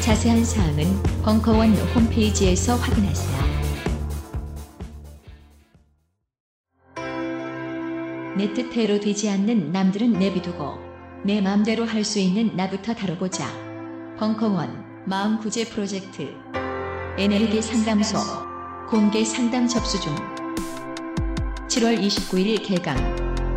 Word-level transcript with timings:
자세한 0.00 0.44
사항은 0.44 1.02
벙커원 1.22 1.74
홈페이지에서 1.94 2.76
확인하세요. 2.76 3.38
내 8.36 8.52
뜻대로 8.54 9.00
되지 9.00 9.28
않는 9.30 9.72
남들은 9.72 10.12
내비두고 10.12 10.78
내 11.24 11.40
마음대로 11.40 11.84
할 11.84 12.04
수 12.04 12.18
있는 12.20 12.56
나부터 12.56 12.94
다뤄보자. 12.94 13.46
벙커원 14.18 15.04
마음 15.06 15.38
구제 15.38 15.64
프로젝트 15.64 16.32
에너지 17.18 17.60
상담소 17.60 18.18
공개 18.88 19.24
상담 19.24 19.66
접수 19.66 20.00
중 20.00 20.14
7월 21.68 22.00
29일 22.00 22.64
개강 22.64 22.96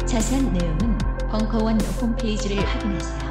자세한 0.06 0.52
내용은 0.52 0.98
벙커원 1.30 1.80
홈페이지를 2.02 2.58
확인하세요. 2.66 3.31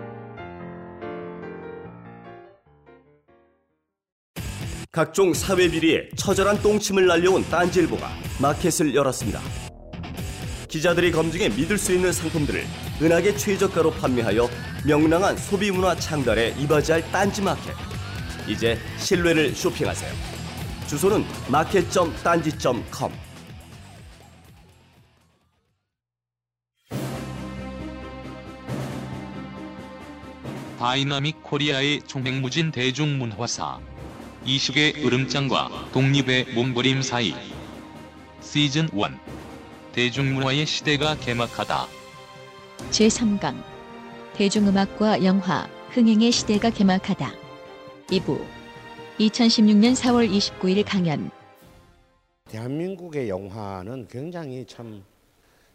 각종 4.93 5.33
사회 5.33 5.69
비리에 5.71 6.09
처절한 6.17 6.61
똥침을 6.61 7.07
날려온 7.07 7.45
딴지일보가 7.49 8.09
마켓을 8.41 8.93
열었습니다. 8.93 9.39
기자들이 10.67 11.13
검증해 11.13 11.47
믿을 11.47 11.77
수 11.77 11.93
있는 11.93 12.11
상품들을 12.11 12.65
은하계 13.01 13.37
최저가로 13.37 13.91
판매하여 13.91 14.49
명랑한 14.85 15.37
소비 15.37 15.71
문화 15.71 15.95
창달에 15.95 16.53
이바지할 16.59 17.09
딴지 17.09 17.41
마켓. 17.41 17.73
이제 18.49 18.77
신뢰를 18.97 19.55
쇼핑하세요. 19.55 20.11
주소는 20.89 21.23
마켓.딴지.com. 21.47 23.13
다이나믹 30.77 31.41
코리아의 31.43 32.01
총행무진 32.07 32.71
대중문화사. 32.71 33.90
이식의 34.45 35.05
으름장과 35.05 35.91
독립의 35.93 36.53
몸부림 36.55 37.01
사이. 37.01 37.33
시즌 38.41 38.85
1. 38.85 38.91
대중문화의 39.93 40.65
시대가 40.65 41.15
개막하다. 41.15 41.85
제3강 42.89 43.61
대중음악과 44.33 45.23
영화 45.23 45.69
흥행의 45.91 46.31
시대가 46.31 46.69
개막하다. 46.71 47.31
2부 48.07 48.43
2016년 49.19 49.95
4월 49.95 50.29
29일 50.29 50.83
강연 50.87 51.29
대한민국의 52.49 53.29
영화는 53.29 54.07
굉장히 54.07 54.65
참 54.65 55.03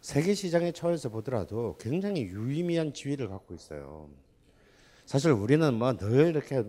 세계 0.01 0.33
시장의 0.33 0.73
차원에서 0.73 1.09
보더라도 1.09 1.77
굉장히 1.79 2.23
유의미한 2.23 2.93
지위를 2.93 3.29
갖고 3.29 3.55
있어요. 3.55 4.09
사실 5.05 5.31
우리는 5.31 5.73
뭐 5.73 5.93
늘 5.95 6.27
이렇게 6.27 6.61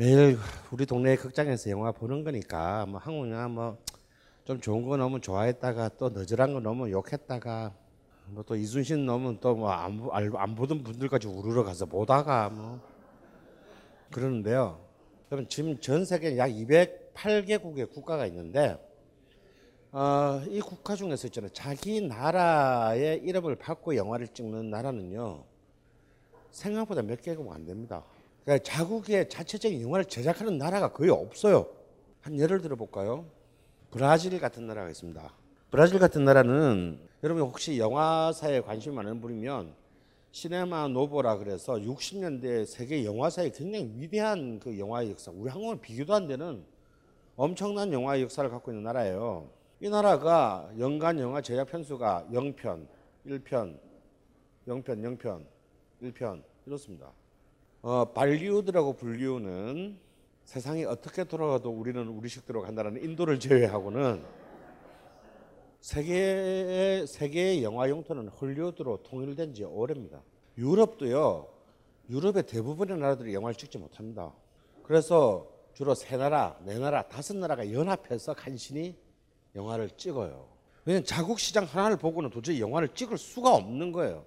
매일 0.00 0.38
우리 0.70 0.86
동네 0.86 1.14
극장에서 1.14 1.68
영화 1.68 1.92
보는 1.92 2.24
거니까 2.24 2.86
뭐 2.86 2.98
한국 2.98 3.30
영화 3.30 3.46
뭐 3.48 3.76
좀 4.44 4.58
좋은 4.58 4.88
거 4.88 4.96
너무 4.96 5.20
좋아했다가 5.20 5.90
또 5.98 6.08
너절한 6.08 6.54
거 6.54 6.60
너무 6.60 6.90
욕했다가 6.90 7.74
뭐 8.28 8.42
또 8.44 8.56
이순신 8.56 9.04
너무 9.04 9.38
또뭐안 9.38 10.10
안 10.34 10.54
보던 10.54 10.82
분들까지 10.82 11.28
우르르 11.28 11.62
가서 11.64 11.84
보다가 11.84 12.48
뭐 12.48 12.80
그러는데요. 14.10 14.80
여러분 15.30 15.46
지금 15.50 15.78
전 15.80 16.06
세계 16.06 16.38
약 16.38 16.48
208개국의 16.48 17.92
국가가 17.92 18.24
있는데 18.24 18.78
어, 19.92 20.42
이 20.48 20.60
국가 20.60 20.96
중에서 20.96 21.26
있잖아요. 21.26 21.52
자기 21.52 22.00
나라의 22.00 23.18
이름을 23.18 23.56
받고 23.56 23.96
영화를 23.96 24.28
찍는 24.28 24.70
나라는요. 24.70 25.44
생각보다 26.50 27.02
몇 27.02 27.20
개국 27.20 27.52
안 27.52 27.66
됩니다. 27.66 28.02
그러니까 28.44 28.62
자국의 28.64 29.28
자체적인 29.28 29.80
영화를 29.82 30.04
제작하는 30.06 30.58
나라가 30.58 30.92
거의 30.92 31.10
없어요. 31.10 31.66
한 32.20 32.38
예를 32.38 32.60
들어 32.60 32.76
볼까요? 32.76 33.26
브라질 33.90 34.38
같은 34.38 34.66
나라가 34.66 34.88
있습니다. 34.88 35.32
브라질 35.70 35.98
같은 35.98 36.24
나라는 36.24 37.00
여러분 37.22 37.42
혹시 37.42 37.78
영화사에 37.78 38.60
관심 38.60 38.94
많은 38.94 39.20
분이면 39.20 39.74
시네마 40.32 40.88
노보라 40.88 41.38
그래서 41.38 41.74
60년대 41.74 42.64
세계 42.64 43.04
영화사에 43.04 43.50
굉장히 43.50 43.92
위대한 43.96 44.60
그 44.60 44.78
영화의 44.78 45.10
역사, 45.10 45.30
우리 45.32 45.50
한국은 45.50 45.80
비교도 45.80 46.14
안 46.14 46.26
되는 46.26 46.64
엄청난 47.36 47.92
영화의 47.92 48.22
역사를 48.22 48.48
갖고 48.48 48.70
있는 48.70 48.84
나라예요. 48.84 49.50
이 49.80 49.88
나라가 49.88 50.70
연간 50.78 51.18
영화 51.18 51.40
제작 51.40 51.66
편수가 51.66 52.28
0편, 52.30 52.86
1편, 53.26 53.78
0편, 54.68 54.84
0편, 54.84 55.44
1편 56.02 56.42
이렇습니다. 56.66 57.10
어, 57.82 58.12
발리우드라고 58.12 58.92
불리우는 58.92 59.98
세상이 60.44 60.84
어떻게 60.84 61.24
돌아가도 61.24 61.70
우리는 61.70 62.06
우리식대로 62.08 62.60
간다는 62.60 63.02
인도를 63.02 63.40
제외하고는 63.40 64.22
세계 65.80 67.06
세계의 67.08 67.64
영화 67.64 67.88
영토는 67.88 68.28
헐리우드로 68.28 69.02
통일된 69.02 69.54
지 69.54 69.64
오래입니다. 69.64 70.20
유럽도요. 70.58 71.48
유럽의 72.10 72.42
대부분의 72.46 72.98
나라들이 72.98 73.32
영화를 73.32 73.54
찍지 73.54 73.78
못합니다. 73.78 74.34
그래서 74.82 75.46
주로 75.72 75.94
세 75.94 76.18
나라, 76.18 76.58
네 76.64 76.78
나라, 76.78 77.02
다섯 77.08 77.34
나라가 77.36 77.72
연합해서 77.72 78.34
간신히 78.34 78.94
영화를 79.54 79.88
찍어요. 79.96 80.48
왜냐면 80.84 81.04
자국 81.06 81.40
시장 81.40 81.64
하나를 81.64 81.96
보고는 81.96 82.28
도저히 82.28 82.60
영화를 82.60 82.88
찍을 82.88 83.16
수가 83.16 83.54
없는 83.54 83.92
거예요. 83.92 84.26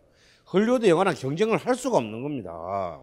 헐리우드 0.51 0.87
영화랑 0.87 1.13
경쟁을 1.13 1.57
할 1.57 1.75
수가 1.75 1.97
없는 1.97 2.23
겁니다. 2.23 3.01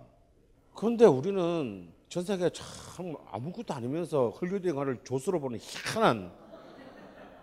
그런데 0.74 1.04
우리는 1.04 1.92
전 2.08 2.24
세계 2.24 2.50
참 2.50 3.14
아무것도 3.30 3.74
아니면서 3.74 4.30
헐리우드 4.30 4.66
영화를 4.68 4.98
조수로 5.04 5.40
보는 5.40 5.58
희한한 5.60 6.32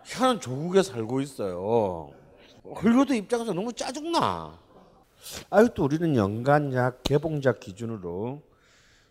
희한한 0.06 0.40
조국에 0.40 0.82
살고 0.82 1.22
있어요. 1.22 2.12
헐리우드 2.64 3.14
입장에서 3.14 3.54
너무 3.54 3.72
짜증나. 3.74 4.60
아직도 5.50 5.84
우리는 5.84 6.16
연간 6.16 6.74
약 6.74 7.04
개봉작 7.04 7.60
기준으로 7.60 8.42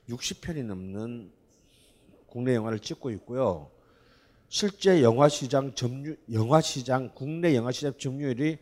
60편이 0.09 0.65
넘는 0.65 1.33
국내 2.27 2.55
영화를 2.55 2.79
찍고 2.79 3.11
있고요. 3.13 3.71
실제 4.49 5.03
영화 5.03 5.29
시장 5.29 5.75
점유 5.75 6.17
영화 6.33 6.61
시장 6.61 7.11
국내 7.15 7.55
영화 7.57 7.73
시장 7.73 7.93
점유율이 7.99 8.59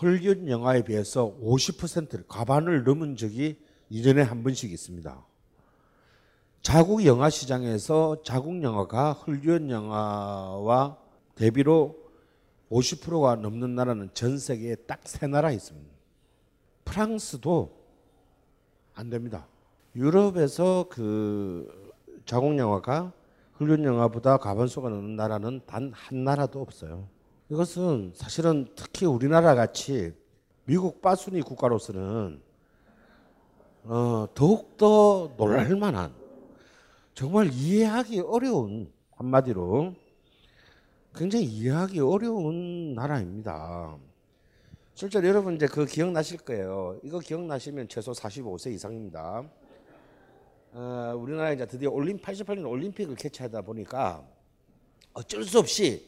헐리우드 0.00 0.48
영화에 0.48 0.82
비해서 0.82 1.36
50%를 1.42 2.24
과반을 2.28 2.84
넘은 2.84 3.16
적이 3.16 3.58
2년에 3.90 4.24
한 4.24 4.42
번씩 4.42 4.72
있습니다. 4.72 5.24
자국 6.62 7.04
영화 7.06 7.30
시장에서 7.30 8.22
자국 8.22 8.62
영화가 8.62 9.12
헐리우드 9.14 9.70
영화와 9.70 10.96
대비로 11.34 11.96
50%가 12.70 13.36
넘는 13.36 13.74
나라는 13.74 14.10
전 14.14 14.38
세계에 14.38 14.74
딱 14.76 15.00
세 15.06 15.26
나라 15.26 15.50
있습니다. 15.50 15.90
프랑스도 16.84 17.76
안 18.94 19.10
됩니다. 19.10 19.46
유럽에서 19.96 20.86
그 20.90 21.92
자국 22.26 22.56
영화가 22.58 23.12
헐리우드 23.58 23.82
영화보다 23.82 24.36
가반수가 24.36 24.88
넘는 24.88 25.16
나라는 25.16 25.62
단 25.66 25.92
한 25.94 26.24
나라도 26.24 26.60
없어요. 26.60 27.08
이것은 27.50 28.12
사실은 28.14 28.68
특히 28.76 29.06
우리나라 29.06 29.54
같이 29.56 30.12
미국 30.64 31.02
빠순이 31.02 31.40
국가로서는 31.42 32.40
어, 33.84 34.26
더욱더 34.34 35.32
놀랄 35.36 35.74
만한 35.76 36.12
정말 37.14 37.50
이해하기 37.52 38.20
어려운 38.20 38.92
한마디로 39.12 39.94
굉장히 41.14 41.46
이해하기 41.46 42.00
어려운 42.00 42.94
나라입니다. 42.94 43.98
실제로 44.94 45.26
여러분 45.26 45.56
이제 45.56 45.66
그 45.66 45.86
기억나실 45.86 46.38
거예요. 46.38 46.98
이거 47.02 47.18
기억나시면 47.18 47.88
최소 47.88 48.12
45세 48.12 48.72
이상입니다. 48.72 49.44
어, 50.72 51.14
우리나라 51.16 51.52
이제 51.52 51.66
드디어 51.66 51.90
올림 51.90 52.18
88년 52.18 52.68
올림픽을 52.68 53.16
개최하다 53.16 53.62
보니까 53.62 54.24
어쩔 55.14 55.42
수 55.42 55.58
없이 55.58 56.06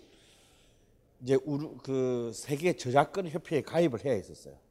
이제 1.22 1.36
우르, 1.44 1.74
그 1.82 2.30
세계 2.34 2.76
저작권 2.76 3.28
협회에 3.28 3.62
가입을 3.62 4.04
해야 4.04 4.12
했었어요. 4.12 4.61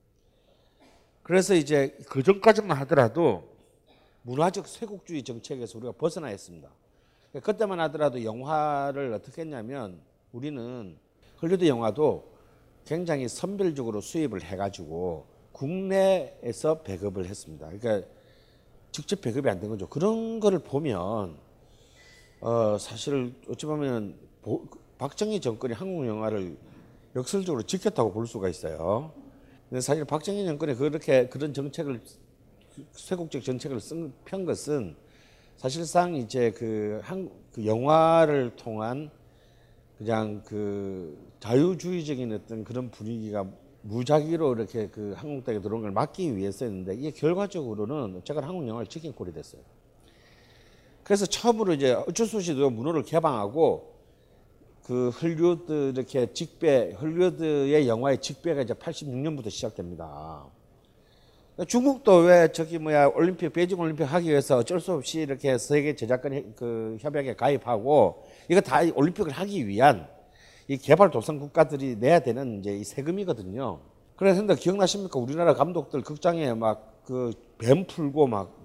그래서 1.24 1.54
이제 1.54 1.98
그 2.10 2.24
전까지만 2.24 2.76
하더라도 2.80 3.50
문화적 4.24 4.68
쇄국주의 4.68 5.24
정책에서 5.24 5.78
우리가 5.78 5.94
벗어나야 5.94 6.32
했습니다. 6.32 6.70
그때만 7.44 7.80
하더라도 7.82 8.24
영화를 8.24 9.14
어떻게 9.14 9.42
했냐면 9.42 10.02
우리는 10.32 10.98
헐리우드 11.42 11.68
영화도 11.68 12.32
굉장히 12.86 13.28
선별적으로 13.28 14.02
수입을 14.02 14.42
해가지고 14.44 15.26
국내에서 15.52 16.82
배급을 16.82 17.26
했습니다. 17.26 17.70
그러니까 17.70 18.08
직접 18.92 19.22
배급이 19.22 19.50
안 19.50 19.60
된 19.60 19.70
거죠. 19.70 19.88
그런 19.88 20.40
거를 20.40 20.60
보면 20.60 21.38
어 22.42 22.78
사실 22.80 23.34
어찌 23.48 23.66
보면 23.66 24.18
보, 24.42 24.66
박정희 24.98 25.40
정권이 25.40 25.74
한국 25.74 26.06
영화를 26.08 26.58
역설적으로 27.16 27.64
지켰다고 27.64 28.12
볼 28.12 28.28
수가 28.28 28.50
있어요. 28.50 29.14
근데 29.72 29.80
사실 29.80 30.04
박정희 30.04 30.46
정권이 30.46 30.76
그렇게 30.76 31.30
그런 31.30 31.54
정책을 31.54 32.02
쇄국적 32.92 33.42
정책을 33.42 33.80
쓴, 33.80 34.12
편 34.26 34.44
것은 34.44 34.98
사실상 35.56 36.14
이제 36.16 36.52
그, 36.52 37.00
한, 37.02 37.32
그 37.54 37.66
영화를 37.66 38.58
통한 38.58 39.10
그냥 39.98 40.44
그 40.44 41.18
자유주의적인 41.40 42.34
어떤 42.34 42.66
그런 42.66 42.92
분위기가 42.92 43.46
무작위로 43.84 44.56
이렇게 44.56 44.90
그 44.90 45.14
한국 45.16 45.46
땅에 45.46 45.62
들어온 45.62 45.84
걸 45.84 45.92
막기 45.92 46.36
위해서였는데 46.36 46.96
이게 46.96 47.12
결과적으로는 47.12 48.24
제가 48.26 48.46
한국 48.46 48.68
영화를 48.68 48.88
지킨 48.88 49.14
꼴이 49.14 49.32
됐어요. 49.32 49.62
그래서 51.02 51.26
처음으로 51.26 51.76
이제 51.76 51.94
어쩔 51.94 52.28
수 52.28 52.36
없이 52.36 52.54
문호를 52.54 53.04
개방하고 53.04 53.91
그 54.92 55.08
헐리우드 55.08 55.94
이렇게 55.96 56.34
직배, 56.34 56.92
헐리우드의 57.00 57.88
영화의 57.88 58.18
직배가 58.18 58.64
이제 58.64 58.74
86년부터 58.74 59.50
시작됩니다. 59.50 60.46
중국도 61.66 62.18
왜 62.18 62.52
저기 62.52 62.78
뭐야 62.78 63.06
올림픽 63.08 63.54
베이징 63.54 63.80
올림픽 63.80 64.04
하기 64.04 64.28
위해서 64.30 64.58
어쩔 64.58 64.82
수 64.82 64.92
없이 64.92 65.22
이렇게 65.22 65.58
세계 65.58 65.96
제작권 65.96 66.56
그 66.58 66.98
협약에 67.00 67.36
가입하고 67.36 68.26
이거 68.50 68.60
다 68.60 68.82
올림픽을 68.94 69.32
하기 69.32 69.66
위한 69.66 70.10
이 70.68 70.76
개발 70.76 71.10
도상 71.10 71.40
국가들이 71.40 71.96
내야 71.96 72.20
되는 72.20 72.60
이제 72.60 72.76
이 72.76 72.84
세금이거든요. 72.84 73.80
그래서 74.18 74.44
기억나십니까? 74.44 75.18
우리나라 75.18 75.54
감독들 75.54 76.02
극장에 76.02 76.54
막 76.54 76.92
그 77.06 77.32
뱀 77.58 77.86
풀고 77.86 78.28
막 78.28 78.60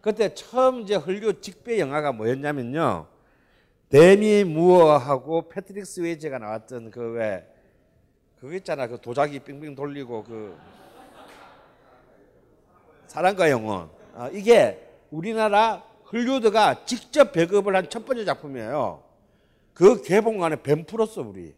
그때 0.00 0.34
처음 0.34 0.80
이제 0.80 0.96
헐리우드 0.96 1.40
직배 1.40 1.78
영화가 1.78 2.12
뭐였냐면요. 2.12 3.06
데미 3.88 4.44
무어하고 4.44 5.48
패트릭 5.48 5.86
스웨이지가 5.86 6.38
나왔던 6.38 6.90
그 6.90 7.12
왜 7.14 7.46
그거 8.38 8.54
있잖아. 8.54 8.86
그 8.86 9.00
도자기 9.00 9.40
빙빙 9.40 9.74
돌리고 9.74 10.22
그 10.24 10.56
사랑과 13.08 13.50
영혼. 13.50 13.90
아, 14.14 14.28
이게 14.32 14.86
우리나라 15.10 15.82
헐리우드가 16.12 16.84
직접 16.84 17.32
배급을 17.32 17.74
한 17.74 17.88
첫 17.88 18.04
번째 18.06 18.24
작품이에요. 18.24 19.02
그 19.74 20.02
개봉관에 20.02 20.62
뱀 20.62 20.84
풀었어 20.84 21.22
우리. 21.22 21.54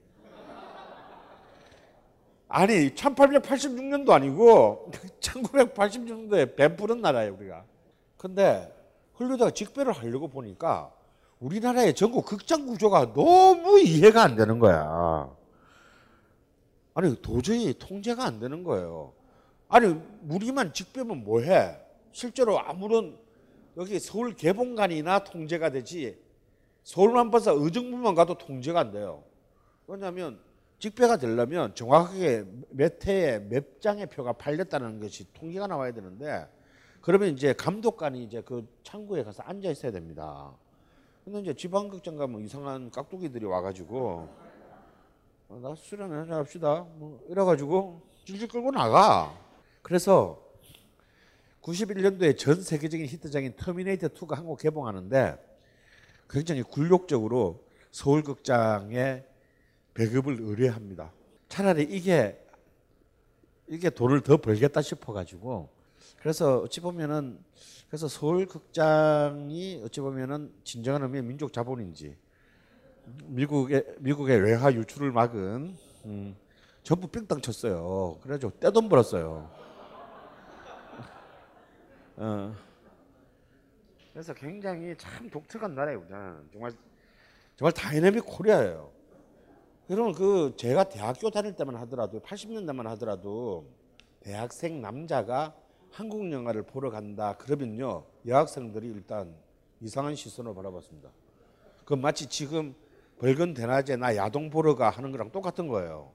아니 2.48 2.94
1886년도 2.94 4.10
아니고 4.10 4.90
1986년도에 5.20 6.56
뱀 6.56 6.76
푸른 6.76 7.00
나라예요 7.02 7.34
우리가. 7.34 7.64
근데 8.16 8.72
헐리우드가 9.18 9.50
직배를 9.50 9.92
하려고 9.92 10.28
보니까 10.28 10.92
우리나라의 11.40 11.94
전국 11.94 12.26
극장 12.26 12.66
구조가 12.66 13.14
너무 13.14 13.80
이해가 13.80 14.22
안 14.22 14.36
되는 14.36 14.58
거야. 14.58 15.34
아니 16.94 17.20
도저히 17.22 17.74
통제가 17.78 18.24
안 18.24 18.40
되는 18.40 18.62
거예요. 18.62 19.14
아니 19.68 19.98
우리만 20.28 20.74
직배면 20.74 21.24
뭐해? 21.24 21.78
실제로 22.12 22.58
아무런 22.58 23.18
여기 23.76 23.98
서울 23.98 24.34
개봉관이나 24.34 25.24
통제가 25.24 25.70
되지 25.70 26.18
서울만 26.82 27.30
봐서 27.30 27.54
의정부만 27.56 28.14
가도 28.14 28.36
통제가 28.36 28.80
안 28.80 28.90
돼요. 28.90 29.22
왜냐하면 29.86 30.40
직배가 30.78 31.16
되려면 31.16 31.74
정확하게 31.74 32.44
몇 32.70 33.06
회에 33.06 33.38
몇 33.38 33.80
장의 33.80 34.06
표가 34.06 34.34
팔렸다는 34.34 35.00
것이 35.00 35.32
통계가 35.32 35.66
나와야 35.66 35.92
되는데 35.92 36.46
그러면 37.00 37.30
이제 37.30 37.52
감독관이 37.54 38.24
이제 38.24 38.42
그 38.42 38.66
창구에 38.82 39.22
가서 39.22 39.42
앉아 39.42 39.70
있어야 39.70 39.92
됩니다. 39.92 40.52
근데 41.30 41.42
이제 41.42 41.54
지방극장 41.54 42.16
가면 42.16 42.40
이상한 42.40 42.90
깍두기들이 42.90 43.44
와가지고 43.46 44.28
어, 45.48 45.60
나 45.62 45.76
술이나 45.76 46.10
한잔 46.10 46.38
합시다. 46.38 46.84
뭐 46.96 47.24
이래가지고 47.28 48.02
질질 48.24 48.48
끌고 48.48 48.72
나가. 48.72 49.32
그래서 49.80 50.42
91년도에 51.62 52.36
전 52.36 52.60
세계적인 52.60 53.06
히트작인 53.06 53.54
터미네이터 53.56 54.08
2가 54.08 54.34
한국 54.34 54.58
개봉하는데 54.58 55.38
굉장히 56.28 56.62
굴욕적으로 56.62 57.62
서울 57.92 58.24
극장에 58.24 59.22
배급을 59.94 60.36
의뢰합니다. 60.40 61.12
차라리 61.48 61.84
이게 61.84 62.44
이게 63.68 63.88
돈을 63.88 64.22
더 64.22 64.36
벌겠다 64.38 64.82
싶어가지고 64.82 65.68
그래서 66.20 66.58
어찌 66.58 66.80
보면은 66.80 67.42
그래서 67.88 68.06
서울 68.06 68.46
극장이 68.46 69.80
어찌 69.84 70.00
보면은 70.00 70.52
진정한 70.64 71.02
의미의 71.02 71.24
민족 71.24 71.52
자본인지 71.52 72.16
미국의 73.24 73.96
미국의 73.98 74.40
외화 74.40 74.72
유출을 74.72 75.12
막은 75.12 75.74
음, 76.04 76.36
전부 76.82 77.08
삥땅 77.08 77.40
쳤어요. 77.40 78.18
그래가지고 78.22 78.52
떼돈 78.60 78.88
벌었어요. 78.88 79.50
어. 82.16 82.54
그래서 84.12 84.34
굉장히 84.34 84.94
참 84.98 85.30
독특한 85.30 85.74
나라예요. 85.74 86.04
정말 86.52 86.72
정말 87.56 87.72
다이내믹 87.72 88.24
코리아예요. 88.26 88.92
여러분 89.88 90.12
그 90.12 90.54
제가 90.56 90.84
대학교 90.84 91.30
다닐 91.30 91.56
때만 91.56 91.76
하더라도 91.76 92.20
80년대만 92.20 92.84
하더라도 92.84 93.66
대학생 94.20 94.82
남자가 94.82 95.54
한국 95.90 96.30
영화를 96.30 96.62
보러 96.62 96.90
간다 96.90 97.36
그러면요 97.36 98.04
여학생들이 98.26 98.86
일단 98.88 99.34
이상한 99.80 100.14
시선으로 100.14 100.54
바라봤습니다. 100.54 101.08
그 101.84 101.94
마치 101.94 102.26
지금 102.26 102.74
벌건 103.18 103.54
대낮에 103.54 103.96
나 103.96 104.14
야동 104.16 104.50
보러 104.50 104.74
가 104.74 104.90
하는 104.90 105.10
거랑 105.10 105.30
똑같은 105.30 105.66
거예요. 105.68 106.12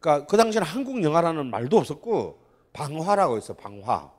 그러니까 0.00 0.26
그 0.26 0.36
당시에는 0.36 0.66
한국 0.66 1.02
영화라는 1.02 1.46
말도 1.46 1.76
없었고 1.78 2.38
방화라고 2.72 3.38
있어 3.38 3.54
방화. 3.54 4.10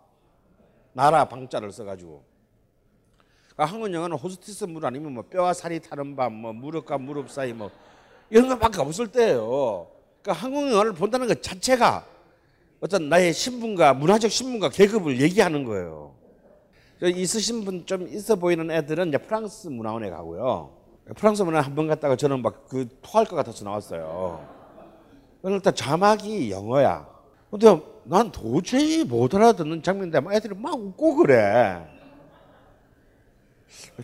나라 0.94 1.26
방자를 1.28 1.72
써가지고. 1.72 2.24
그러니까 3.54 3.74
한국 3.74 3.94
영화는 3.94 4.18
호스티스 4.18 4.66
물 4.66 4.86
아니면 4.86 5.14
뭐 5.14 5.24
뼈와 5.24 5.54
살이 5.54 5.80
타는 5.80 6.16
밤, 6.16 6.34
뭐 6.34 6.54
무릎과 6.54 6.98
무릎 6.98 7.30
사이 7.30 7.52
뭐 7.54 7.72
이런 8.30 8.48
것밖에 8.50 8.80
없을 8.80 9.08
때예요. 9.08 9.88
그러니까 10.22 10.46
한국 10.46 10.72
영화를 10.72 10.94
본다는 10.94 11.28
것 11.28 11.42
자체가 11.42 12.06
어떤 12.84 13.08
나의 13.08 13.32
신분과 13.32 13.94
문화적 13.94 14.30
신분과 14.30 14.68
계급을 14.68 15.22
얘기하는 15.22 15.64
거예요. 15.64 16.14
있으신 17.02 17.64
분 17.64 17.86
좀 17.86 18.10
있어 18.10 18.36
보이는 18.36 18.70
애들은 18.70 19.08
이제 19.08 19.18
프랑스 19.18 19.70
문화원에 19.70 20.10
가고요. 20.10 20.70
프랑스 21.16 21.44
문화 21.44 21.62
한 21.62 21.76
번 21.76 21.88
갔다가 21.88 22.18
저는 22.18 22.42
막 22.42 22.68
그 22.68 22.86
토할 23.02 23.26
것 23.26 23.38
같아서 23.38 23.64
나왔어요. 23.64 24.46
일단 25.46 25.74
자막이 25.74 26.52
영어야. 26.52 27.08
근데 27.50 27.82
난 28.04 28.30
도저히 28.34 29.06
못 29.06 29.34
알아듣는 29.34 29.82
장면인데 29.82 30.20
애들이 30.36 30.54
막 30.54 30.74
웃고 30.78 31.16
그래. 31.16 31.88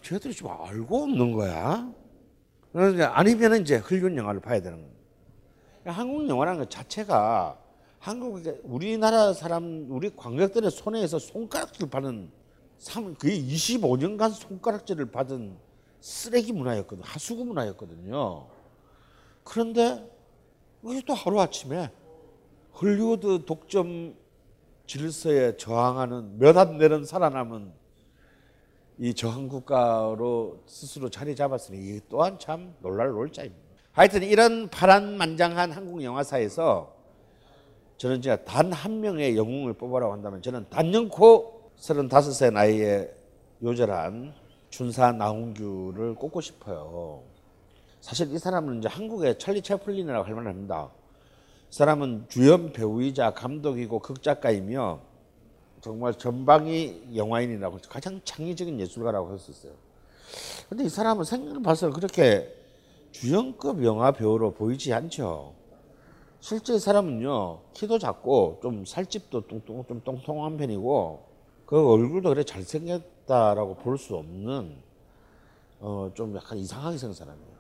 쟤들이 0.02 0.34
좀 0.34 0.52
알고 0.52 1.04
없는 1.04 1.34
거야. 1.34 1.90
그러니까 2.72 3.18
아니면 3.20 3.60
이제 3.62 3.76
헐리우드 3.78 4.16
영화를 4.16 4.40
봐야 4.40 4.62
되는 4.62 4.78
거예요. 4.78 4.94
한국 5.86 6.30
영화라는 6.30 6.60
것 6.62 6.70
자체가 6.70 7.58
한국 8.00 8.42
우리나라 8.64 9.34
사람 9.34 9.88
우리 9.90 10.10
관객들의 10.16 10.72
손에서 10.72 11.20
손가락질 11.20 11.90
받은 11.90 12.32
삼- 12.78 13.14
거의 13.16 13.42
25년간 13.44 14.32
손가락질을 14.32 15.12
받은 15.12 15.58
쓰레기 16.00 16.54
문화였거든 16.54 17.04
하수구 17.04 17.44
문화였거든요. 17.46 18.48
그런데 19.44 20.10
왜 20.82 21.02
또 21.06 21.14
하루 21.14 21.42
아침에 21.42 21.92
헐리우드 22.82 23.44
독점 23.46 24.16
질서에 24.88 25.58
저항하는 25.58 26.40
몇 26.40 26.56
안 26.58 26.78
되는 26.78 27.04
살아남은 27.04 27.74
이 29.00 29.14
저항국가로 29.14 30.64
스스로 30.66 31.10
자리 31.10 31.36
잡았으니 31.36 31.78
이 31.78 32.00
또한 32.08 32.40
참 32.40 32.74
놀랄 32.82 33.10
놀자입니다. 33.10 33.62
하여튼 33.92 34.24
이런 34.24 34.70
파란만장한 34.70 35.72
한국 35.72 36.02
영화사에서 36.02 36.96
저는 38.00 38.22
진짜 38.22 38.38
단한 38.38 39.02
명의 39.02 39.36
영웅을 39.36 39.74
뽑으라고 39.74 40.14
한다면 40.14 40.42
저는 40.42 40.66
단연코 40.70 41.72
35세 41.78 42.54
나이에 42.54 43.14
요절한 43.62 44.34
준사 44.70 45.12
나홍규를 45.12 46.16
꼽고 46.16 46.40
싶어요. 46.40 47.24
사실 48.00 48.34
이 48.34 48.40
사람은 48.40 48.80
이제 48.80 48.88
한국의 48.88 49.38
찰리 49.38 49.62
채플린이라고 49.62 50.26
할 50.26 50.34
만합니다. 50.34 50.90
이 51.70 51.76
사람은 51.76 52.28
주연 52.30 52.72
배우이자 52.72 53.32
감독이고 53.32 54.00
극작가이며 54.00 55.02
정말 55.82 56.14
전방위 56.14 57.02
영화인이라고 57.14 57.80
가장 57.90 58.22
창의적인 58.24 58.80
예술가라고 58.80 59.36
있어요. 59.36 59.74
근데 60.70 60.86
이 60.86 60.90
사람은 60.90 61.26
생각을 61.26 61.62
봐서 61.62 61.90
그렇게 61.90 62.56
주연급 63.12 63.84
영화 63.84 64.12
배우로 64.12 64.54
보이지 64.54 64.94
않죠. 64.94 65.59
실제 66.42 66.76
이 66.76 66.80
사람은요 66.80 67.60
키도 67.74 68.00
작고 68.00 68.60
좀 68.62 68.86
살집도 68.86 69.48
뚱뚱 69.48 69.84
좀 69.88 70.02
뚱뚱한 70.04 70.58
편이고 70.58 71.26
그 71.66 71.90
얼굴도 71.92 72.30
그래 72.30 72.44
잘생겼다라고 72.44 73.76
볼 73.76 73.98
수 73.98 74.16
없는 74.16 74.76
어 75.82 76.12
좀 76.14 76.36
약간 76.36 76.58
이상하게 76.58 76.98
생긴 76.98 77.16
사람이에요. 77.16 77.60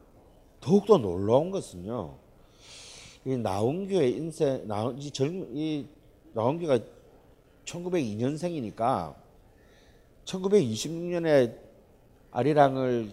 더욱더 0.61 0.97
놀라운 0.97 1.51
것은요 1.51 2.15
이 3.25 3.37
나홍규의 3.37 4.11
인생 4.15 4.67
나, 4.67 4.91
이 4.97 5.11
젊, 5.11 5.47
이 5.55 5.85
나홍규가 6.33 6.79
1902년생이니까 7.65 9.13
1926년에 10.25 11.57
아리랑을 12.31 13.11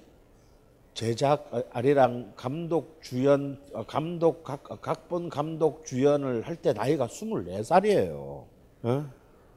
제작 0.96 1.50
아, 1.52 1.62
아리랑 1.72 2.32
감독 2.36 3.02
주연 3.02 3.60
어, 3.74 3.84
감독 3.84 4.42
각, 4.42 4.62
각본 4.80 5.28
감독 5.28 5.84
주연을 5.84 6.46
할 6.46 6.56
때 6.56 6.72
나이가 6.72 7.06
24살이에요. 7.06 8.46
어? 8.82 9.10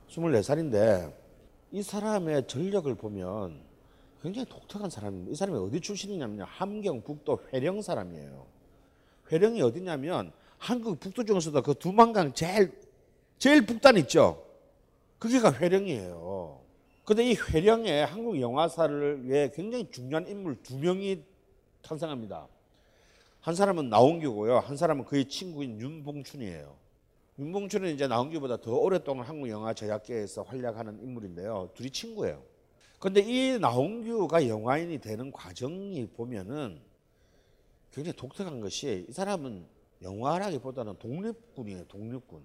24살인데 0.10 1.14
이 1.72 1.82
사람의 1.82 2.46
전력을 2.48 2.94
보면 2.94 3.58
굉장히 4.22 4.50
독특한 4.50 4.90
사람입니다. 4.90 5.32
이 5.32 5.36
사람이 5.36 5.58
어디 5.60 5.80
출신이냐면 5.80 6.46
함경 6.46 7.02
북도 7.04 7.40
회령 7.54 7.82
사람이에요. 7.82 8.46
회령이 9.32 9.62
어디냐면 9.62 10.34
한국 10.58 11.00
북도 11.00 11.24
중에서도 11.24 11.62
그 11.62 11.74
두만강 11.74 12.34
제일 12.34 12.78
제일 13.38 13.66
북단 13.66 13.96
있죠. 14.00 14.44
그게가 15.20 15.54
회령이에요. 15.54 16.59
근데 17.10 17.28
이 17.28 17.34
회령에 17.34 18.04
한국 18.04 18.40
영화사를 18.40 19.26
위해 19.26 19.50
굉장히 19.52 19.90
중요한 19.90 20.28
인물 20.28 20.62
두 20.62 20.78
명이 20.78 21.24
탄생합니다. 21.82 22.48
한 23.40 23.56
사람은 23.56 23.90
나홍규고요. 23.90 24.60
한 24.60 24.78
사람은 24.78 25.06
그의 25.06 25.28
친구인 25.28 25.82
윤봉춘이에요. 25.82 26.76
윤봉춘은 27.40 27.96
이제 27.96 28.06
나홍규보다 28.06 28.58
더 28.58 28.76
오랫동안 28.76 29.26
한국 29.26 29.50
영화 29.50 29.74
제작계에서 29.74 30.44
활약하는 30.44 31.02
인물인데요. 31.02 31.72
둘이 31.74 31.90
친구예요. 31.90 32.44
근데 33.00 33.22
이 33.22 33.58
나홍규가 33.58 34.48
영화인이 34.48 35.00
되는 35.00 35.32
과정이 35.32 36.06
보면은 36.10 36.80
굉장히 37.92 38.16
독특한 38.18 38.60
것이 38.60 39.08
이 39.10 39.12
사람은 39.12 39.66
영화라기보다는 40.04 41.00
독립군이에요. 41.00 41.86
독립군. 41.86 42.44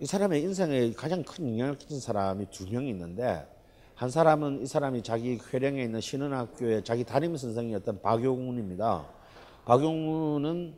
이 0.00 0.06
사람의 0.06 0.42
인생에 0.42 0.90
가장 0.94 1.22
큰 1.22 1.48
영향을 1.50 1.78
끼친 1.78 2.00
사람이 2.00 2.50
두 2.50 2.68
명이 2.68 2.88
있는데 2.90 3.53
한 3.94 4.10
사람은 4.10 4.62
이 4.62 4.66
사람이 4.66 5.02
자기 5.02 5.38
회령에 5.52 5.82
있는 5.82 6.00
신흥학교의 6.00 6.82
자기 6.82 7.04
담임 7.04 7.36
선생이었던 7.36 8.02
박용훈입니다. 8.02 9.06
박용훈은 9.66 10.74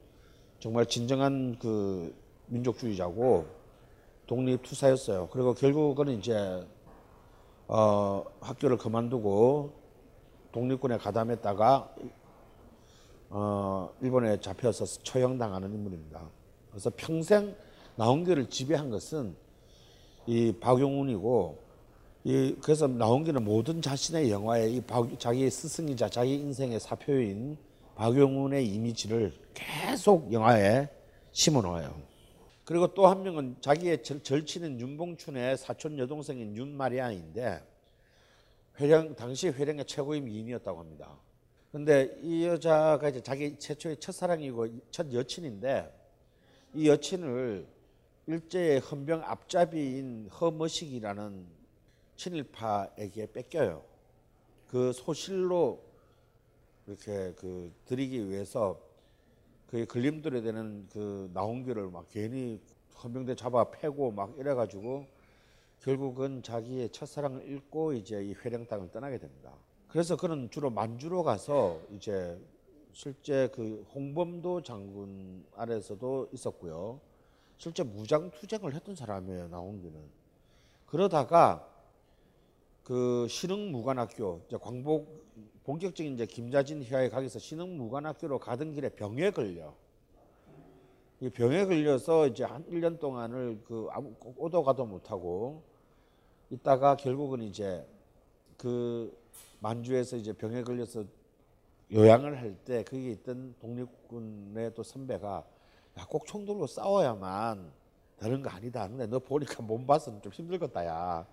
정말 0.58 0.84
진정한 0.84 1.58
그 1.58 2.14
민족주의자고 2.46 3.46
독립투사였어요. 4.26 5.28
그리고 5.32 5.54
결국은 5.54 6.10
이제 6.10 6.66
어, 7.68 8.22
학교를 8.40 8.76
그만두고 8.76 9.72
독립군에 10.52 10.98
가담했다가 10.98 11.94
어, 13.30 13.90
일본에 14.02 14.38
잡혀서 14.40 15.02
처형당하는 15.02 15.72
인물입니다. 15.72 16.20
그래서 16.70 16.90
평생 16.94 17.56
나홍규를 17.96 18.50
지배한 18.50 18.90
것은 18.90 19.34
이 20.26 20.52
박용훈이고 20.60 21.65
이 22.26 22.56
그래서 22.60 22.88
나홍규는 22.88 23.44
모든 23.44 23.80
자신의 23.80 24.32
영화에 24.32 24.68
이 24.68 24.80
박, 24.80 25.16
자기의 25.16 25.48
스승이자 25.48 26.08
자기 26.08 26.34
인생의 26.34 26.80
사표인 26.80 27.56
박용훈의 27.94 28.66
이미지를 28.66 29.32
계속 29.54 30.32
영화에 30.32 30.88
심어 31.30 31.62
놓아요. 31.62 31.94
그리고 32.64 32.92
또 32.94 33.06
한 33.06 33.22
명은 33.22 33.58
자기의 33.60 34.02
절, 34.02 34.24
절친인 34.24 34.80
윤봉춘의 34.80 35.56
사촌 35.56 36.00
여동생인 36.00 36.56
윤마리아인데 36.56 37.62
회령 38.80 39.14
당시 39.14 39.46
회령의 39.46 39.84
최고의 39.84 40.20
미인이었다고 40.22 40.80
합니다. 40.80 41.16
근데 41.70 42.12
이 42.22 42.44
여자가 42.44 43.08
이제 43.08 43.20
자기 43.22 43.56
최초의 43.56 44.00
첫사랑이고 44.00 44.66
첫 44.90 45.12
여친인데 45.12 45.96
이 46.74 46.88
여친을 46.88 47.68
일제의 48.26 48.80
헌병 48.80 49.22
앞잡이인 49.22 50.28
허머식이라는 50.40 51.55
친일파에게 52.16 53.32
뺏겨요. 53.32 53.82
그 54.68 54.92
소실로 54.92 55.82
이렇게 56.86 57.32
그 57.36 57.72
드리기 57.84 58.28
위해서 58.28 58.80
그 59.68 59.84
걸림돌에 59.86 60.42
되는 60.42 60.86
그 60.92 61.30
나홍규를 61.32 61.90
막 61.90 62.06
괜히 62.10 62.60
헌병대 63.02 63.34
잡아 63.34 63.70
패고 63.70 64.12
막 64.12 64.36
이래가지고 64.38 65.06
결국은 65.80 66.42
자기의 66.42 66.90
첫사랑을 66.90 67.46
잃고 67.46 67.92
이제 67.92 68.22
이 68.24 68.34
회령 68.34 68.66
땅을 68.66 68.90
떠나게 68.90 69.18
됩니다. 69.18 69.52
그래서 69.88 70.16
그는 70.16 70.50
주로 70.50 70.70
만주로 70.70 71.22
가서 71.22 71.80
이제 71.90 72.38
실제 72.92 73.48
그 73.54 73.86
홍범도 73.94 74.62
장군 74.62 75.44
아래서도 75.54 76.28
있었고요. 76.32 77.00
실제 77.58 77.82
무장 77.82 78.30
투쟁을 78.30 78.74
했던 78.74 78.94
사람이에요 78.94 79.48
나홍규는. 79.48 80.00
그러다가 80.86 81.75
그 82.86 83.26
신흥무관학교 83.28 84.42
이제 84.46 84.56
광복 84.58 85.26
본격적인 85.64 86.14
이제 86.14 86.24
김자진 86.24 86.82
휘하에 86.82 87.08
가기 87.08 87.22
위해서 87.22 87.40
신흥무관학교로 87.40 88.38
가던 88.38 88.74
길에 88.74 88.88
병에 88.90 89.30
걸려. 89.32 89.74
이 91.18 91.28
병에 91.28 91.64
걸려서 91.66 92.28
이제 92.28 92.44
한 92.44 92.64
1년 92.66 93.00
동안을 93.00 93.62
그 93.64 93.88
아무 93.90 94.14
오도 94.36 94.62
가도 94.62 94.86
못하고 94.86 95.64
있다가 96.50 96.96
결국은 96.96 97.42
이제 97.42 97.84
그 98.56 99.12
만주에서 99.58 100.16
이제 100.16 100.32
병에 100.32 100.62
걸려서 100.62 101.02
요양을 101.92 102.38
할 102.38 102.54
때 102.64 102.84
거기 102.84 103.10
있던 103.10 103.56
독립군의 103.60 104.74
또 104.74 104.84
선배가 104.84 105.44
야 105.98 106.06
꼭 106.06 106.24
총 106.26 106.44
들고 106.44 106.68
싸워야만 106.68 107.72
되는 108.18 108.42
거 108.42 108.50
아니다. 108.50 108.86
근데 108.86 109.06
너 109.08 109.18
보니까 109.18 109.60
몸 109.62 109.84
봐서는 109.88 110.22
좀 110.22 110.30
힘들겠다 110.32 110.86
야. 110.86 111.26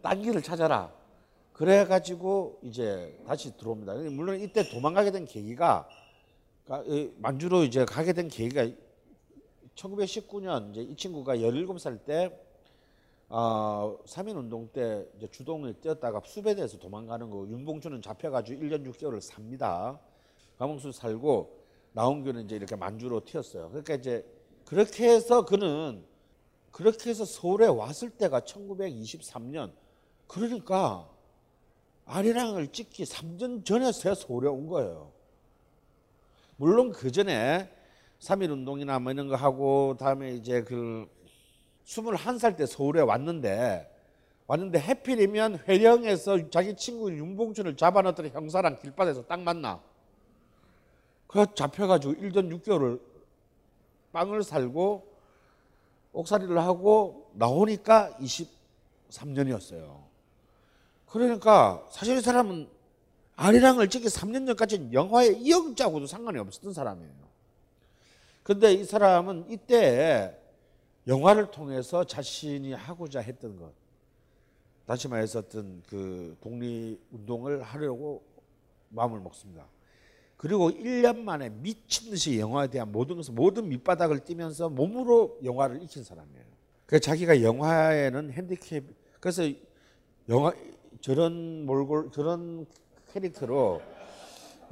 딴 0.00 0.22
길을 0.22 0.42
찾아라. 0.42 0.92
그래 1.52 1.84
가지고 1.84 2.58
이제 2.62 3.18
다시 3.26 3.56
들어옵니다. 3.56 3.94
물론 4.10 4.40
이때 4.40 4.68
도망가게 4.68 5.10
된 5.10 5.26
계기가 5.26 5.88
만주로 7.16 7.64
이제 7.64 7.84
가게 7.84 8.12
된 8.12 8.28
계기가 8.28 8.68
1919년 9.74 10.70
이제 10.70 10.82
이 10.82 10.96
친구가 10.96 11.36
17살 11.36 12.04
때 12.04 12.38
어, 13.28 13.96
3.1 14.04 14.36
운동 14.36 14.68
때 14.68 15.06
이제 15.16 15.26
주동을 15.26 15.74
뛰었다가 15.80 16.20
수배돼서 16.24 16.78
도망가는 16.78 17.30
거 17.30 17.46
윤봉춘은 17.48 18.02
잡혀가지고 18.02 18.62
1년 18.62 18.86
6개월을 18.92 19.20
삽니다. 19.20 19.98
감옥수 20.58 20.92
살고 20.92 21.62
나홍규는 21.92 22.44
이제 22.44 22.56
이렇게 22.56 22.76
만주로 22.76 23.24
튀었어요. 23.24 23.68
그러니까 23.70 23.94
이제 23.94 24.24
그렇게 24.66 25.08
해서 25.08 25.44
그는 25.44 26.04
그렇게 26.72 27.10
해서 27.10 27.24
서울에 27.24 27.66
왔을 27.66 28.10
때가 28.10 28.40
1923년 28.40 29.72
그러니까 30.26 31.08
아리랑을 32.06 32.72
찍기 32.72 33.04
3년 33.04 33.64
전에 33.64 33.92
새 33.92 34.14
서울에 34.14 34.48
온 34.48 34.66
거예요. 34.66 35.12
물론 36.56 36.90
그 36.90 37.12
전에 37.12 37.70
3.1 38.20 38.50
운동이나 38.50 38.98
뭐 38.98 39.12
이런 39.12 39.28
거 39.28 39.36
하고 39.36 39.96
다음에 39.98 40.32
이제 40.34 40.62
그 40.62 41.08
21살 41.84 42.56
때 42.56 42.66
서울에 42.66 43.00
왔는데 43.00 43.90
왔는데 44.46 44.80
해필이면 44.80 45.64
회령에서 45.68 46.50
자기 46.50 46.74
친구 46.74 47.10
윤봉준을 47.12 47.76
잡아놨더니 47.76 48.30
형사랑 48.30 48.78
길바닥에서 48.78 49.26
딱 49.26 49.40
만나. 49.40 49.80
그 51.26 51.46
잡혀가지고 51.54 52.14
1년 52.14 52.62
6개월을 52.62 53.00
빵을 54.12 54.42
살고 54.42 55.11
옥살이를 56.12 56.58
하고 56.58 57.30
나오니까 57.34 58.16
23년이었어요. 58.20 60.02
그러니까 61.06 61.86
사실 61.90 62.16
이 62.16 62.20
사람은 62.20 62.68
아리랑 63.36 63.80
을 63.80 63.88
찍기 63.88 64.08
3년 64.08 64.46
전까지 64.46 64.90
영화에 64.92 65.28
이영자하고도 65.32 66.06
상관이 66.06 66.38
없었던 66.38 66.72
사람이에요. 66.72 67.12
근데 68.42 68.72
이 68.72 68.84
사람은 68.84 69.46
이때 69.50 70.38
영화를 71.06 71.50
통해서 71.50 72.04
자신이 72.04 72.72
하고자 72.72 73.20
했던 73.20 73.56
것, 73.56 73.72
다시 74.86 75.08
말해서 75.08 75.40
어떤 75.40 75.82
그 75.88 76.36
독립운동을 76.40 77.62
하려고 77.62 78.22
마음을 78.90 79.20
먹습니다. 79.20 79.66
그리고 80.42 80.70
1년 80.72 81.18
만에 81.18 81.50
미친 81.50 82.10
듯이 82.10 82.40
영화에 82.40 82.66
대한 82.66 82.90
모든 82.90 83.14
것을 83.14 83.32
모든 83.32 83.68
밑바닥을 83.68 84.24
뛰면서 84.24 84.68
몸으로 84.70 85.38
영화를 85.44 85.80
익힌 85.80 86.02
사람이에요. 86.02 86.44
그 86.84 86.98
자기가 86.98 87.42
영화에는 87.42 88.32
핸디캡 88.32 88.82
그래서 89.20 89.44
영화 90.28 90.52
저런 91.00 91.64
몰골 91.64 92.10
저런 92.10 92.66
캐릭터로 93.12 93.82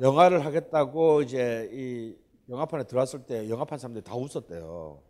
영화를 0.01 0.45
하겠다고 0.45 1.23
이제 1.23 1.71
이 1.73 2.17
영화판에 2.49 2.83
들어왔을 2.83 3.23
때 3.23 3.49
영화판 3.49 3.79
사람들이 3.79 4.03
다 4.03 4.17
웃었대요. 4.17 5.01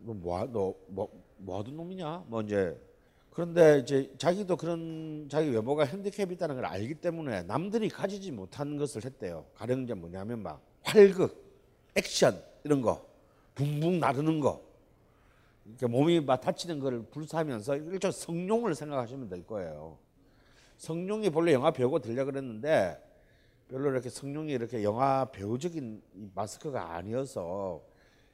너뭐너뭐 0.00 0.74
뭐, 0.88 1.08
뭐 1.36 1.58
하던 1.58 1.76
놈이냐? 1.76 2.24
뭐 2.26 2.40
이제 2.40 2.74
그런데 3.32 3.78
이제 3.78 4.12
자기도 4.18 4.56
그런 4.56 5.26
자기 5.30 5.48
외모가 5.50 5.84
핸디캡이 5.84 6.34
있다는 6.34 6.56
걸 6.56 6.66
알기 6.66 6.96
때문에 6.96 7.44
남들이 7.44 7.88
가지지 7.88 8.30
못한 8.30 8.76
것을 8.76 9.04
했대요. 9.06 9.46
가령 9.54 9.84
이제 9.84 9.94
뭐냐면 9.94 10.42
막 10.42 10.62
활극, 10.82 11.42
액션 11.94 12.42
이런 12.62 12.82
거, 12.82 13.06
붕붕 13.54 14.00
나르는 14.00 14.40
거, 14.40 14.62
그러니까 15.62 15.88
몸이 15.88 16.20
막 16.20 16.40
다치는 16.42 16.78
거를 16.78 17.04
불사하면서 17.04 17.76
일종 17.76 18.10
성룡을 18.10 18.74
생각하시면 18.74 19.28
될 19.30 19.46
거예요. 19.46 19.96
성룡이 20.76 21.30
본래 21.30 21.54
영화 21.54 21.70
배우고 21.70 22.00
들려 22.00 22.26
그랬는데 22.26 23.02
별로 23.68 23.90
이렇게 23.90 24.10
성룡이 24.10 24.52
이렇게 24.52 24.82
영화 24.82 25.24
배우적인 25.24 26.02
마스크가 26.34 26.96
아니어서 26.96 27.80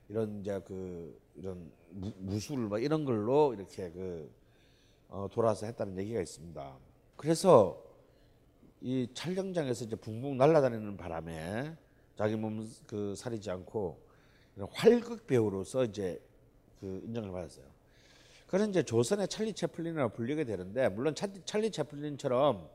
이런 0.08 0.40
이제 0.40 0.60
그 0.66 1.20
이런 1.36 1.70
무, 1.90 2.10
무술 2.18 2.58
뭐 2.58 2.78
이런 2.78 3.04
걸로 3.04 3.54
이렇게 3.54 3.90
그 3.90 4.28
어, 4.28 4.47
돌아서 5.32 5.66
했다는 5.66 5.98
얘기가 5.98 6.20
있습니다. 6.20 6.76
그래서 7.16 7.82
이 8.80 9.08
촬영장에서 9.14 9.84
이제 9.84 9.96
붕붕 9.96 10.36
날아다니는 10.36 10.96
바람에 10.96 11.76
자기 12.16 12.36
몸 12.36 12.68
그 12.86 13.14
사리지 13.14 13.50
않고 13.50 14.00
활극 14.72 15.26
배우로서 15.26 15.84
이제 15.84 16.20
그 16.80 17.00
인정을 17.04 17.30
받았어요. 17.30 17.64
그런 18.46 18.70
이제 18.70 18.82
조선의 18.82 19.28
찰리 19.28 19.52
채플린이라고 19.52 20.14
불리게 20.14 20.44
되는데 20.44 20.88
물론 20.88 21.14
찰리 21.14 21.70
채플린처럼 21.70 22.68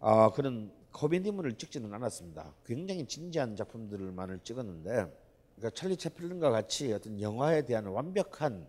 어, 0.00 0.32
그런 0.32 0.72
코미디물을 0.92 1.54
찍지는 1.54 1.92
않았습니다. 1.92 2.54
굉장히 2.64 3.06
진지한 3.06 3.54
작품들만을 3.56 4.40
찍었는데 4.40 4.90
그러니까 5.56 5.70
찰리 5.74 5.96
채플린과 5.96 6.50
같이 6.50 6.92
어떤 6.92 7.20
영화에 7.20 7.62
대한 7.66 7.86
완벽한 7.86 8.66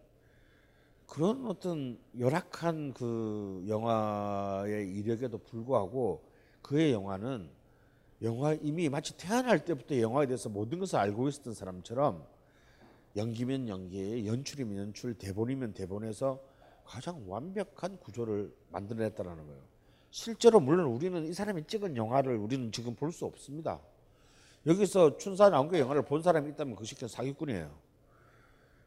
그런 1.12 1.46
어떤 1.46 2.00
열악한 2.18 2.94
그 2.94 3.66
영화의 3.68 4.90
이력에도 4.94 5.40
불구하고 5.40 6.24
그의 6.62 6.94
영화는 6.94 7.50
영화 8.22 8.54
이미 8.54 8.88
마치 8.88 9.18
태어날 9.18 9.66
때부터 9.66 10.00
영화에 10.00 10.26
대해서 10.26 10.48
모든 10.48 10.80
것을 10.80 10.98
알고 10.98 11.28
있었던 11.28 11.54
사람처럼 11.54 12.26
연기면 13.18 13.68
연기, 13.68 14.26
연출이면 14.26 14.78
연출, 14.78 15.14
대본이면 15.16 15.74
대본에서 15.74 16.40
가장 16.86 17.30
완벽한 17.30 17.98
구조를 17.98 18.56
만들어냈다는 18.70 19.36
거예요. 19.36 19.62
실제로 20.12 20.62
물론 20.62 20.86
우리는 20.86 21.26
이 21.26 21.34
사람이 21.34 21.66
찍은 21.68 21.98
영화를 21.98 22.38
우리는 22.38 22.72
지금 22.72 22.96
볼 22.96 23.12
수 23.12 23.26
없습니다. 23.26 23.82
여기서 24.66 25.18
춘사 25.18 25.50
나온 25.50 25.70
게 25.70 25.82
영화를 25.82 26.04
본 26.04 26.22
사람이 26.22 26.52
있다면 26.52 26.78
그 26.78 26.86
시기는 26.86 27.10
사기꾼이에요. 27.10 27.91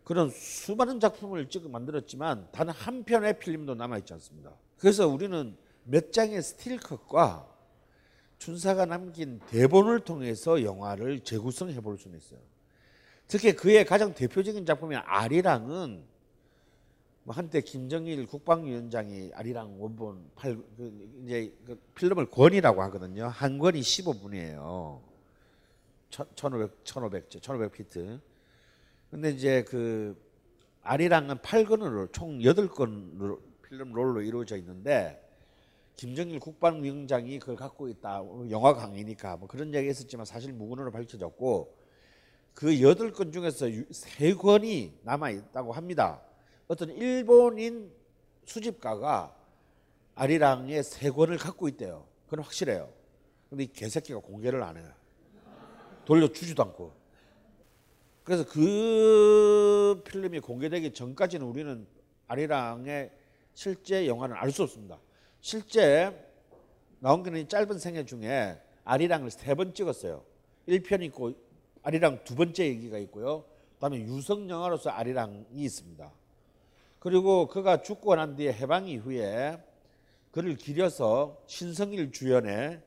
그런 0.04 0.30
수많은 0.30 1.00
작품을 1.00 1.48
찍어 1.48 1.68
만들었지만 1.68 2.48
단 2.52 2.68
한 2.68 3.04
편의 3.04 3.38
필름도 3.38 3.74
남아 3.74 3.98
있지 3.98 4.12
않습니다. 4.14 4.52
그래서 4.78 5.08
우리는 5.08 5.56
몇 5.84 6.12
장의 6.12 6.42
스틸컷과 6.42 7.48
춘사가 8.38 8.84
남긴 8.84 9.40
대본을 9.48 10.00
통해서 10.00 10.62
영화를 10.62 11.20
재구성해 11.20 11.80
볼 11.80 11.96
수는 11.98 12.18
있어요. 12.18 12.40
특히 13.26 13.54
그의 13.54 13.86
가장 13.86 14.12
대표적인 14.14 14.66
작품이 14.66 14.96
아리랑은 14.96 16.04
뭐 17.22 17.34
한때 17.34 17.62
김정일 17.62 18.26
국방위원장이 18.26 19.30
아리랑 19.32 19.80
원본 19.80 20.30
8, 20.34 20.56
그 20.76 21.22
이제 21.24 21.54
그 21.64 21.80
필름을 21.94 22.26
권이라고 22.30 22.82
하거든요. 22.82 23.28
한 23.28 23.56
권이 23.58 23.80
15분이에요. 23.80 25.00
1500, 26.10 26.84
1500, 26.84 27.28
1500피트. 27.30 28.20
근데 29.14 29.30
이제 29.30 29.62
그 29.62 30.20
아리랑은 30.82 31.36
8권으로 31.36 32.12
총 32.12 32.40
8권으로 32.40 33.40
필름 33.62 33.92
롤로 33.92 34.22
이루어져 34.22 34.56
있는데 34.56 35.24
김정일 35.94 36.40
국방위원장이 36.40 37.38
그걸 37.38 37.54
갖고 37.54 37.86
있다. 37.86 38.24
영화 38.50 38.74
강의니까 38.74 39.36
뭐 39.36 39.46
그런 39.46 39.72
이야기 39.72 39.86
했었지만 39.86 40.26
사실 40.26 40.52
무근으로 40.52 40.90
밝혀졌고 40.90 41.78
그 42.54 42.82
여덟 42.82 43.12
권 43.12 43.30
중에서 43.30 43.66
세 43.92 44.34
권이 44.34 44.98
남아 45.04 45.30
있다고 45.30 45.70
합니다. 45.70 46.20
어떤 46.66 46.90
일본인 46.90 47.92
수집가가 48.46 49.32
아리랑의 50.16 50.82
세 50.82 51.08
권을 51.10 51.38
갖고 51.38 51.68
있대요. 51.68 52.04
그건 52.24 52.42
확실해요. 52.42 52.92
근데 53.48 53.62
이 53.62 53.66
개새끼가 53.68 54.18
공개를 54.18 54.60
안 54.64 54.76
해요. 54.76 54.90
돌려주지도 56.04 56.60
않고. 56.64 57.03
그래서 58.24 58.44
그 58.48 60.02
필름이 60.06 60.40
공개되기 60.40 60.94
전까지는 60.94 61.46
우리는 61.46 61.86
아리랑의 62.26 63.10
실제 63.52 64.06
영화는 64.06 64.34
알 64.36 64.50
수 64.50 64.62
없습니다. 64.62 64.98
실제 65.40 66.10
나온 67.00 67.22
게는 67.22 67.46
짧은 67.48 67.78
생애 67.78 68.04
중에 68.04 68.58
아리랑을 68.84 69.30
세 69.30 69.54
번 69.54 69.74
찍었어요. 69.74 70.24
1편 70.66 71.02
있고 71.04 71.34
아리랑 71.82 72.24
두 72.24 72.34
번째 72.34 72.64
얘기가 72.64 72.96
있고요. 72.98 73.44
그다음에 73.74 73.98
유성 74.00 74.48
영화로서 74.48 74.88
아리랑이 74.90 75.44
있습니다. 75.52 76.10
그리고 76.98 77.46
그가 77.48 77.82
죽고 77.82 78.14
난 78.14 78.34
뒤에 78.36 78.52
해방 78.54 78.88
이후에 78.88 79.62
그를 80.30 80.56
기려서 80.56 81.36
신성일 81.46 82.10
주연의 82.10 82.80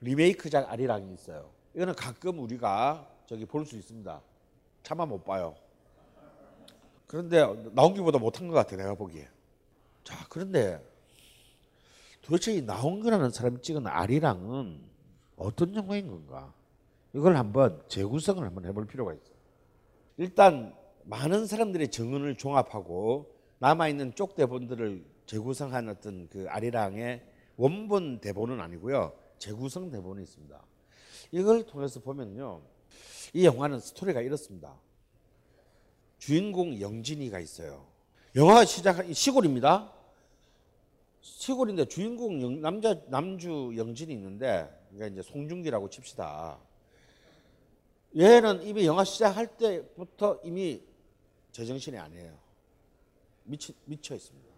리메이크작 0.00 0.70
아리랑이 0.70 1.12
있어요. 1.12 1.50
이거는 1.74 1.94
가끔 1.94 2.38
우리가 2.38 3.08
저기 3.26 3.44
볼 3.44 3.66
수 3.66 3.76
있습니다. 3.76 4.22
차마 4.82 5.06
못 5.06 5.24
봐요. 5.24 5.54
그런데 7.06 7.44
나온기보다 7.72 8.18
못한 8.18 8.48
것 8.48 8.54
같아 8.54 8.76
내가 8.76 8.94
보기에. 8.94 9.28
자 10.04 10.26
그런데 10.28 10.82
도대체 12.22 12.54
이 12.54 12.62
나온기라는 12.62 13.30
사람이 13.30 13.60
찍은 13.62 13.86
아리랑은 13.86 14.80
어떤 15.36 15.74
영화인 15.74 16.08
건가? 16.08 16.52
이걸 17.14 17.36
한번 17.36 17.82
재구성을 17.88 18.42
한번 18.44 18.64
해볼 18.64 18.86
필요가 18.86 19.12
있어요. 19.12 19.36
일단 20.16 20.74
많은 21.04 21.46
사람들의 21.46 21.90
증언을 21.90 22.36
종합하고 22.36 23.34
남아 23.58 23.88
있는 23.88 24.14
쪽 24.14 24.34
대본들을 24.34 25.04
재구성한 25.26 25.88
어떤 25.88 26.28
그 26.28 26.46
아리랑의 26.48 27.22
원본 27.56 28.20
대본은 28.20 28.60
아니고요. 28.60 29.12
재구성 29.38 29.90
대본이 29.90 30.22
있습니다. 30.22 30.60
이걸 31.32 31.64
통해서 31.66 32.00
보면요. 32.00 32.62
이 33.32 33.44
영화는 33.44 33.80
스토리가 33.80 34.20
이렇습니다. 34.20 34.74
주인공 36.18 36.80
영진이가 36.80 37.40
있어요. 37.40 37.86
영화 38.36 38.64
시작한 38.64 39.12
시골입니다. 39.12 39.92
시골인데 41.20 41.86
주인공 41.86 42.40
영, 42.42 42.60
남자 42.60 42.94
남주 43.06 43.72
영진이 43.76 44.12
있는데 44.14 44.68
그러니까 44.90 45.06
이제 45.20 45.22
송중기라고 45.30 45.88
칩시다. 45.90 46.58
얘는 48.16 48.62
이미 48.62 48.86
영화 48.86 49.04
시작할 49.04 49.56
때부터 49.56 50.40
이미 50.44 50.82
제정신이 51.52 51.98
아니에요. 51.98 52.38
미치, 53.44 53.74
미쳐 53.84 54.14
있습니다. 54.14 54.52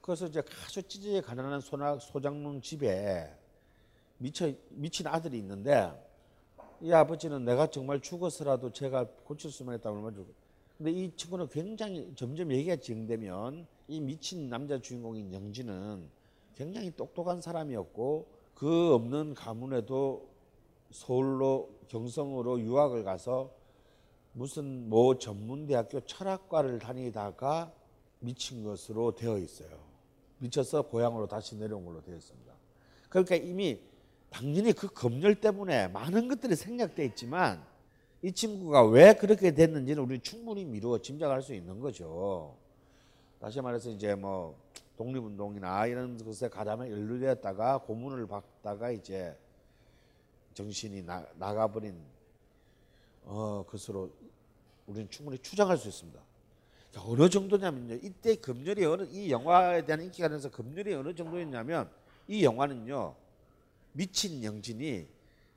그래서 0.00 0.26
이제 0.26 0.42
아주 0.64 0.82
찌질이 0.82 1.20
가난한 1.20 1.60
소나 1.60 1.98
소장농 1.98 2.62
집에 2.62 3.30
미쳐 4.16 4.52
미친 4.70 5.06
아들이 5.06 5.38
있는데 5.38 5.92
이 6.80 6.92
아버지는 6.92 7.44
내가 7.44 7.66
정말 7.68 8.00
죽어서라도 8.00 8.72
제가 8.72 9.06
고칠 9.24 9.50
수만 9.50 9.76
있다면 9.76 9.98
얼마 9.98 10.10
주고. 10.12 10.32
근데 10.76 10.92
이 10.92 11.10
친구는 11.16 11.48
굉장히 11.48 12.12
점점 12.14 12.52
얘기가 12.52 12.76
진행되면 12.76 13.66
이 13.88 14.00
미친 14.00 14.48
남자 14.48 14.78
주인공인 14.78 15.32
영진은 15.32 16.08
굉장히 16.54 16.94
똑똑한 16.94 17.40
사람이었고 17.40 18.26
그 18.54 18.94
없는 18.94 19.34
가문에도 19.34 20.28
서울로 20.92 21.70
경성으로 21.88 22.60
유학을 22.60 23.02
가서 23.02 23.50
무슨 24.32 24.88
뭐 24.88 25.18
전문대학교 25.18 26.00
철학과를 26.00 26.78
다니다가 26.78 27.72
미친 28.20 28.62
것으로 28.62 29.14
되어 29.14 29.38
있어요. 29.38 29.68
미쳐서 30.38 30.82
고향으로 30.82 31.26
다시 31.26 31.56
내려온 31.56 31.84
걸로 31.84 32.00
되어 32.02 32.14
있습니다. 32.14 32.52
그러니까 33.08 33.36
이미 33.36 33.80
당연히 34.30 34.72
그 34.72 34.88
검열 34.88 35.36
때문에 35.36 35.88
많은 35.88 36.28
것들이 36.28 36.54
생략돼 36.54 37.04
있지만 37.06 37.64
이 38.22 38.32
친구가 38.32 38.84
왜 38.86 39.14
그렇게 39.14 39.52
됐는지는 39.52 40.02
우리 40.02 40.20
충분히 40.20 40.64
미루어 40.64 40.98
짐작할 40.98 41.42
수 41.42 41.54
있는 41.54 41.80
거죠. 41.80 42.56
다시 43.40 43.60
말해서 43.60 43.90
이제 43.90 44.14
뭐 44.14 44.58
독립운동이나 44.96 45.86
이런 45.86 46.18
것에 46.18 46.48
가담에 46.48 46.90
연루되었다가 46.90 47.78
고문을 47.78 48.26
받다가 48.26 48.90
이제 48.90 49.36
정신이 50.54 51.02
나, 51.02 51.24
나가버린 51.36 51.94
어 53.22 53.64
것으로 53.68 54.10
우리는 54.86 55.08
충분히 55.08 55.38
추정할 55.38 55.76
수 55.76 55.86
있습니다. 55.88 56.20
자, 56.90 57.02
어느 57.04 57.28
정도냐면요. 57.28 57.94
이때 58.02 58.34
검열이 58.34 58.84
어느 58.84 59.06
이 59.10 59.30
영화에 59.30 59.84
대한 59.84 60.02
인기가 60.02 60.28
돼서 60.28 60.50
검열이 60.50 60.94
어느 60.94 61.14
정도였냐면 61.14 61.88
이 62.26 62.42
영화는요. 62.42 63.14
미친 64.02 64.44
영진이 64.44 65.08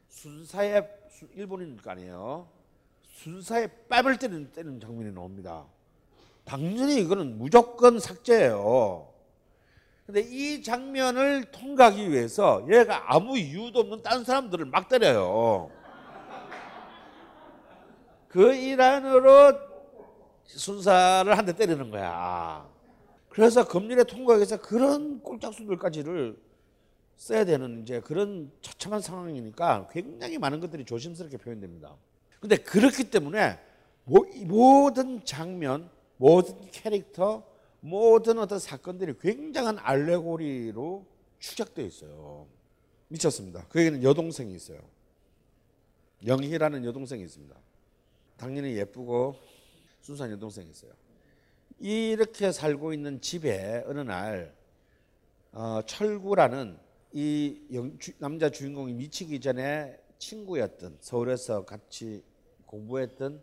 순사에 0.10 0.82
수- 1.12 1.28
일본인 1.36 1.78
거 1.78 1.92
아니에요. 1.92 2.48
순사에 3.04 3.68
뺨을 3.88 4.18
때리는, 4.18 4.52
때리는 4.52 4.80
장면이 4.80 5.14
나옵니다. 5.14 5.64
당연히 6.44 7.00
이거는 7.02 7.38
무조건 7.38 8.00
삭제예요. 8.00 9.08
근데 10.08 10.22
이 10.22 10.64
장면을 10.64 11.52
통과하기 11.52 12.10
위해서 12.10 12.66
얘가 12.68 13.14
아무 13.14 13.38
이유도 13.38 13.82
없는 13.82 14.02
다른 14.02 14.24
사람들을 14.24 14.66
막 14.66 14.90
때려요. 14.90 15.70
그 18.28 18.56
일환으로 18.56 19.54
순사를 20.48 21.38
한 21.38 21.46
대 21.46 21.54
때리는 21.54 21.92
거야. 21.92 22.68
그래서 23.30 23.68
검열에 23.68 24.04
통과하기 24.06 24.40
위해서 24.40 24.58
그런 24.60 25.22
꼴짝수들까지를 25.22 26.36
써야 27.18 27.46
되는 27.46 27.84
이제 27.84 28.00
그런 28.00 28.52
처참한 28.62 29.02
상황이니까 29.02 29.88
굉장히 29.92 30.38
많은 30.38 30.60
것들이 30.60 30.86
조심스럽게 30.86 31.38
표현됩니다. 31.38 31.96
근데 32.40 32.58
그렇기 32.58 33.10
때문에 33.12 33.60
모- 34.06 34.26
이 34.34 34.44
모든 34.46 35.24
장면, 35.24 35.90
모든 36.18 36.60
캐릭터, 36.72 37.46
모든 37.80 38.40
어떤 38.40 38.58
사건들이 38.60 39.14
굉장한 39.20 39.78
알레고리로 39.80 41.06
축약되어 41.40 41.86
있어요. 41.86 42.48
미쳤습니다. 43.10 43.68
그에게는 43.68 44.04
여동생이 44.04 44.54
있어요. 44.56 44.80
영희라는 46.26 46.86
여동생이 46.86 47.24
있습니다. 47.24 47.56
당연히 48.38 48.76
예쁘고 48.78 49.36
순수한 50.02 50.32
여동생이 50.32 50.70
있어요. 50.70 50.92
이렇게 51.80 52.52
살고 52.52 52.94
있는 52.94 53.22
집에 53.22 53.84
어느 53.88 54.00
날 54.02 54.54
어, 55.52 55.82
철구라는 55.86 56.78
이 57.14 57.60
남자 58.20 58.50
주인공이 58.50 58.94
미치기 58.94 59.40
전에 59.42 59.98
친구였던 60.18 60.98
서울에서 61.02 61.66
같이 61.66 62.24
공부했던 62.66 63.42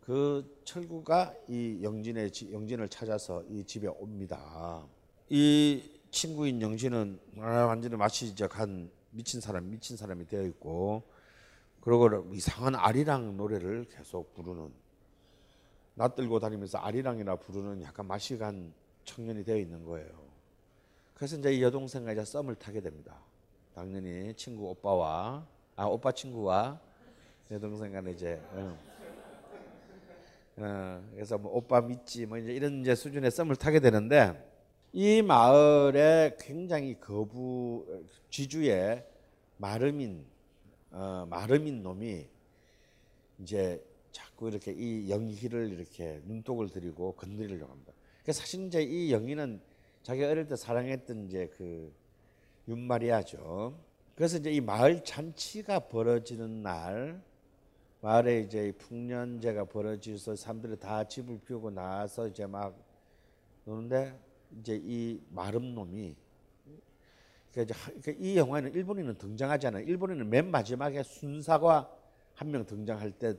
그 0.00 0.60
철구가 0.64 1.34
이 1.48 1.80
영진의 1.82 2.30
지- 2.30 2.52
영진을 2.52 2.88
찾아서 2.88 3.42
이 3.48 3.64
집에 3.64 3.88
옵니다. 3.88 4.86
이 5.28 5.82
친구인 6.10 6.62
영진은 6.62 7.18
아, 7.38 7.64
완전히 7.66 7.96
마치 7.96 8.26
이제 8.26 8.46
간 8.46 8.90
미친 9.10 9.40
사람 9.40 9.68
미친 9.70 9.96
사람이 9.96 10.26
되어 10.26 10.42
있고 10.44 11.02
그러고 11.80 12.32
이상한 12.34 12.74
아리랑 12.74 13.36
노래를 13.36 13.86
계속 13.90 14.32
부르는 14.34 14.72
낯들고 15.94 16.38
다니면서 16.38 16.78
아리랑이나 16.78 17.36
부르는 17.36 17.82
약간 17.82 18.06
맛이 18.06 18.38
간 18.38 18.72
청년이 19.04 19.44
되어 19.44 19.56
있는 19.56 19.84
거예요. 19.84 20.27
그래서 21.18 21.36
이제 21.36 21.52
이 21.52 21.62
여동생과 21.64 22.12
이제 22.12 22.24
썸을 22.24 22.54
타게 22.54 22.80
됩니다. 22.80 23.18
당연히 23.74 24.32
친구 24.36 24.70
오빠와 24.70 25.44
아 25.74 25.84
오빠 25.84 26.12
친구와 26.12 26.80
여동생 27.50 27.92
간에 27.92 28.12
이제 28.12 28.40
어. 28.52 28.78
어, 30.58 31.08
그래서 31.12 31.36
뭐 31.36 31.56
오빠 31.56 31.80
믿지 31.80 32.24
뭐 32.24 32.38
이제 32.38 32.52
이런 32.52 32.82
이제 32.82 32.94
수준의 32.94 33.32
썸을 33.32 33.56
타게 33.56 33.80
되는데 33.80 34.48
이 34.92 35.20
마을에 35.20 36.36
굉장히 36.38 37.00
거부 37.00 38.04
지주의 38.30 39.04
마름인 39.56 40.24
어, 40.92 41.26
마름인 41.28 41.82
놈이 41.82 42.28
이제 43.40 43.84
자꾸 44.12 44.50
이렇게 44.50 44.70
이 44.70 45.10
영희를 45.10 45.72
이렇게 45.72 46.20
눈독을 46.26 46.68
들이고 46.68 47.16
건드리려고 47.16 47.72
합니다. 47.72 47.92
그 48.24 48.32
사실 48.32 48.68
이제 48.68 48.82
이 48.82 49.12
영희는 49.12 49.60
자기 50.08 50.24
어릴 50.24 50.46
때 50.46 50.56
사랑했던 50.56 51.26
이제 51.26 51.50
그 51.58 51.92
윤마리아죠. 52.66 53.78
그래서 54.14 54.38
이제 54.38 54.50
이 54.50 54.58
마을 54.58 55.04
잔치가 55.04 55.80
벌어지는 55.80 56.62
날 56.62 57.22
마을에 58.00 58.40
이제 58.40 58.68
이 58.68 58.72
풍년제가 58.72 59.66
벌어지서 59.66 60.34
사람들이 60.34 60.78
다 60.78 61.04
집을 61.04 61.40
비우고 61.46 61.72
나와서 61.72 62.26
이제 62.26 62.46
막 62.46 62.74
노는데 63.66 64.18
이제 64.58 64.80
이 64.82 65.20
마름 65.28 65.74
놈이 65.74 66.16
그러니까 67.52 67.74
그러니까 68.00 68.12
이 68.16 68.38
영화에는 68.38 68.72
일본인은 68.72 69.18
등장하지 69.18 69.66
않아요. 69.66 69.84
일본인은 69.84 70.30
맨 70.30 70.50
마지막에 70.50 71.02
순사가 71.02 71.94
한 72.34 72.50
명 72.50 72.64
등장할 72.64 73.10
때 73.10 73.34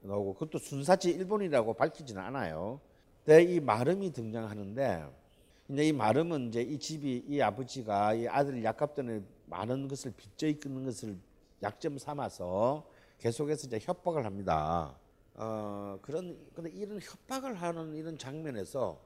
나오고 0.00 0.32
그것도 0.32 0.58
순사지 0.58 1.10
일본이라고 1.10 1.74
밝히지는 1.74 2.22
않아요. 2.22 2.80
근데 3.26 3.42
이 3.42 3.60
마름이 3.60 4.10
등장하는데 4.14 5.27
이제 5.68 5.88
이 5.88 5.92
마름은 5.92 6.48
이제 6.48 6.62
이 6.62 6.78
집이 6.78 7.24
이 7.28 7.40
아버지가 7.40 8.14
이 8.14 8.26
아들 8.26 8.62
약값 8.64 8.94
때문에 8.94 9.22
많은 9.46 9.88
것을 9.88 10.12
빚져 10.16 10.46
있는 10.48 10.84
것을 10.84 11.18
약점 11.62 11.98
삼아서 11.98 12.88
계속해서 13.18 13.66
이제 13.66 13.78
협박을 13.82 14.24
합니다. 14.24 14.96
어 15.34 15.98
그런 16.02 16.38
근데 16.54 16.70
이런 16.70 16.98
협박을 17.00 17.54
하는 17.54 17.94
이런 17.94 18.16
장면에서 18.16 18.98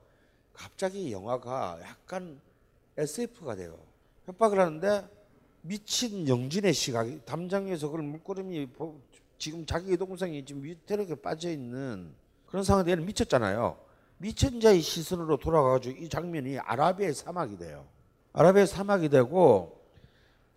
갑자기 0.53 1.11
영화가 1.13 1.81
약간 1.83 2.41
SF가 2.97 3.57
돼요. 3.57 3.79
협박을 4.27 4.61
하는데 4.61 5.09
미친 5.63 6.29
영진의 6.29 6.75
시각이 6.75 7.21
담장에서 7.25 7.89
그걸 7.89 8.03
물끄러미 8.03 8.67
보- 8.67 9.01
지금 9.39 9.67
자기 9.67 9.97
동생이 9.97 10.45
지금 10.45 10.63
위태롭게 10.63 11.17
빠져 11.17 11.51
있는 11.51 12.15
그런 12.47 12.63
상황에 12.63 12.95
미쳤잖아요. 12.97 13.77
미친 14.23 14.61
자의 14.61 14.81
시선으로 14.81 15.37
돌아가가지고 15.39 15.99
이 15.99 16.09
장면이 16.09 16.57
아라비아의 16.61 17.13
사막이 17.13 17.57
돼요. 17.59 17.89
아라비아의 18.33 18.69
사막이 18.69 19.09
되고 19.09 19.83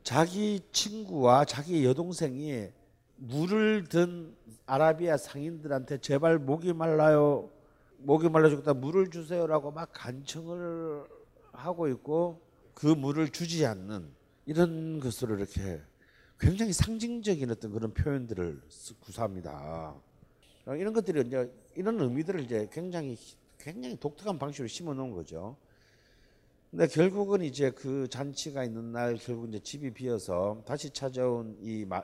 자기 0.03 0.61
친구와 0.71 1.45
자기 1.45 1.83
여동생이 1.83 2.67
물을 3.15 3.85
든 3.85 4.35
아라비아 4.67 5.17
상인들한테 5.17 5.97
제발 5.97 6.37
목이 6.37 6.73
말라요. 6.73 7.49
목이 7.97 8.29
말라 8.29 8.49
죽다 8.49 8.75
물을 8.75 9.09
주세요라고 9.09 9.71
막 9.71 9.89
간청을 9.93 11.03
하고 11.51 11.87
있고 11.87 12.41
그 12.75 12.85
물을 12.85 13.29
주지 13.29 13.65
않는 13.65 14.07
이런 14.45 14.99
것으로 14.99 15.37
이렇게 15.37 15.81
굉장히 16.39 16.71
상징적인 16.71 17.49
어떤 17.49 17.71
그런 17.71 17.91
표현들을 17.95 18.61
쓰- 18.69 18.93
구사합니다. 18.99 19.95
어, 20.67 20.75
이런 20.75 20.93
것들이 20.93 21.21
이제 21.25 21.51
이런 21.73 21.99
의미들을 21.99 22.41
이제 22.41 22.69
굉장히 22.71 23.17
굉장히 23.65 23.97
독특한 23.97 24.37
방식으로 24.37 24.67
심어 24.67 24.93
놓은 24.93 25.09
거죠. 25.09 25.57
근데 26.69 26.85
결국은 26.85 27.41
이제 27.41 27.71
그 27.71 28.07
잔치가 28.07 28.63
있는 28.63 28.91
날 28.91 29.17
결국 29.17 29.49
이제 29.49 29.57
집이 29.57 29.91
비어서 29.91 30.61
다시 30.67 30.91
찾아온 30.91 31.57
이, 31.59 31.83
마, 31.83 32.03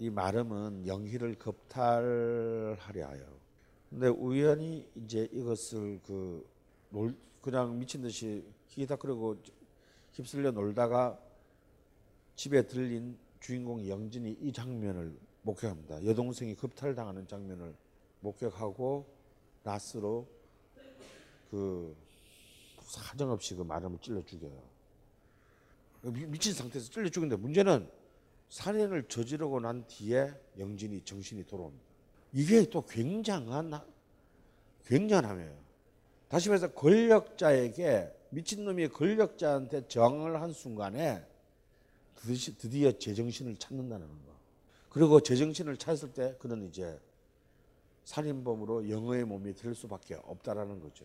이 0.00 0.10
마름은 0.10 0.84
영희를 0.84 1.36
겁탈하려 1.36 3.06
하여. 3.06 3.24
근데 3.88 4.08
우연히 4.08 4.84
이제 4.96 5.28
이것을 5.30 6.00
그 6.04 6.44
놀, 6.90 7.14
그냥 7.40 7.78
미친 7.78 8.02
듯이 8.02 8.44
히다크리고 8.66 9.36
휩쓸려 10.14 10.50
놀다가 10.50 11.16
집에 12.34 12.66
들린 12.66 13.16
주인공 13.38 13.86
영진이 13.86 14.38
이 14.40 14.52
장면을 14.52 15.16
목격합니다. 15.42 16.04
여동생이 16.04 16.56
겁탈당하는 16.56 17.28
장면을 17.28 17.76
목격하고 18.18 19.06
낫으로 19.62 20.35
그 21.50 21.96
사정없이 22.82 23.54
그 23.54 23.62
마름을 23.62 23.98
찔러 24.00 24.24
죽여요. 24.24 24.62
미- 26.02 26.26
미친 26.26 26.52
상태에서 26.52 26.90
찔러 26.90 27.08
죽는데 27.08 27.36
문제는 27.36 27.88
살인을 28.48 29.08
저지르고 29.08 29.60
난 29.60 29.86
뒤에 29.88 30.32
영진이 30.58 31.02
정신이 31.04 31.44
돌아옵니다. 31.46 31.84
이게 32.32 32.64
또 32.70 32.84
굉장한 32.84 33.72
굉장함이에요. 34.86 35.66
다시 36.28 36.48
말해서 36.48 36.72
권력자에게 36.72 38.12
미친놈이 38.30 38.88
권력자한테 38.88 39.88
저항을 39.88 40.40
한 40.40 40.52
순간에 40.52 41.24
드디어 42.58 42.92
제정신을 42.92 43.56
찾는다는 43.56 44.06
거. 44.08 44.36
그리고 44.88 45.20
제정신을 45.20 45.76
찾았을 45.76 46.12
때 46.12 46.36
그는 46.38 46.68
이제 46.68 46.98
살인범으로 48.04 48.88
영어의 48.88 49.24
몸이 49.24 49.54
될 49.54 49.74
수밖에 49.74 50.14
없다라는 50.14 50.80
거죠. 50.80 51.04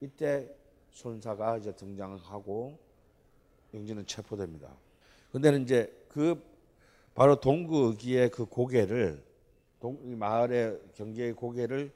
이때 0.00 0.48
손사가 0.90 1.58
이제 1.58 1.72
등장하고 1.72 2.78
영진은 3.74 4.06
체포됩니다. 4.06 4.74
근데는 5.32 5.62
이제 5.62 5.92
그 6.08 6.42
바로 7.14 7.38
동구기의 7.38 8.30
그 8.30 8.46
고개를 8.46 9.22
동, 9.78 9.98
이 10.04 10.14
마을의 10.14 10.80
경계의 10.94 11.32
고개를 11.34 11.92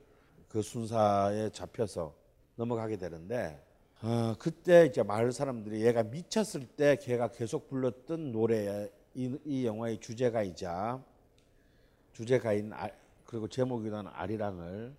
그 0.48 0.62
순사에 0.62 1.50
잡혀서 1.50 2.14
넘어가게 2.56 2.96
되는데 2.96 3.60
어, 4.02 4.34
그때 4.38 4.86
이제 4.86 5.02
마을 5.02 5.32
사람들이 5.32 5.84
얘가 5.84 6.02
미쳤을 6.02 6.66
때 6.66 6.96
걔가 6.96 7.28
계속 7.28 7.68
불렀던 7.68 8.32
노래 8.32 8.90
이, 9.14 9.36
이 9.44 9.66
영화의 9.66 9.98
주제가이자 9.98 11.02
주제가인 12.12 12.72
아, 12.72 12.88
그리고 13.24 13.48
제목이던 13.48 14.08
아리랑을 14.08 14.94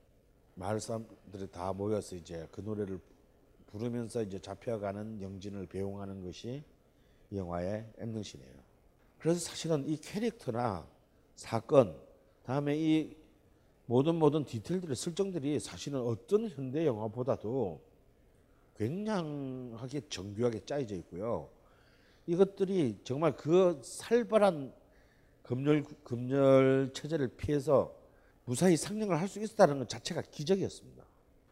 마을 0.56 0.80
사람들이 0.80 1.48
다 1.52 1.74
모여서 1.74 2.16
이제 2.16 2.48
그 2.52 2.62
노래를 2.62 3.00
부르면서 3.68 4.22
이제 4.24 4.40
잡혀가는 4.40 5.22
영진을 5.22 5.68
배웅하는 5.68 6.24
것이 6.24 6.64
이 7.30 7.38
영화의 7.38 7.86
엔딩씬이에요. 7.98 8.54
그래서 9.20 9.40
사실은 9.40 9.88
이 9.88 9.98
캐릭터나 9.98 10.88
사건 11.36 12.00
다음에 12.44 12.78
이 12.78 13.18
모든 13.86 14.16
모든 14.16 14.46
디테일들의 14.46 14.96
설정들이 14.96 15.60
사실은 15.60 16.00
어떤 16.00 16.48
현대 16.50 16.86
영화보다도 16.86 17.82
굉장하게 18.78 20.02
정교하게 20.10 20.66
짜여져 20.66 20.96
있고요. 20.96 21.50
이것들이 22.28 23.00
정말 23.04 23.36
그 23.36 23.80
살벌한 23.84 24.74
검열 25.44 25.84
검열 26.04 26.92
체제를 26.94 27.28
피해서 27.36 27.94
무사히 28.46 28.78
상영을 28.78 29.20
할 29.20 29.28
수 29.28 29.42
있었다는 29.42 29.80
것 29.80 29.90
자체가 29.90 30.22
기적이었습니다. 30.22 31.04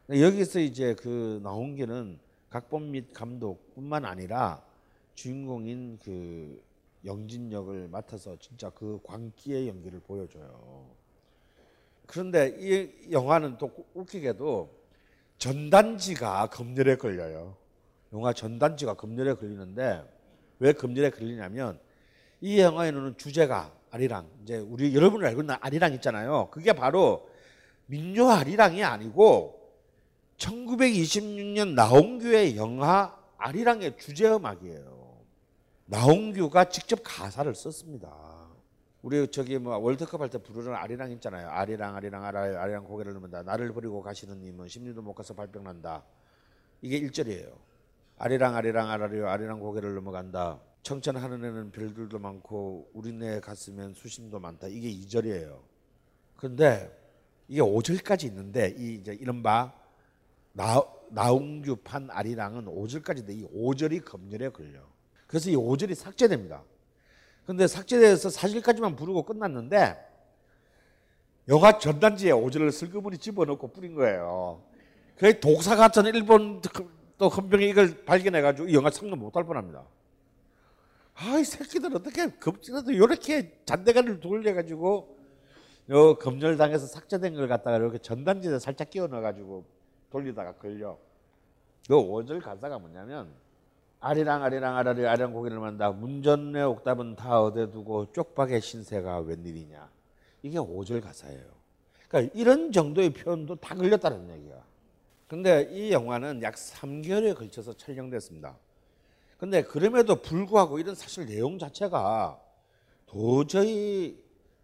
여기서 0.10 0.60
이제 0.60 0.94
그 0.96 1.40
나온 1.44 1.76
게는 1.76 2.20
각본 2.50 2.92
및 2.92 3.12
감독뿐만 3.14 4.06
아니라 4.06 4.64
주인공인 5.16 5.98
그 6.04 6.62
영진 7.06 7.52
역을 7.52 7.88
맡아서 7.88 8.38
진짜 8.40 8.70
그 8.70 9.00
광기의 9.04 9.68
연기를 9.68 10.00
보여줘요. 10.00 10.88
그런데 12.06 12.56
이 12.60 13.12
영화는 13.12 13.58
또 13.58 13.72
웃기게도 13.94 14.84
전단지가 15.38 16.48
검열에 16.48 16.96
걸려요. 16.98 17.58
영화 18.14 18.32
전단지가 18.34 18.94
검열에 18.94 19.34
걸리는데 19.34 20.04
왜 20.60 20.74
검열에 20.74 21.10
걸리냐면 21.10 21.80
이 22.40 22.60
영화에는 22.60 23.18
주제가 23.18 23.74
아리랑 23.94 24.28
이제 24.42 24.58
우리 24.58 24.96
여러분이 24.96 25.24
알고 25.28 25.42
있는 25.42 25.56
아리랑 25.62 25.94
있잖아요. 25.94 26.50
그게 26.50 26.74
바로 26.74 27.30
민요 27.86 28.28
아리랑이 28.28 28.84
아니고 28.84 29.62
1926년 30.38 31.76
나홍규의 31.76 32.58
영화 32.58 33.16
아리랑의 33.38 33.98
주제 33.98 34.28
음악이에요. 34.28 35.20
나홍규가 35.86 36.70
직접 36.70 37.02
가사를 37.04 37.54
썼습니다. 37.54 38.12
우리 39.04 39.28
저기 39.30 39.60
뭐 39.60 39.78
월드컵 39.78 40.22
할 40.22 40.30
때 40.30 40.40
부르는 40.40 40.74
아리랑 40.74 41.12
있잖아요. 41.12 41.50
아리랑 41.50 41.96
아리랑 41.96 42.24
아라 42.26 42.42
아리랑 42.64 42.86
고개를 42.86 43.14
넘는다. 43.14 43.44
나를 43.44 43.74
버리고 43.74 44.02
가시는 44.02 44.40
님은 44.40 44.70
십리도 44.70 45.04
못 45.04 45.14
가서 45.14 45.36
발병난다. 45.36 46.04
이게 46.82 47.00
1절이에요. 47.00 47.52
아리랑 48.18 48.56
아리랑 48.56 48.90
아라리요 48.90 49.28
아리랑 49.30 49.60
고개를 49.60 49.94
넘어간다. 49.94 50.60
청천 50.84 51.16
하늘에는 51.16 51.72
별들도 51.72 52.20
많고 52.20 52.90
우리네 52.94 53.40
가슴엔 53.40 53.94
수심도 53.94 54.40
많다. 54.40 54.68
이게 54.68 54.92
2절이에요. 54.92 55.62
그런데 56.36 56.92
이게 57.48 57.62
5절까지 57.62 58.26
있는데 58.26 58.76
이 58.78 58.96
이제 58.96 59.14
이른바 59.14 59.74
나, 60.52 60.84
나홍규판 61.10 62.10
아리랑은 62.12 62.66
5절까지인데 62.66 63.30
이 63.30 63.48
5절이 63.48 64.04
검열에 64.04 64.50
걸려. 64.50 64.82
그래서 65.26 65.50
이 65.50 65.56
5절이 65.56 65.96
삭제됩니다. 65.96 66.62
근데 67.46 67.66
삭제돼서 67.66 68.30
사실까지만 68.30 68.98
부르고 68.98 69.24
끝났는데 69.24 69.98
영화 71.48 71.78
전단지에 71.78 72.32
5절을 72.32 72.72
슬그머니 72.72 73.18
집어넣고 73.18 73.70
뿌린 73.70 73.96
거예요. 73.96 74.62
그 75.16 75.40
독사 75.40 75.78
같은 75.78 76.06
일본 76.08 76.62
또 77.18 77.30
헌병이 77.30 77.70
이걸 77.70 78.04
발견해가지고 78.04 78.68
이 78.68 78.74
영화 78.74 78.90
상영 78.90 79.18
못할 79.18 79.46
뻔합니다. 79.46 79.86
아이 81.16 81.44
새끼들 81.44 81.96
어떻게 81.96 82.28
겁지라도 82.38 82.92
이렇게 82.92 83.60
잔대가리를 83.66 84.20
돌려가지고 84.20 85.18
요 85.90 86.16
검열당해서 86.16 86.88
삭제된 86.88 87.36
걸 87.36 87.48
갖다가 87.48 87.78
이렇게 87.78 87.98
전단지에 87.98 88.58
살짝 88.60 88.90
끼워 88.90 89.08
넣어가지고 89.08 89.66
돌리다가 90.10 90.54
걸려. 90.54 90.90
요 90.90 90.98
5절 91.90 92.42
가사가 92.42 92.80
뭐냐면 92.80 93.34
아리랑 94.00 94.44
아리랑 94.44 94.78
아라리 94.78 95.06
아리랑 95.06 95.34
고기를 95.34 95.60
만다 95.60 95.92
문전의 95.92 96.64
옥답은 96.64 97.16
다 97.16 97.42
얻어 97.42 97.70
두고 97.70 98.12
쪽박의 98.12 98.62
신세가 98.62 99.20
웬일이냐. 99.20 99.90
이게 100.42 100.58
5절 100.58 101.02
가사예요. 101.02 101.44
그러니까 102.08 102.34
이런 102.36 102.72
정도의 102.72 103.12
표현도 103.12 103.56
다 103.58 103.76
걸렸다는 103.76 104.30
얘기야. 104.30 104.64
근데 105.28 105.70
이 105.72 105.92
영화는 105.92 106.42
약 106.44 106.56
3개월에 106.56 107.36
걸쳐서 107.36 107.74
촬영됐습니다. 107.74 108.56
근데 109.44 109.62
그럼에도 109.62 110.22
불구하고 110.22 110.80
이런 110.80 110.96
사실 110.96 111.26
내용 111.26 111.60
자체가 111.60 112.42
도저히 113.06 114.18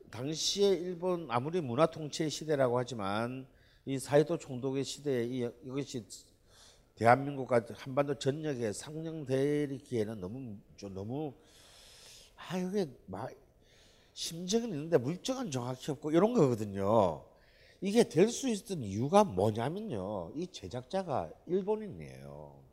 당시에 0.09 0.69
일본 0.69 1.29
아무리 1.29 1.59
문화 1.59 1.85
통치의 1.85 2.29
시대라고 2.29 2.79
하지만 2.79 3.45
이 3.85 3.99
사이도 3.99 4.37
총독의 4.37 4.85
시대에 4.85 5.25
이, 5.25 5.49
이것이 5.65 6.05
대한민국과 6.95 7.65
한반도 7.73 8.17
전역에 8.17 8.71
상영되기에는 8.71 10.21
너무 10.21 10.55
좀 10.77 10.93
너무 10.93 11.33
아 12.37 12.57
이게 12.57 12.89
막 13.05 13.29
심정은 14.13 14.69
있는데 14.69 14.97
물정은 14.97 15.51
정확히 15.51 15.91
없고 15.91 16.11
이런 16.11 16.33
거거든요. 16.33 17.25
이게 17.81 18.07
될 18.07 18.29
수 18.29 18.47
있었던 18.47 18.81
이유가 18.85 19.25
뭐냐면요. 19.25 20.31
이 20.35 20.47
제작자가 20.47 21.29
일본인이에요. 21.47 22.68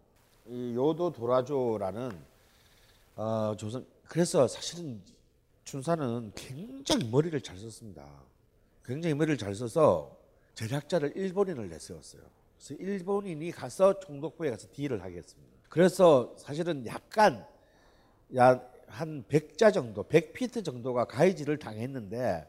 이 0.49 0.75
요도 0.75 1.13
도라조라는 1.13 2.11
어, 3.17 3.55
조선 3.57 3.87
그래서 4.05 4.47
사실은 4.47 5.01
춘사는 5.65 6.33
굉장히 6.35 7.09
머리를 7.09 7.41
잘 7.41 7.59
썼습니다. 7.59 8.07
굉장히 8.85 9.15
머리를 9.15 9.37
잘 9.37 9.55
써서 9.55 10.17
제작자를 10.55 11.17
일본인을 11.17 11.69
내세웠어요. 11.69 12.23
그래서 12.57 12.75
일본인이 12.83 13.51
가서 13.51 13.99
총독부에 13.99 14.51
가서 14.51 14.69
딜을 14.73 15.03
하겠습니다. 15.03 15.57
그래서 15.69 16.33
사실은 16.39 16.87
약간 16.87 17.45
야한 18.35 19.25
100자 19.29 19.73
정도, 19.73 20.05
100피트 20.05 20.65
정도가 20.65 21.07
가해지를 21.07 21.59
당했는데 21.59 22.49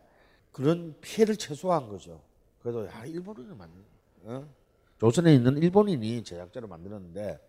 그런 0.51 0.95
피해를 1.01 1.35
최소화한 1.35 1.89
거죠. 1.89 2.21
그래도 2.61 2.85
야 2.85 3.05
일본인을 3.05 3.55
만든 3.55 3.83
어? 4.23 4.47
조선에 4.99 5.33
있는 5.33 5.57
일본인이 5.57 6.23
제작자를 6.23 6.67
만들었는데 6.67 7.39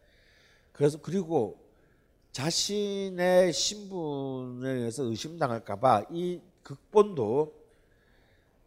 그래서 0.78 0.96
그리고 1.02 1.58
자신의 2.30 3.52
신분에 3.52 4.70
의해서 4.70 5.02
의심당할까봐 5.02 6.04
이 6.12 6.40
극본도 6.62 7.52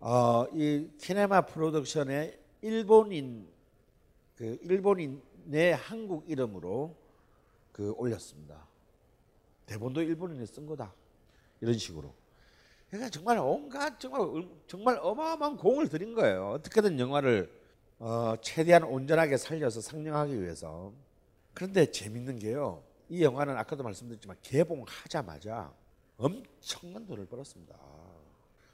어, 0.01 0.45
이 0.51 0.89
키네마 0.99 1.45
프로덕션의 1.45 2.37
일본인 2.63 3.47
그 4.35 4.59
일본인의 4.61 5.73
한국 5.77 6.29
이름으로 6.29 6.93
그 7.71 7.93
올렸습니다. 7.93 8.67
대본도 9.65 10.01
일본인이 10.01 10.45
쓴 10.47 10.65
거다 10.65 10.93
이런 11.61 11.77
식으로. 11.77 12.13
그러니까 12.89 13.09
정말 13.09 13.37
온갖 13.37 13.97
정말 14.01 14.49
정말 14.67 14.99
어마어마한 15.01 15.55
공을 15.55 15.87
들인 15.87 16.13
거예요. 16.13 16.49
어떻게든 16.55 16.99
영화를 16.99 17.49
어, 17.99 18.35
최대한 18.41 18.83
온전하게 18.83 19.37
살려서 19.37 19.79
상영하기 19.79 20.41
위해서. 20.41 20.91
그런데 21.53 21.89
재밌는 21.89 22.39
게요. 22.39 22.83
이 23.09 23.23
영화는 23.23 23.57
아까도 23.57 23.83
말씀드렸지만 23.83 24.37
개봉하자마자 24.41 25.73
엄청난 26.17 27.05
돈을 27.05 27.25
벌었습니다. 27.25 27.75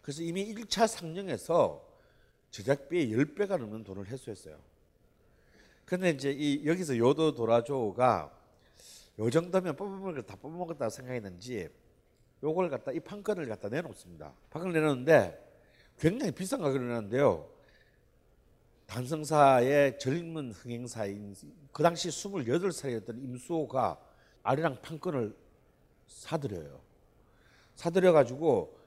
그래서 0.01 0.21
이미 0.21 0.53
1차 0.53 0.87
상영에서 0.87 1.85
제작비의 2.51 3.09
10배가 3.11 3.57
넘는 3.57 3.83
돈을 3.83 4.07
회수했어요. 4.07 4.57
근데 5.85 6.11
이제 6.11 6.31
이 6.31 6.65
여기서 6.65 6.97
요도 6.97 7.33
도라조가 7.33 8.31
요 9.19 9.29
정도면 9.29 9.75
뽑아먹을 9.75 10.13
걸다 10.15 10.35
뽑아먹었다 10.35 10.89
생각했는지 10.89 11.69
요걸 12.43 12.69
갖다 12.69 12.91
이 12.91 12.99
판권을 12.99 13.47
갖다 13.47 13.69
내놓습니다. 13.69 14.33
판권을 14.49 14.73
내놓는데 14.73 15.45
굉장히 15.97 16.31
비싼 16.31 16.61
가격을 16.61 16.87
내놨는데요. 16.87 17.49
단성사의 18.87 19.99
젊은 19.99 20.51
흥행사인 20.51 21.35
그 21.71 21.83
당시 21.83 22.09
28살이었던 22.09 23.21
임수호가 23.23 23.99
아리랑 24.43 24.81
판권을 24.81 25.35
사들여요. 26.07 26.79
사들여 27.75 28.13
가지고 28.13 28.77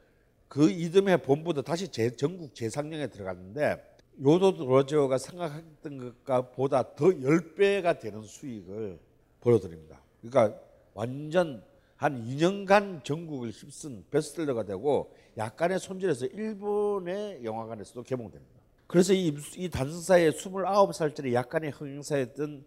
그 0.48 0.68
이듬해 0.68 1.18
본부도 1.18 1.62
다시 1.62 1.88
재, 1.88 2.10
전국 2.16 2.54
재상영에 2.54 3.06
들어갔는데 3.06 3.98
요도 4.22 4.66
로저가 4.66 5.18
생각했던 5.18 5.98
것과 5.98 6.50
보다 6.50 6.94
더 6.94 7.06
10배가 7.06 8.00
되는 8.00 8.22
수익을 8.22 8.98
벌어들입니다. 9.40 10.00
그러니까 10.20 10.58
완전 10.94 11.62
한 11.96 12.24
2년간 12.26 13.04
전국을 13.04 13.50
휩쓴 13.50 14.04
베스트셀러가 14.10 14.64
되고 14.64 15.14
약간의 15.36 15.78
손질해서 15.78 16.26
일본의 16.26 17.44
영화관에서도 17.44 18.02
개봉됩니다. 18.02 18.59
그래서 18.90 19.12
이, 19.12 19.32
이 19.56 19.70
단성사의 19.70 20.32
29살짜리 20.32 21.32
약간의 21.32 21.70
흥행사였던 21.70 22.64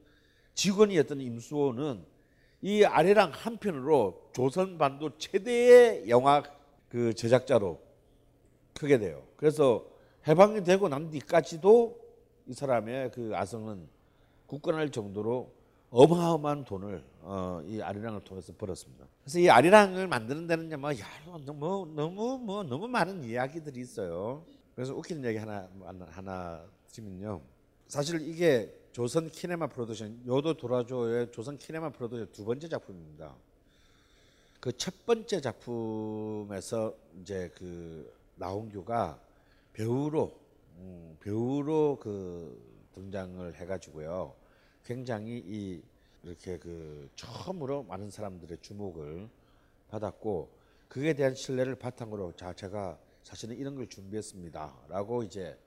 직원이었던 0.53 1.19
임수호는 1.19 2.01
이 2.61 2.85
아래랑 2.85 3.31
한편으로 3.33 4.29
조선 4.31 4.77
반도 4.77 5.17
최대의 5.17 6.07
영화 6.07 6.41
그 6.87 7.13
제작자로 7.13 7.77
크게 8.73 8.99
돼요. 8.99 9.21
그래서 9.35 9.85
해방이 10.25 10.63
되고 10.63 10.87
난 10.87 11.09
뒤까지도 11.09 11.99
이 12.47 12.53
사람의 12.53 13.11
그 13.11 13.33
아성은 13.35 13.89
굳건할 14.45 14.91
정도로 14.91 15.51
어마어마한 15.89 16.63
돈을 16.63 17.03
어, 17.19 17.61
이 17.65 17.81
아리랑을 17.81 18.21
통해서 18.21 18.53
벌었습니다. 18.57 19.05
그래서 19.23 19.39
이 19.39 19.49
아리랑을 19.49 20.07
만드는 20.07 20.47
데는 20.47 20.79
뭐, 20.79 20.89
야, 20.93 21.05
뭐 21.55 21.85
너무 21.85 22.37
뭐 22.37 22.63
너무 22.63 22.87
많은 22.87 23.25
이야기들이 23.25 23.81
있어요. 23.81 24.45
그래서 24.75 24.93
웃기는 24.95 25.23
얘기 25.25 25.37
하나 25.37 25.69
하나 26.09 26.65
드리면요. 26.91 27.41
사실 27.87 28.21
이게 28.27 28.73
조선 28.91 29.29
키네마 29.29 29.67
프로덕션 29.67 30.23
요도 30.25 30.55
도라조의 30.55 31.31
조선 31.31 31.57
키네마 31.57 31.91
프로덕션 31.91 32.31
두 32.31 32.45
번째 32.45 32.67
작품입니다. 32.67 33.35
그 34.59 34.71
첫 34.77 35.05
번째 35.05 35.41
작품에서 35.41 36.95
이제 37.19 37.51
그 37.55 38.09
나홍규가 38.35 39.19
배우로 39.73 40.39
음, 40.77 41.17
배우로 41.19 41.97
그 41.99 42.87
등장을 42.93 43.55
해가지고요. 43.55 44.33
굉장히 44.85 45.43
이 45.45 45.81
이렇게 46.23 46.57
그 46.57 47.09
처음으로 47.15 47.83
많은 47.83 48.09
사람들의 48.09 48.59
주목을 48.61 49.27
받았고 49.89 50.49
그에 50.87 51.13
대한 51.13 51.35
신뢰를 51.35 51.75
바탕으로 51.75 52.33
자 52.37 52.53
제가 52.53 52.97
사실은 53.23 53.57
이런 53.57 53.75
걸 53.75 53.87
준비했습니다라고 53.87 55.23
이제 55.23 55.57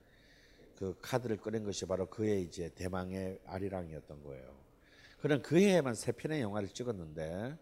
그 0.77 0.97
카드를 1.01 1.39
꺼낸 1.39 1.65
것이 1.65 1.87
바로 1.87 2.07
그의 2.07 2.43
이제 2.43 2.69
대망의 2.75 3.41
아리랑이었던 3.47 4.23
거예요. 4.23 4.55
그는 5.21 5.43
그 5.43 5.59
해에만 5.59 5.95
세 5.95 6.13
편의 6.13 6.43
영화를 6.43 6.69
찍었는데 6.69 7.57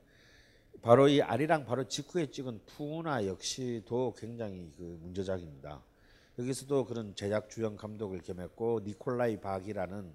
바로 0.82 1.08
이 1.08 1.22
아리랑 1.22 1.64
바로 1.64 1.86
직후에 1.86 2.30
찍은 2.30 2.60
풍운아 2.66 3.24
역시도 3.24 4.14
굉장히 4.18 4.70
그 4.76 4.98
문제작입니다. 5.00 5.82
여기서도 6.38 6.84
그런 6.84 7.14
제작 7.14 7.48
주연 7.48 7.76
감독을 7.76 8.20
겸했고 8.20 8.80
니콜라이 8.84 9.40
박이라는 9.40 10.12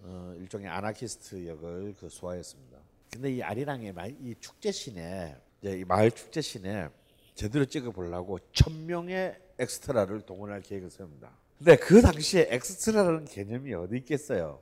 어, 0.00 0.34
일종의 0.38 0.68
아나키스트 0.68 1.46
역을 1.46 1.94
그 1.98 2.08
소화했습니다. 2.08 2.78
근데 3.12 3.32
이 3.32 3.42
아리랑의 3.42 3.94
이 4.20 4.34
축제신에 4.40 5.36
이 5.62 5.84
마을 5.86 6.10
축제신에 6.10 6.88
제대로 7.36 7.64
찍어 7.66 7.90
보려고 7.92 8.38
천 8.52 8.86
명의 8.86 9.36
엑스트라를 9.58 10.22
동원할 10.22 10.62
계획을 10.62 10.90
세웁니다. 10.90 11.30
근데 11.58 11.76
그 11.76 12.00
당시에 12.02 12.48
엑스트라라는 12.50 13.26
개념이 13.26 13.72
어디 13.74 13.98
있겠어요? 13.98 14.60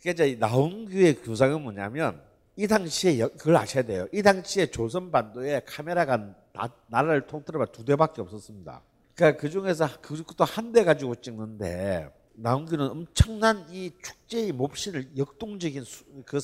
그러니까 0.00 0.24
이제 0.24 0.36
나홍규의 0.38 1.16
구상은 1.16 1.62
뭐냐면 1.62 2.20
이 2.56 2.66
당시에 2.66 3.18
그걸 3.28 3.56
아셔야 3.56 3.84
돼요. 3.84 4.08
이 4.12 4.22
당시에 4.22 4.66
조선 4.66 5.12
반도에 5.12 5.60
카메라가 5.66 6.16
나, 6.16 6.72
나라를 6.88 7.26
통틀어봐 7.26 7.66
두 7.66 7.84
대밖에 7.84 8.22
없었습니다. 8.22 8.82
그러니까 9.14 9.40
그 9.40 9.48
중에서 9.50 9.86
그것도 10.00 10.44
한 10.44 10.72
대 10.72 10.84
가지고 10.84 11.14
찍는데 11.14 12.10
나홍규는 12.34 12.88
엄청난 12.90 13.66
이 13.70 13.92
축제의 14.02 14.52
몹시를 14.52 15.10
역동적인 15.16 15.84
그 16.24 16.38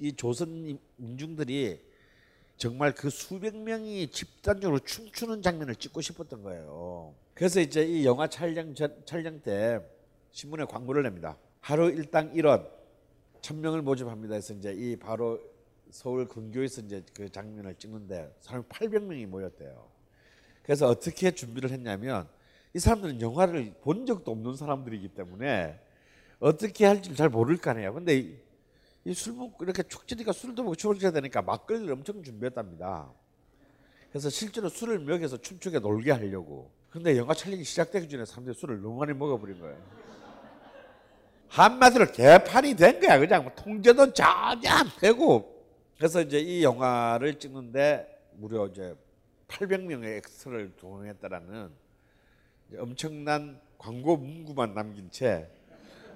이 0.00 0.12
조선 0.12 0.78
민중들이 0.96 1.80
정말 2.58 2.92
그 2.92 3.08
수백 3.08 3.56
명이 3.56 4.08
집단적으로 4.10 4.80
춤추는 4.80 5.42
장면을 5.42 5.76
찍고 5.76 6.00
싶었던 6.00 6.42
거예요. 6.42 7.14
그래서 7.32 7.60
이제 7.60 7.84
이 7.84 8.04
영화 8.04 8.26
촬영 8.26 8.74
전, 8.74 9.00
촬영 9.04 9.40
때 9.40 9.80
신문에 10.32 10.64
광고를 10.64 11.04
냅니다. 11.04 11.38
하루 11.60 11.88
일당 11.88 12.32
1원 12.34 12.68
천 13.40 13.60
명을 13.60 13.82
모집합니다. 13.82 14.34
해서 14.34 14.54
이제 14.54 14.72
이 14.72 14.96
바로 14.96 15.40
서울 15.90 16.26
근교에서 16.26 16.82
이제 16.82 17.04
그 17.14 17.30
장면을 17.30 17.76
찍는데 17.76 18.34
사람 18.40 18.64
800명이 18.64 19.26
모였대요. 19.26 19.88
그래서 20.64 20.88
어떻게 20.88 21.30
준비를 21.30 21.70
했냐면 21.70 22.28
이 22.74 22.80
사람들은 22.80 23.20
영화를 23.20 23.72
본 23.82 24.04
적도 24.04 24.32
없는 24.32 24.56
사람들이기 24.56 25.10
때문에 25.10 25.78
어떻게 26.40 26.86
할지 26.86 27.14
잘 27.14 27.28
모를 27.28 27.56
거 27.56 27.70
아니에요. 27.70 27.94
근데 27.94 28.36
이술 29.08 29.32
먹고 29.32 29.64
이렇게 29.64 29.82
축제니까 29.82 30.32
술도 30.32 30.62
먹고 30.62 30.74
춤을 30.74 30.98
되니까 30.98 31.40
막걸리를 31.40 31.90
엄청 31.90 32.22
준비했답니다. 32.22 33.10
그래서 34.10 34.28
실제로 34.28 34.68
술을 34.68 34.98
먹여서 34.98 35.38
춤추게 35.38 35.78
놀게 35.78 36.12
하려고. 36.12 36.70
근데 36.90 37.16
영화 37.16 37.32
촬영이 37.32 37.64
시작되기 37.64 38.06
전에 38.08 38.26
사람들이 38.26 38.54
술을 38.54 38.82
너무 38.82 38.98
많이 38.98 39.14
먹어버린 39.14 39.60
거예요. 39.60 39.76
한마디로 41.48 42.12
개판이 42.12 42.74
된 42.74 43.00
거야. 43.00 43.18
그냥 43.18 43.44
뭐 43.44 43.52
통제도 43.54 44.12
전혀 44.12 44.70
안 44.70 44.86
되고. 45.00 45.64
그래서 45.96 46.20
이제 46.20 46.38
이 46.38 46.62
영화를 46.62 47.38
찍는데 47.38 48.06
무려 48.34 48.66
이제 48.66 48.94
800명의 49.48 50.18
엑스트라를 50.18 50.76
동원했다라는 50.76 51.70
엄청난 52.78 53.58
광고 53.78 54.18
문구만 54.18 54.74
남긴 54.74 55.10
채 55.10 55.48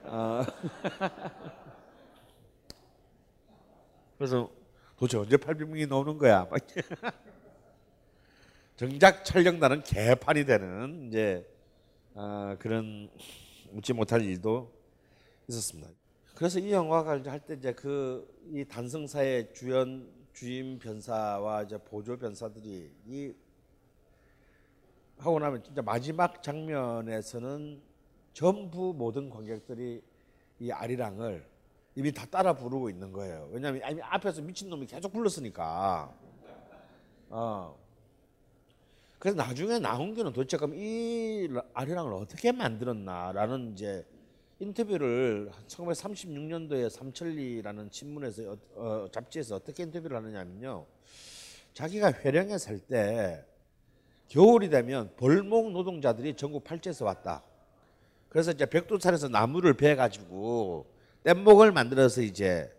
어. 0.05 0.45
그래서 4.23 4.49
도대체 4.97 5.19
언제 5.19 5.37
800명이 5.37 5.89
나오는 5.89 6.17
거야? 6.17 6.49
정작 8.77 9.25
촬영단은 9.25 9.83
개판이 9.83 10.45
되는 10.45 11.09
이제 11.09 11.45
어, 12.15 12.55
그런 12.61 13.11
웃지 13.73 13.93
못할 13.93 14.23
일도 14.23 14.73
있었습니다. 15.49 15.91
그래서 16.37 16.61
이 16.61 16.71
영화가 16.71 17.21
할때 17.25 17.55
이제 17.55 17.73
그 17.73 18.25
이 18.53 18.65
단성사의 18.65 19.55
주연 19.55 20.09
주임 20.33 20.79
변사와 20.79 21.65
이제 21.65 21.79
보조 21.79 22.17
변사들이 22.17 22.93
이 23.07 23.35
하고 25.19 25.41
나면 25.41 25.65
진짜 25.65 25.83
마지막 25.83 26.45
장면에서는 26.45 27.83
전부 28.35 28.95
모든 28.97 29.31
관객들이 29.31 30.01
이 30.61 30.71
아리랑을 30.71 31.52
이미 31.95 32.11
다 32.13 32.27
따라 32.27 32.53
부르고 32.55 32.89
있는 32.89 33.13
거예요. 33.13 33.49
왜냐하면 33.53 33.83
이미 33.91 34.01
앞에서 34.03 34.41
미친 34.43 34.69
놈이 34.71 34.87
계속 34.87 35.13
불렀으니까. 35.13 36.13
어. 37.31 37.79
그래서 39.19 39.37
나중에 39.37 39.79
나홍규는 39.79 40.33
도대체 40.33 40.57
그럼 40.57 40.75
이 40.75 41.49
아리랑을 41.75 42.13
어떻게 42.15 42.51
만들었나라는 42.51 43.73
이제 43.73 44.05
인터뷰를 44.59 45.51
1936년도에 45.69 46.89
삼천리라는 46.91 47.89
신문에서 47.91 48.53
어, 48.53 48.57
어, 48.77 49.09
잡지에서 49.13 49.57
어떻게 49.57 49.83
인터뷰를 49.85 50.17
하느냐면요. 50.17 50.87
자기가 51.75 52.13
회령에 52.13 52.59
살 52.59 52.79
때 52.81 53.45
겨울이 54.33 54.71
되면 54.71 55.15
벌목 55.17 55.73
노동자들이 55.73 56.35
전국 56.37 56.65
팔지에서 56.65 57.05
왔다. 57.05 57.43
그래서 58.31 58.51
이제 58.51 58.65
백두산에서 58.65 59.29
나무를 59.29 59.75
베 59.75 59.95
가지고 59.95 60.87
뗏목을 61.25 61.71
만들어서 61.71 62.21
이제 62.21 62.73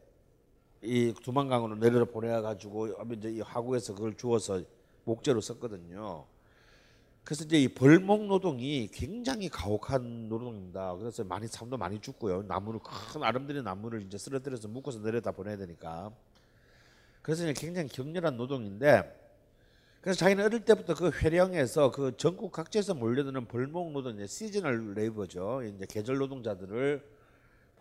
이 0.82 1.14
두만강으로 1.24 1.76
내려 1.76 2.04
보내 2.04 2.30
가지고 2.42 2.90
이제 3.14 3.30
이 3.30 3.42
하구에서 3.42 3.96
그걸 3.96 4.16
주워서 4.16 4.62
목재로 5.06 5.40
썼거든요. 5.40 6.26
그래서 7.24 7.46
이제 7.46 7.58
이 7.58 7.70
벌목 7.70 8.26
노동이 8.26 8.90
굉장히 8.92 9.48
가혹한 9.48 10.28
노동입니다. 10.28 10.94
그래서 10.98 11.24
많이 11.24 11.48
사람도 11.48 11.78
많이 11.78 12.00
죽고요. 12.00 12.44
나무를 12.44 12.82
큰 12.84 13.24
아름드린 13.24 13.64
나무를 13.64 14.02
이제 14.02 14.18
쓰러뜨려서 14.18 14.68
묶어서 14.68 15.00
내려다 15.00 15.32
보내야 15.32 15.56
되니까. 15.56 16.12
그래서 17.22 17.44
이제 17.44 17.54
굉장히 17.54 17.88
격렬한 17.88 18.36
노동인데 18.36 19.22
그래서 20.02 20.18
자기는 20.20 20.44
어릴 20.44 20.66
때부터 20.66 20.96
그 20.96 21.12
회령에서 21.12 21.92
그 21.92 22.18
전국 22.18 22.52
각지에서 22.52 22.94
몰려드는 22.94 23.46
벌목 23.48 23.94
노동 23.94 24.16
이제 24.16 24.28
시즈널 24.28 24.94
레이버죠. 24.96 25.64
이제 25.64 25.86
계절 25.90 26.18
노동자들을 26.18 27.13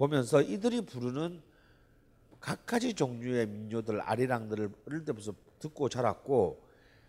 보면서 0.03 0.43
이들이 0.43 0.81
부르는 0.81 1.41
각가지 2.41 2.95
종류의 2.95 3.47
민요들 3.47 4.01
아리랑들을 4.01 4.69
어릴 4.89 5.05
때부터 5.05 5.33
듣고 5.61 5.89
자랐고 5.89 6.61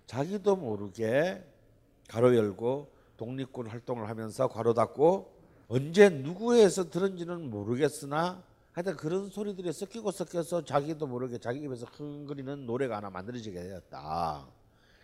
자기도 0.05 0.55
모르게 0.55 1.43
가로 2.07 2.35
열고 2.35 2.93
독립군 3.17 3.65
활동을 3.65 4.09
하면서 4.09 4.47
괄호 4.47 4.75
닫고 4.75 5.33
언제 5.69 6.09
누구에서 6.09 6.91
들은지는 6.91 7.49
모르겠으나 7.49 8.43
하여튼 8.73 8.95
그런 8.95 9.27
소리들이 9.31 9.73
섞이고 9.73 10.11
섞여서 10.11 10.63
자기도 10.63 11.07
모르게 11.07 11.39
자기 11.39 11.61
입에서 11.61 11.87
흥거리는 11.87 12.67
노래가 12.67 12.97
하나 12.97 13.09
만들어지게 13.09 13.59
되었다. 13.59 14.47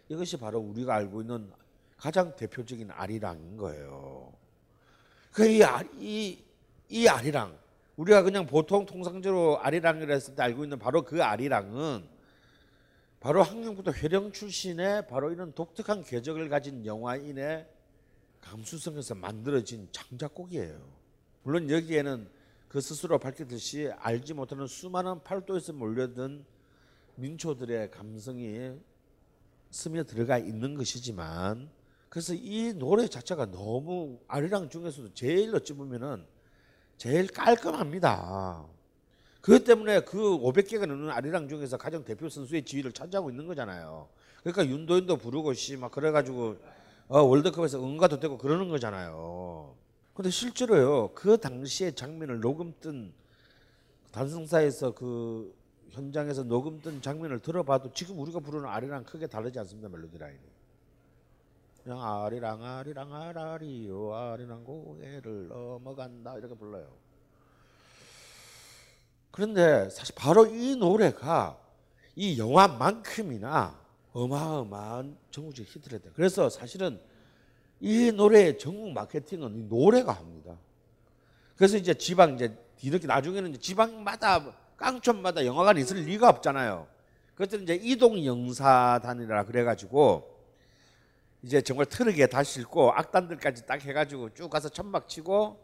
이것이 0.09 0.37
바로 0.37 0.59
우리가 0.59 0.93
알고 0.93 1.21
있는 1.21 1.51
가장 1.97 2.35
대표적인 2.35 2.91
아리랑인 2.91 3.57
거예요. 3.57 4.31
그 5.31 5.47
이 5.47 5.63
이, 5.97 6.43
이 6.89 7.07
아리랑 7.07 7.58
우리가 7.99 8.23
그냥 8.23 8.45
보통 8.45 8.85
통상적으로 8.85 9.59
아리랑이라 9.59 10.13
했을 10.13 10.33
때 10.33 10.41
알고 10.41 10.63
있는 10.63 10.79
바로 10.79 11.03
그 11.03 11.21
아리랑은 11.21 12.07
바로 13.19 13.43
한경부터 13.43 13.91
회령 13.91 14.31
출신의 14.31 15.07
바로 15.07 15.33
이런 15.33 15.51
독특한 15.51 16.03
궤적을 16.03 16.47
가진 16.47 16.85
영화인의 16.85 17.67
감수성에서 18.39 19.15
만들어진 19.15 19.89
창작곡이에요. 19.91 20.79
물론 21.43 21.69
여기에는 21.69 22.29
그 22.69 22.79
스스로 22.79 23.19
밝혔듯이 23.19 23.91
알지 23.97 24.33
못하는 24.33 24.65
수많은 24.65 25.21
팔도에서 25.23 25.73
몰려든 25.73 26.45
민초들의 27.15 27.91
감성이 27.91 28.79
스며 29.71 30.05
들어가 30.05 30.37
있는 30.37 30.75
것이지만 30.75 31.69
그래서 32.07 32.33
이 32.33 32.71
노래 32.73 33.09
자체가 33.09 33.51
너무 33.51 34.21
아리랑 34.29 34.69
중에서도 34.69 35.13
제일 35.13 35.53
어찌 35.53 35.73
보면은 35.73 36.25
제일 36.99 37.27
깔끔합니다. 37.27 38.65
그것 39.39 39.63
때문에 39.63 40.01
그 40.01 40.17
500개가 40.17 40.85
넘는 40.85 41.09
아리랑 41.09 41.47
중에서 41.47 41.77
가장 41.77 42.03
대표 42.03 42.27
선수의 42.27 42.65
지위를 42.65 42.91
차지하고 42.91 43.29
있는 43.29 43.47
거잖아요. 43.47 44.09
그러니까 44.43 44.67
윤도현도 44.67 45.15
부르고 45.15 45.53
씨막 45.53 45.91
그래가지고 45.91 46.57
어, 47.07 47.21
월드컵에서 47.21 47.81
응가도 47.81 48.19
되고 48.19 48.37
그러는 48.37 48.67
거잖아요. 48.67 49.73
근데 50.13 50.29
실제로요 50.29 51.11
그 51.15 51.37
당시의 51.37 51.95
장면을 51.95 52.41
녹음 52.41 52.73
뜬 52.81 53.13
단성사에서 54.11 54.91
그 54.91 55.55
현장에서 55.91 56.43
녹음 56.43 56.81
뜬 56.81 57.01
장면을 57.01 57.39
들어봐도 57.39 57.93
지금 57.93 58.19
우리가 58.19 58.41
부르는 58.41 58.67
아리랑 58.67 59.05
크게 59.05 59.27
다르지 59.27 59.57
않습니다 59.59 59.87
멜로디 59.87 60.17
라인이. 60.17 60.58
그냥 61.89 62.03
아리랑 62.03 62.63
아리랑 62.63 63.11
아라리요 63.15 64.13
아리랑 64.13 64.63
고개를 64.63 65.47
넘어간다 65.47 66.37
이렇게 66.37 66.53
불러요. 66.53 66.87
그런데 69.31 69.89
사실 69.89 70.13
바로 70.13 70.45
이 70.45 70.75
노래가 70.75 71.57
이 72.15 72.37
영화만큼이나 72.37 73.75
어마어마한 74.13 75.17
전국적 75.31 75.65
히트를 75.65 75.97
했다. 75.97 76.11
그래서 76.13 76.47
사실은 76.47 77.01
이 77.79 78.11
노래의 78.11 78.59
전국 78.59 78.91
마케팅은 78.91 79.55
이 79.55 79.63
노래가 79.63 80.11
합니다. 80.11 80.59
그래서 81.55 81.75
이제 81.75 81.95
지방 81.95 82.35
이제 82.35 82.55
뒤늦게 82.77 83.07
나중에는 83.07 83.59
지방마다 83.59 84.53
깡촌마다 84.77 85.43
영화관이 85.43 85.81
있을 85.81 85.97
리가 86.03 86.29
없잖아요. 86.29 86.85
그것들은 87.33 87.63
이제 87.63 87.79
이동 87.81 88.23
영사단이라 88.23 89.45
그래가지고 89.45 90.38
이제 91.41 91.61
정말 91.61 91.85
트럭에 91.85 92.27
다 92.27 92.43
싣고 92.43 92.91
악단들까지 92.91 93.65
딱 93.65 93.81
해가지고 93.83 94.33
쭉 94.33 94.49
가서 94.49 94.69
천막 94.69 95.07
치고 95.07 95.59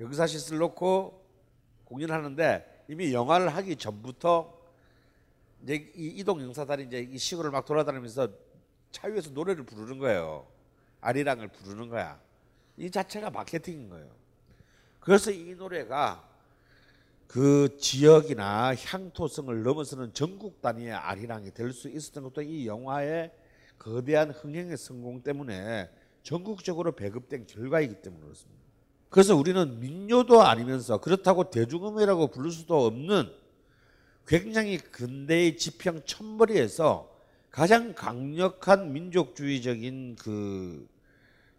역사시설 0.00 0.58
놓고 0.58 1.24
공연하는데 1.84 2.84
이미 2.88 3.12
영화를 3.12 3.48
하기 3.48 3.76
전부터 3.76 4.56
이제 5.62 5.90
이 5.96 6.06
이동 6.18 6.40
영사단이 6.40 6.84
이제 6.84 7.00
이 7.00 7.18
시골을 7.18 7.50
막 7.50 7.64
돌아다니면서 7.64 8.28
차 8.90 9.08
위에서 9.08 9.30
노래를 9.30 9.64
부르는 9.64 9.98
거예요. 9.98 10.46
아리랑을 11.00 11.48
부르는 11.48 11.88
거야. 11.88 12.20
이 12.76 12.90
자체가 12.90 13.30
마케팅인 13.30 13.88
거예요. 13.88 14.08
그래서 15.00 15.30
이 15.30 15.54
노래가 15.54 16.28
그 17.26 17.76
지역이나 17.78 18.74
향토성을 18.74 19.62
넘어서는 19.62 20.14
전국 20.14 20.60
단위의 20.60 20.92
아리랑이 20.92 21.52
될 21.52 21.72
수 21.72 21.88
있었던 21.88 22.24
것도 22.24 22.42
이 22.42 22.66
영화의 22.66 23.32
거대한 23.78 24.30
흥행의 24.30 24.76
성공 24.76 25.22
때문에 25.22 25.88
전국적으로 26.22 26.92
배급된 26.92 27.46
결과이기 27.46 28.02
때문에 28.02 28.22
그렇습니다. 28.22 28.62
그래서 29.10 29.34
우리는 29.36 29.80
민요도 29.80 30.42
아니면서 30.42 31.00
그렇다고 31.00 31.50
대중음이라고 31.50 32.28
부를 32.28 32.50
수도 32.50 32.84
없는 32.86 33.32
굉장히 34.26 34.76
근대의 34.76 35.56
지평 35.56 36.02
천벌이에서 36.04 37.16
가장 37.50 37.94
강력한 37.94 38.92
민족주의적인 38.92 40.16
그 40.16 40.86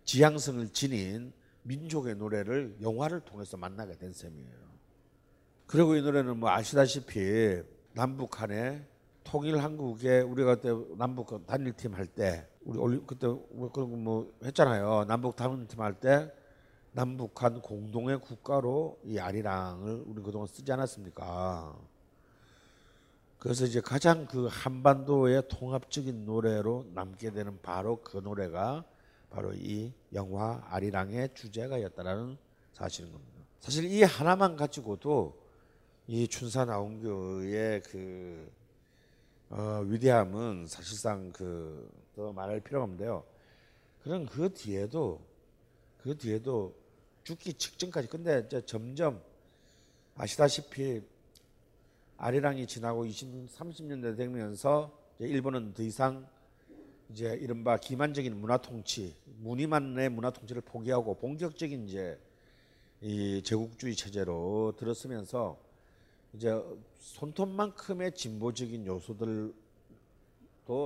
지향성을 0.06 0.70
지닌 0.70 1.34
민족의 1.64 2.16
노래를 2.16 2.78
영화를 2.82 3.22
통해서 3.22 3.58
만나게 3.58 3.98
된 3.98 4.14
셈이에요. 4.14 4.70
그리고 5.66 5.96
이 5.96 6.02
노래는 6.02 6.38
뭐 6.38 6.50
아시다시피 6.52 7.62
남북한의 7.94 8.84
통일 9.24 9.58
한국에 9.60 10.22
우리가 10.22 10.56
그때 10.56 10.70
남북 10.98 11.46
단일팀 11.46 11.94
할 11.94 12.08
때 12.08 12.48
우리 12.62 12.78
올리 12.78 13.00
그때 13.06 13.28
뭐 13.28 13.72
그런 13.72 14.04
거뭐 14.04 14.34
했잖아요. 14.44 15.06
남북 15.08 15.36
단일팀 15.36 15.80
할 15.82 15.94
때 16.00 16.32
남북한 16.92 17.62
공동의 17.62 18.20
국가로 18.20 19.00
이 19.04 19.20
아리랑을 19.20 20.04
우리 20.08 20.24
그동안 20.24 20.48
쓰지 20.48 20.72
않았습니까? 20.72 21.78
그래서 23.38 23.66
이제 23.66 23.80
가장 23.80 24.26
그 24.26 24.48
한반도의 24.50 25.44
통합적인 25.48 26.26
노래로 26.26 26.88
남게 26.94 27.32
되는 27.32 27.60
바로 27.62 28.02
그 28.02 28.18
노래가 28.18 28.84
바로 29.30 29.54
이 29.54 29.94
영화 30.14 30.62
아리랑의 30.70 31.30
주제가였다라는 31.36 32.38
사실인 32.74 33.12
겁니다. 33.12 33.40
사실 33.60 33.86
이 33.86 34.04
하나만 34.04 34.56
가지고도 34.56 35.40
이 36.08 36.28
춘사 36.28 36.66
나온교의 36.66 37.84
그 37.84 38.52
어, 39.50 39.84
위대함은 39.86 40.68
사실상 40.68 41.32
그 41.32 42.00
더 42.20 42.34
말할 42.34 42.60
필요가 42.60 42.84
없는데요. 42.84 43.24
그런 44.04 44.26
그 44.26 44.54
뒤에도 44.54 45.22
그 46.00 46.18
뒤에도 46.18 46.76
죽기 47.24 47.54
직전까지 47.54 48.10
근데 48.10 48.44
이제 48.46 48.62
점점 48.66 49.22
아시다시피 50.16 51.02
아리랑이 52.18 52.68
지나고 52.68 53.06
20, 53.06 53.48
30년대 53.56 54.18
되면서 54.18 54.92
일본은 55.20 55.74
더 55.74 55.82
이상 55.82 56.28
이제 57.10 57.38
이른바 57.40 57.78
기만적인 57.78 58.36
문화 58.36 58.58
통치, 58.58 59.16
무늬만의 59.38 60.10
문화 60.10 60.30
통치를 60.30 60.62
포기하고 60.64 61.16
본격적인 61.16 61.88
이제 61.88 62.20
이 63.00 63.42
제국주의 63.44 63.96
체제로 63.96 64.74
들었으면서 64.78 65.58
이제 66.34 66.62
손톱만큼의 67.00 68.12
진보적인 68.14 68.86
요소들도 68.86 69.54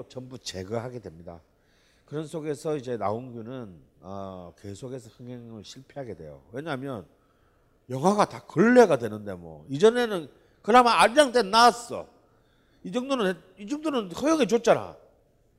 전부 0.09 0.37
제거하게 0.37 0.99
됩니다. 0.99 1.41
그런 2.05 2.27
속에서 2.27 2.75
이제 2.77 2.97
나홍규는 2.97 3.81
어, 4.01 4.53
계속해서 4.59 5.09
흥행을 5.09 5.63
실패하게 5.63 6.15
돼요. 6.15 6.43
왜냐하면 6.51 7.05
영화가 7.89 8.25
다 8.25 8.39
걸레가 8.45 8.97
되는데 8.97 9.33
뭐 9.33 9.65
이전에는 9.69 10.29
그나마 10.61 11.01
아리랑 11.01 11.31
때 11.31 11.41
나왔어. 11.41 12.07
이 12.83 12.91
정도는 12.91 13.33
이 13.57 13.67
정도는 13.67 14.11
허용해 14.11 14.47
줬잖아. 14.47 14.95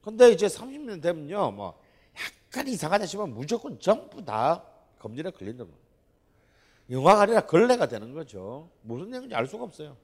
근데 0.02 0.30
이제 0.32 0.46
30년 0.46 1.00
되면요, 1.00 1.50
뭐 1.52 1.78
약간 2.16 2.68
이상하다 2.68 3.06
싶으면 3.06 3.34
무조건 3.34 3.78
전부 3.78 4.24
다 4.24 4.62
검진에 4.98 5.30
걸린다는. 5.30 5.83
영화가 6.90 7.22
아니라 7.22 7.46
걸레가 7.46 7.88
되는 7.88 8.12
거죠. 8.12 8.68
무슨 8.82 9.10
내용인지 9.10 9.34
알 9.34 9.46
수가 9.46 9.64
없어요. 9.64 9.96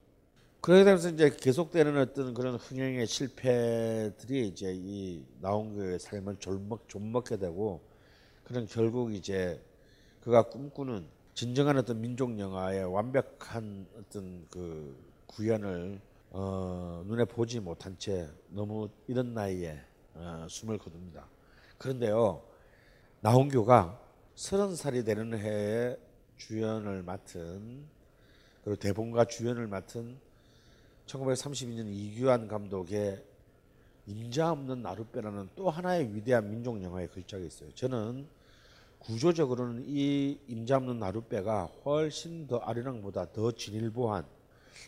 그렇게 0.61 0.85
되면서 0.85 1.09
이제 1.09 1.31
계속되는 1.31 1.97
어떤 1.99 2.35
그런 2.35 2.57
흥행의 2.57 3.07
실패들이 3.07 4.49
이제 4.49 4.73
이 4.75 5.25
나온교의 5.41 5.99
삶을 5.99 6.37
졸먹 6.39 6.87
존먹게 6.89 7.39
되고 7.39 7.81
그런 8.45 8.67
결국 8.67 9.15
이제 9.15 9.63
그가 10.21 10.43
꿈꾸는 10.43 11.07
진정한 11.35 11.79
어떤 11.79 12.01
민족 12.01 12.39
영화의 12.39 12.85
완벽한 12.85 13.87
어떤 13.99 14.47
그 14.51 14.95
구현을 15.27 16.01
어, 16.33 17.03
눈에 17.07 17.25
보지 17.25 17.61
못한 17.61 17.97
채 17.99 18.29
너무 18.49 18.89
이런 19.07 19.33
나이에 19.33 19.81
어, 20.15 20.47
숨을 20.49 20.77
거둡니다. 20.79 21.27
그런데요, 21.79 22.43
나홍교가 23.21 23.99
서른 24.35 24.77
살이 24.77 25.03
되는 25.05 25.39
해에 25.39 25.97
주연을 26.41 27.03
맡은 27.03 27.85
그리고 28.65 28.79
대본과 28.81 29.27
주연을 29.27 29.67
맡은 29.67 30.17
1932년 31.07 31.87
이규환 31.89 32.49
감독의 32.49 33.23
임자 34.07 34.51
없는 34.53 34.83
나룻배라는 34.83 35.51
또 35.55 35.71
하나의 35.71 36.15
위대한 36.15 36.51
민족 36.51 36.83
영화의 36.83 37.09
걸작이 37.09 37.47
있어요. 37.47 37.71
저는 37.75 38.27
구조적으로는 39.01 39.85
이 39.87 40.39
임자 40.49 40.65
없는 40.65 40.99
나룻배가 40.99 41.65
훨씬 41.85 42.47
더 42.47 42.59
아리랑보다 42.59 43.33
더 43.33 43.53
진일보한 43.53 44.25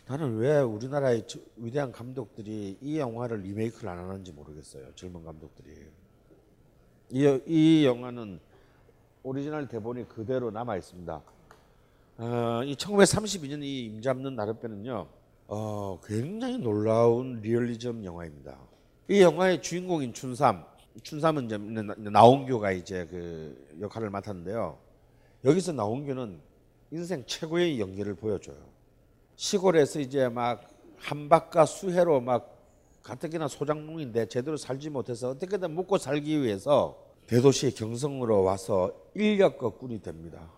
나는 0.07 0.37
왜 0.37 0.59
우리나라의 0.59 1.27
저- 1.27 1.39
위대한 1.57 1.91
감독들이 1.91 2.77
이 2.81 2.97
영화를 2.97 3.41
리메이크를 3.41 3.89
안 3.89 3.99
하는지 3.99 4.31
모르겠어요. 4.31 4.93
젊은 4.95 5.23
감독들이. 5.23 5.87
이, 7.11 7.39
이 7.45 7.85
영화는 7.85 8.39
오리지널 9.23 9.67
대본이 9.67 10.07
그대로 10.09 10.51
남아 10.51 10.77
있습니다. 10.77 11.21
어, 12.17 12.61
이 12.63 12.75
1932년 12.75 13.63
이 13.63 13.85
임자 13.85 14.02
없는 14.02 14.35
나룻배는요, 14.35 15.07
어, 15.47 15.99
굉장히 16.05 16.57
놀라운 16.57 17.39
리얼리즘 17.41 18.03
영화입니다. 18.05 18.57
이 19.09 19.21
영화의 19.21 19.61
주인공인 19.61 20.13
춘삼, 20.13 20.63
춘삼은 21.01 21.45
이제 21.45 21.57
나- 21.57 21.95
나홍규가 21.97 22.71
이제 22.71 23.05
그 23.09 23.77
역할을 23.81 24.09
맡았는데요. 24.11 24.77
여기서 25.43 25.73
나홍규는 25.73 26.39
인생 26.91 27.23
최고의 27.25 27.79
연기를 27.79 28.13
보여줘요. 28.13 28.57
시골에서 29.35 29.99
이제 29.99 30.29
막 30.29 30.69
한박과 30.97 31.65
수해로 31.65 32.21
막 32.21 32.51
가뜩이나 33.01 33.47
소장농인데 33.47 34.27
제대로 34.27 34.55
살지 34.55 34.91
못해서 34.91 35.31
어떻게든 35.31 35.73
먹고 35.75 35.97
살기 35.97 36.41
위해서 36.41 36.97
대도시 37.27 37.73
경성으로 37.73 38.43
와서 38.43 38.93
인력거 39.15 39.71
꾼이 39.71 40.01
됩니다. 40.01 40.49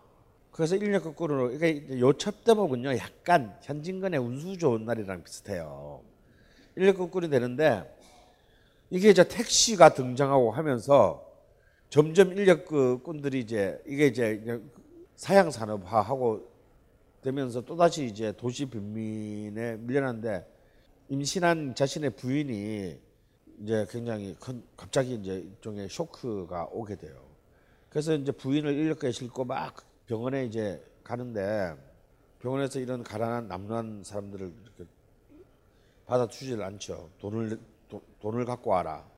그래서 0.56 0.74
인력거 0.74 1.12
꾼으로 1.12 1.52
이게 1.52 1.68
이제 1.68 2.00
요 2.00 2.14
첩대목은요 2.14 2.96
약간 2.96 3.54
현진건의 3.60 4.18
운수 4.18 4.56
좋은 4.56 4.86
날이랑 4.86 5.22
비슷해요. 5.22 6.00
인력거 6.76 7.10
꾼이 7.10 7.28
되는데 7.28 7.84
이게 8.88 9.10
이제 9.10 9.28
택시가 9.28 9.92
등장하고 9.92 10.50
하면서 10.52 11.22
점점 11.90 12.32
인력거 12.32 13.02
꾼들이 13.02 13.40
이제 13.40 13.78
이게 13.86 14.06
이제 14.06 14.62
사양 15.16 15.50
산업화하고 15.50 16.48
되면서 17.20 17.60
또다시 17.60 18.06
이제 18.06 18.32
도시 18.32 18.64
빈민에 18.64 19.76
밀려났는데 19.76 20.46
임신한 21.10 21.74
자신의 21.74 22.10
부인이 22.16 22.98
이제 23.62 23.86
굉장히 23.90 24.34
큰 24.40 24.62
갑자기 24.74 25.16
이제 25.16 25.34
일종의 25.34 25.90
쇼크가 25.90 26.70
오게 26.72 26.96
돼요. 26.96 27.14
그래서 27.90 28.14
이제 28.14 28.32
부인을 28.32 28.72
인력거에 28.72 29.12
싣고 29.12 29.44
막 29.44 29.95
병원에 30.06 30.44
이제 30.44 30.82
가는데 31.02 31.74
병원에서 32.40 32.78
이런 32.78 33.02
가난한 33.02 33.48
남루한 33.48 34.02
사람들을 34.04 34.52
이렇게 34.62 34.84
받아 36.06 36.26
주질 36.28 36.62
않죠. 36.62 37.10
돈을 37.18 37.58
도- 37.88 38.02
돈을 38.20 38.44
갖고 38.44 38.70
와라. 38.70 39.08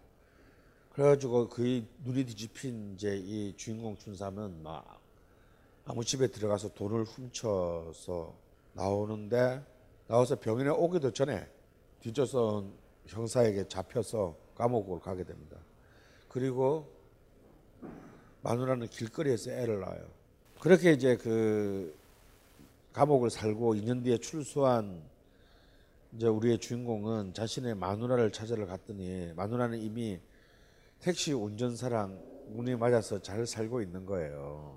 그래가지고 0.92 1.48
그 1.48 1.86
눈이 2.04 2.24
뒤집힌 2.24 2.94
이제 2.94 3.16
이 3.16 3.54
주인공 3.56 3.96
춘삼은 3.96 4.62
막 4.62 4.98
아무 5.84 6.04
집에 6.04 6.26
들어가서 6.28 6.74
돈을 6.74 7.04
훔쳐서 7.04 8.34
나오는데 8.72 9.62
나와서 10.06 10.36
병원에 10.36 10.70
오기도 10.70 11.12
전에 11.12 11.46
뒷조선 12.00 12.72
형사에게 13.06 13.68
잡혀서 13.68 14.36
감옥을 14.54 15.00
가게 15.00 15.24
됩니다. 15.24 15.56
그리고 16.28 16.90
마누라는 18.42 18.88
길거리에서 18.88 19.50
애를 19.50 19.80
낳아요. 19.80 20.17
그렇게 20.60 20.90
이제 20.90 21.16
그 21.16 21.96
감옥을 22.92 23.30
살고 23.30 23.76
2년 23.76 24.02
뒤에 24.02 24.18
출소한 24.18 25.00
이제 26.12 26.26
우리의 26.26 26.58
주인공은 26.58 27.32
자신의 27.32 27.76
마누라를 27.76 28.32
찾으러 28.32 28.66
갔더니 28.66 29.32
마누라는 29.36 29.78
이미 29.78 30.18
택시 31.00 31.32
운전사랑 31.32 32.18
운이 32.54 32.74
맞아서 32.74 33.22
잘 33.22 33.46
살고 33.46 33.82
있는 33.82 34.04
거예요. 34.04 34.76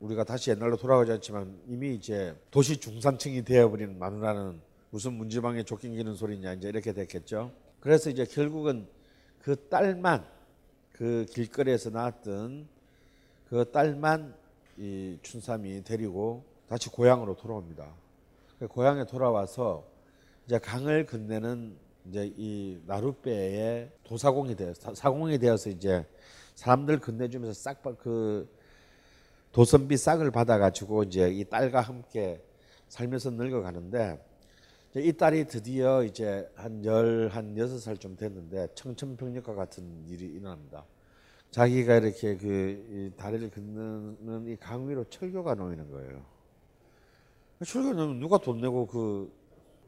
우리가 0.00 0.24
다시 0.24 0.50
옛날로 0.50 0.76
돌아가지 0.76 1.12
않지만 1.12 1.58
이미 1.68 1.94
이제 1.94 2.36
도시 2.50 2.76
중산층이 2.76 3.44
되어버린 3.44 3.98
마누라는 3.98 4.60
무슨 4.90 5.14
문지방에 5.14 5.62
쫓기는 5.62 6.14
소리냐 6.14 6.52
이제 6.54 6.68
이렇게 6.68 6.92
됐겠죠. 6.92 7.50
그래서 7.80 8.10
이제 8.10 8.26
결국은 8.26 8.86
그 9.40 9.56
딸만 9.70 10.26
그 10.92 11.24
길거리에서 11.30 11.88
나왔던 11.88 12.68
그 13.48 13.70
딸만 13.70 14.41
이 14.78 15.18
춘삼이 15.22 15.84
데리고 15.84 16.44
다시 16.68 16.88
고향으로 16.88 17.36
돌아옵니다. 17.36 17.92
그 18.58 18.68
고향에 18.68 19.04
돌아와서 19.06 19.84
이제 20.46 20.58
강을 20.58 21.06
건네는 21.06 21.76
이제 22.08 22.32
이 22.36 22.80
나룻배의 22.86 23.90
도사공이 24.04 24.56
되어 24.56 24.72
사공이 24.74 25.38
되어서 25.38 25.70
이제 25.70 26.04
사람들 26.54 27.00
건네주면서 27.00 27.52
싹 27.54 27.82
그 27.98 28.48
도선비 29.52 29.96
싹을 29.98 30.30
받아가지고 30.30 31.04
이제 31.04 31.28
이 31.30 31.44
딸과 31.44 31.80
함께 31.82 32.42
살면서 32.88 33.30
늙어가는데 33.32 34.24
이 34.96 35.12
딸이 35.12 35.46
드디어 35.46 36.02
이제 36.04 36.50
한 36.54 36.84
열 36.84 37.28
한 37.30 37.56
여섯 37.58 37.78
살좀 37.78 38.16
됐는데 38.16 38.68
청천벽력과 38.74 39.54
같은 39.54 40.06
일이 40.08 40.26
일어납니다. 40.26 40.84
자기가 41.52 41.96
이렇게 41.98 42.36
그이 42.36 43.12
다리를 43.16 43.50
건너는 43.50 44.48
이 44.48 44.56
강 44.56 44.88
위로 44.88 45.04
철교가 45.04 45.54
놓이는 45.54 45.90
거예요. 45.90 46.24
철교 47.64 47.92
놓으면 47.94 48.20
누가 48.20 48.38
돈 48.38 48.60
내고 48.60 48.86
그 48.86 49.32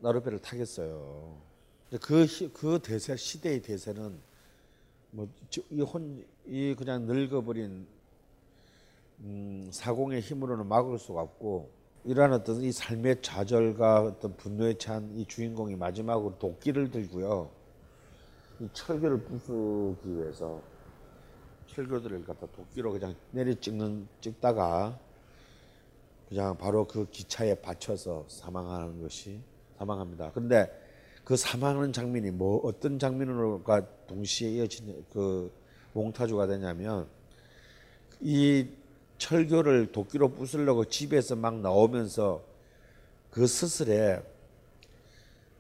나룻배를 0.00 0.40
타겠어요. 0.40 1.36
그, 2.02 2.26
시- 2.26 2.50
그 2.52 2.78
대세 2.80 3.16
시대의 3.16 3.62
대세는 3.62 4.20
뭐 5.12 5.28
이 5.70 5.80
혼 5.82 6.24
이 6.46 6.74
그냥 6.76 7.06
늙어버린 7.06 7.86
음, 9.20 9.68
사공의 9.72 10.20
힘으로는 10.20 10.66
막을 10.68 10.98
수가 10.98 11.22
없고 11.22 11.70
이러한 12.04 12.34
어떤 12.34 12.60
이 12.60 12.70
삶의 12.72 13.22
좌절과 13.22 14.02
어떤 14.02 14.36
분노에 14.36 14.74
찬 14.76 15.10
이 15.16 15.24
주인공이 15.26 15.76
마지막으로 15.76 16.38
도끼를 16.38 16.90
들고요. 16.90 17.50
이 18.60 18.68
철교를 18.74 19.22
부수기 19.24 20.14
위해서 20.16 20.60
철교들을 21.68 22.24
갖다 22.24 22.46
도끼로 22.46 22.92
그냥 22.92 23.14
내리 23.30 23.56
찍는 23.56 24.06
찍다가 24.20 24.98
그냥 26.28 26.56
바로 26.56 26.86
그 26.86 27.08
기차에 27.10 27.56
받쳐서 27.56 28.26
사망하는 28.28 29.02
것이 29.02 29.40
사망합니다. 29.78 30.30
그런데 30.32 30.70
그 31.24 31.36
사망하는 31.36 31.92
장면이 31.92 32.30
뭐 32.30 32.60
어떤 32.64 32.98
장면으로가 32.98 33.86
동시에 34.06 34.50
이어진 34.50 35.04
그 35.12 35.50
몽타주가 35.94 36.46
되냐면 36.46 37.06
이 38.20 38.68
철교를 39.18 39.92
도끼로 39.92 40.30
부수려고 40.30 40.84
집에서 40.84 41.36
막 41.36 41.60
나오면서 41.60 42.42
그 43.30 43.46
스슬에 43.46 44.22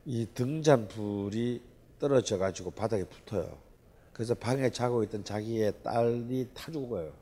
이 0.04 0.26
등잔불이 0.34 1.62
떨어져 1.98 2.36
가지고 2.36 2.70
바닥에 2.70 3.04
붙어요. 3.04 3.63
그래서 4.14 4.32
방에 4.34 4.70
자고 4.70 5.02
있던 5.02 5.24
자기의 5.24 5.82
딸이 5.82 6.48
타 6.54 6.70
죽어요. 6.70 7.12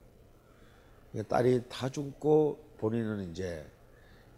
그 1.13 1.23
딸이 1.27 1.63
타 1.69 1.89
죽고 1.89 2.63
본인은 2.77 3.31
이제 3.31 3.67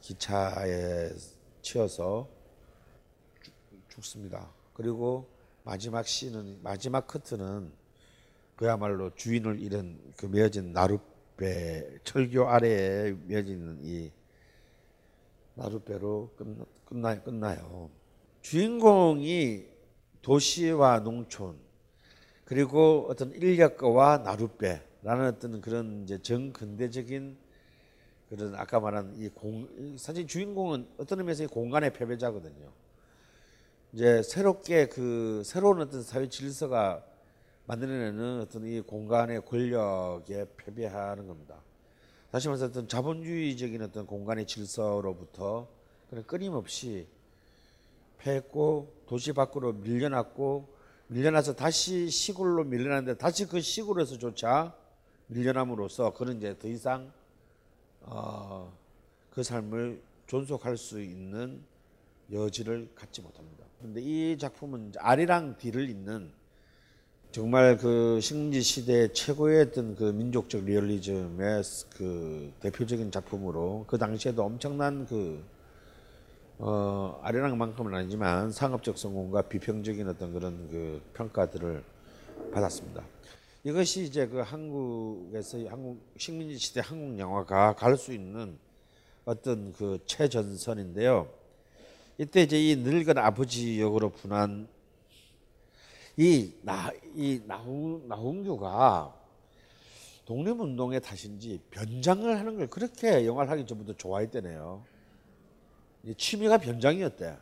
기차에 0.01 1.11
치여서 1.63 2.29
죽- 3.43 3.55
죽습니다. 3.89 4.49
그리고 4.73 5.29
마지막 5.65 6.07
씬은 6.07 6.61
마지막 6.63 7.09
커트는 7.09 7.73
그야말로 8.55 9.13
주인을 9.17 9.61
잃은 9.61 9.99
그 10.17 10.27
메어진 10.27 10.73
나룻배 10.73 11.99
철교 12.05 12.49
아래에 12.49 13.17
메어지는 13.27 13.81
이 13.83 14.13
나룻배로 15.55 16.31
끝나, 16.87 17.21
끝나요. 17.21 17.91
주인공이 18.43 19.67
도시와 20.23 21.01
농촌 21.01 21.59
그리고 22.45 23.07
어떤 23.09 23.33
인력거와 23.33 24.19
나룻배라는 24.19 25.27
어떤 25.27 25.61
그런 25.61 26.03
이제 26.05 26.19
정근대적인 26.21 27.37
그런 28.29 28.55
아까 28.55 28.81
말한 28.81 29.15
이 29.19 29.29
공 29.29 29.97
사실 29.99 30.27
주인공은 30.27 30.87
어떤 30.99 31.21
의미에서 31.21 31.45
이 31.45 31.47
공간의 31.47 31.93
패배자거든요. 31.93 32.71
이제 33.93 34.23
새롭게 34.23 34.89
그 34.89 35.43
새로운 35.45 35.81
어떤 35.81 36.03
사회 36.03 36.29
질서가 36.29 37.03
만들어내는 37.67 38.41
어떤 38.41 38.67
이 38.67 38.81
공간의 38.81 39.43
권력에 39.47 40.47
패배하는 40.57 41.27
겁니다. 41.27 41.63
다시 42.31 42.49
말해서 42.49 42.67
어떤 42.67 42.89
자본주의적인 42.89 43.81
어떤 43.83 44.07
공간의 44.07 44.47
질서로부터 44.47 45.69
그냥 46.11 46.25
끊임없이 46.25 47.07
패했고 48.19 48.93
도시 49.07 49.33
밖으로 49.33 49.73
밀려났고 49.75 50.74
밀려나서 51.09 51.55
다시 51.55 52.09
시골로 52.09 52.65
밀려났는데 52.65 53.19
다시 53.19 53.47
그 53.47 53.61
시골에서조차 53.61 54.75
밀려남으로써 55.27 56.13
그는 56.15 56.39
이제 56.39 56.57
더 56.59 56.69
이상 56.69 57.13
어, 58.01 58.73
그 59.31 59.43
삶을 59.43 60.01
존속할 60.27 60.77
수 60.77 61.01
있는 61.01 61.61
여지를 62.33 62.89
갖지 62.95 63.21
못합니다. 63.21 63.65
그런데 63.79 64.01
이 64.01 64.39
작품은 64.39 64.93
아리랑 64.99 65.59
뒤를 65.59 65.89
잇는 65.91 66.31
정말 67.33 67.77
그 67.77 68.21
식민지 68.21 68.63
시대 68.63 69.13
최고의 69.13 69.63
어떤 69.63 69.97
그 69.97 70.05
민족적 70.05 70.65
리얼리즘의 70.65 71.63
그 71.97 72.53
대표적인 72.61 73.11
작품으로 73.11 73.85
그 73.89 73.99
당시에도 73.99 74.45
엄청난 74.45 75.05
그 75.07 75.45
어, 76.59 77.19
아련한만큼은 77.23 77.95
아니지만 77.95 78.53
상업적 78.53 78.97
성공과 78.97 79.43
비평적인 79.43 80.09
어떤 80.09 80.33
그런 80.33 80.69
그 80.71 81.03
평가들을 81.15 81.83
받았습니다. 82.53 83.05
이것이 83.65 84.05
이제 84.05 84.27
그 84.27 84.39
한국에서 84.39 85.59
한국 85.69 86.01
식민지 86.17 86.59
시대 86.59 86.81
한국 86.85 87.19
영화가 87.19 87.75
갈 87.75 87.97
수 87.97 88.13
있는 88.13 88.59
어떤 89.25 89.73
그 89.73 89.99
최전선인데요. 90.07 91.29
이때 92.19 92.43
이제 92.43 92.61
이 92.61 92.77
늙은 92.77 93.19
아버지 93.19 93.81
역으로 93.81 94.11
분한 94.11 94.69
이나이 96.17 97.43
나훈 97.47 98.07
나훈규가 98.07 99.13
독립운동의 100.27 101.01
탓인지 101.01 101.61
변장을 101.71 102.39
하는 102.39 102.57
걸 102.57 102.69
그렇게 102.69 103.27
영화를 103.27 103.51
하기 103.51 103.67
전부터 103.67 103.95
좋아했대네요. 103.95 104.94
취미가 106.13 106.59
변장이었대. 106.59 107.37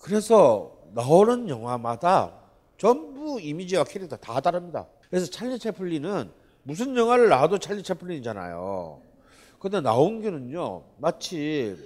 그래서 0.00 0.76
나오는 0.92 1.48
영화마다 1.48 2.34
전부 2.76 3.40
이미지와 3.40 3.84
캐릭터 3.84 4.16
다 4.16 4.40
다릅니다. 4.40 4.86
그래서 5.08 5.30
찰리 5.30 5.58
채플린은 5.58 6.30
무슨 6.64 6.96
영화를 6.96 7.28
나와도 7.28 7.58
찰리 7.58 7.82
채플린이잖아요. 7.82 9.00
근데 9.58 9.80
나온규는요 9.80 10.82
마치 10.98 11.76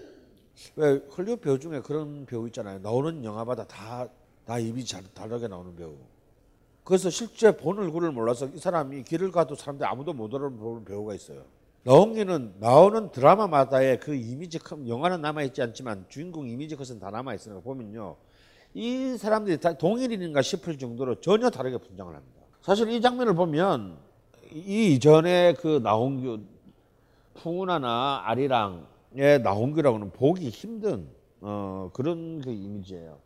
왜 0.77 1.01
헐리우드 1.17 1.43
배우 1.43 1.59
중에 1.59 1.81
그런 1.81 2.25
배우 2.27 2.47
있잖아요. 2.47 2.79
나오는 2.79 3.23
영화마다 3.23 3.67
다, 3.67 4.09
다 4.45 4.59
이미지 4.59 4.97
다르게 5.13 5.49
나오는 5.49 5.77
배우. 5.77 5.95
그래서 6.83 7.11
실제 7.11 7.57
본 7.57 7.79
얼굴을 7.79 8.13
몰라서 8.13 8.47
이 8.47 8.59
사람이 8.59 9.03
길을 9.03 9.33
가도 9.33 9.55
사람들이 9.55 9.87
아무도 9.87 10.13
못 10.13 10.33
알아보는 10.35 10.85
배우가 10.85 11.15
있어요. 11.15 11.45
나온기는 11.87 12.55
나오는 12.59 13.13
드라마마다의 13.13 14.01
그 14.01 14.13
이미지 14.13 14.59
컷, 14.59 14.89
영화는 14.89 15.21
남아있지 15.21 15.63
않지만 15.63 16.05
주인공 16.09 16.49
이미지 16.49 16.75
컷은 16.75 16.99
다 16.99 17.13
남아있으니까 17.13 17.61
보면요. 17.61 18.17
이 18.75 19.17
사람들이 19.17 19.61
다 19.61 19.79
동일인인가 19.79 20.43
싶을 20.43 20.79
정도로 20.79 21.21
전혀 21.21 21.49
다르게 21.49 21.79
분장을 21.79 22.13
합니다. 22.13 22.41
사실 22.61 22.91
이 22.91 23.01
장면을 23.01 23.37
보면 23.37 23.99
이 24.51 24.95
이전에 24.95 25.55
그 25.61 25.79
나홍규 25.81 26.41
풍운하나 27.35 28.23
아리랑의 28.25 29.43
나홍규라고는 29.45 30.11
보기 30.11 30.49
힘든 30.49 31.07
어, 31.41 31.91
그런 31.93 32.41
그 32.41 32.51
이미지예요. 32.51 33.17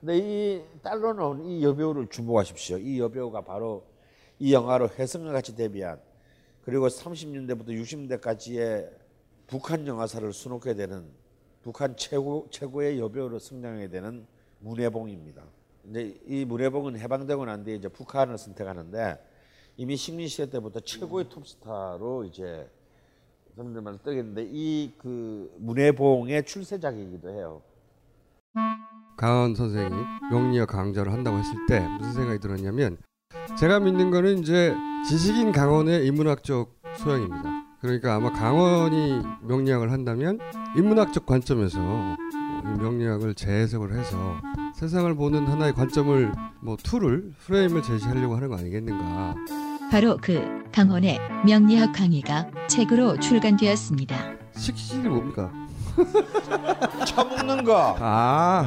근데 0.00 0.18
이 0.18 0.62
딸로 0.82 1.14
나온 1.14 1.42
이 1.46 1.64
여배우를 1.64 2.08
주목하십시오. 2.08 2.76
이 2.76 3.00
여배우가 3.00 3.40
바로 3.40 3.84
이 4.38 4.52
영화로 4.52 4.90
회성과 4.98 5.32
같이 5.32 5.56
데뷔한 5.56 5.98
그리고 6.64 6.88
30년대부터 6.88 7.68
60년대까지의 7.68 8.88
북한 9.46 9.86
영화사를 9.86 10.32
수놓게 10.32 10.74
되는 10.74 11.04
북한 11.62 11.96
최고 11.96 12.48
최고의 12.50 12.98
여배우로 12.98 13.38
성장하게 13.38 13.88
되는 13.88 14.26
문혜봉입니다. 14.60 15.42
근데 15.82 16.14
이 16.26 16.44
문혜봉은 16.44 16.98
해방되고 16.98 17.44
난 17.44 17.64
뒤에 17.64 17.74
이제 17.76 17.88
북한을 17.88 18.38
선택하는데 18.38 19.18
이미 19.76 19.96
식민 19.96 20.28
시대 20.28 20.48
때부터 20.50 20.80
최고의 20.80 21.28
톱스타로 21.28 22.24
이제 22.24 22.68
사람들만 23.56 23.98
뜨겠는데 24.04 24.48
이 24.50 24.92
그 24.98 25.52
문혜봉의 25.58 26.44
출세작이기도 26.46 27.30
해요. 27.30 27.62
강원 29.16 29.54
선생이 29.54 29.90
명리학 30.30 30.68
강좌를 30.68 31.12
한다고 31.12 31.38
했을 31.38 31.54
때 31.68 31.80
무슨 31.98 32.12
생각이 32.12 32.38
들었냐면 32.40 32.96
제가 33.58 33.80
믿는 33.80 34.10
거는 34.10 34.38
이제 34.38 34.74
지식인 35.08 35.52
강원의 35.52 36.06
인문학적 36.06 36.70
소양입니다. 36.96 37.42
그러니까 37.80 38.14
아마 38.14 38.30
강원이 38.30 39.20
명리학을 39.42 39.90
한다면 39.90 40.38
인문학적 40.76 41.26
관점에서 41.26 41.80
명리학을 42.78 43.34
재해석을 43.34 43.94
해서 43.98 44.36
세상을 44.74 45.12
보는 45.16 45.46
하나의 45.46 45.74
관점을 45.74 46.32
뭐 46.60 46.76
tool을 46.82 47.32
프레임을 47.44 47.82
제시하려고 47.82 48.36
하는 48.36 48.48
거 48.48 48.56
아니겠는가. 48.56 49.34
바로 49.90 50.16
그 50.20 50.62
강헌의 50.72 51.18
명리학 51.44 51.92
강의가 51.92 52.46
책으로 52.68 53.18
출간되었습니다. 53.18 54.16
식신이 54.56 55.08
뭡니까? 55.08 55.50
처먹는 57.04 57.64
거. 57.64 57.96
아 57.98 58.64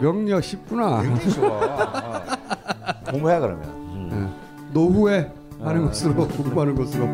명리학 0.00 0.42
쉽구나. 0.44 1.02
굉장히 1.02 1.30
좋아. 1.32 1.48
어. 1.58 3.10
공부해 3.10 3.40
그러면. 3.40 3.64
음. 3.68 4.08
네. 4.10 4.72
노후에 4.72 5.32
하는 5.66 5.84
것으로 5.84 6.28
공부하는 6.28 6.76
것으로. 6.76 7.08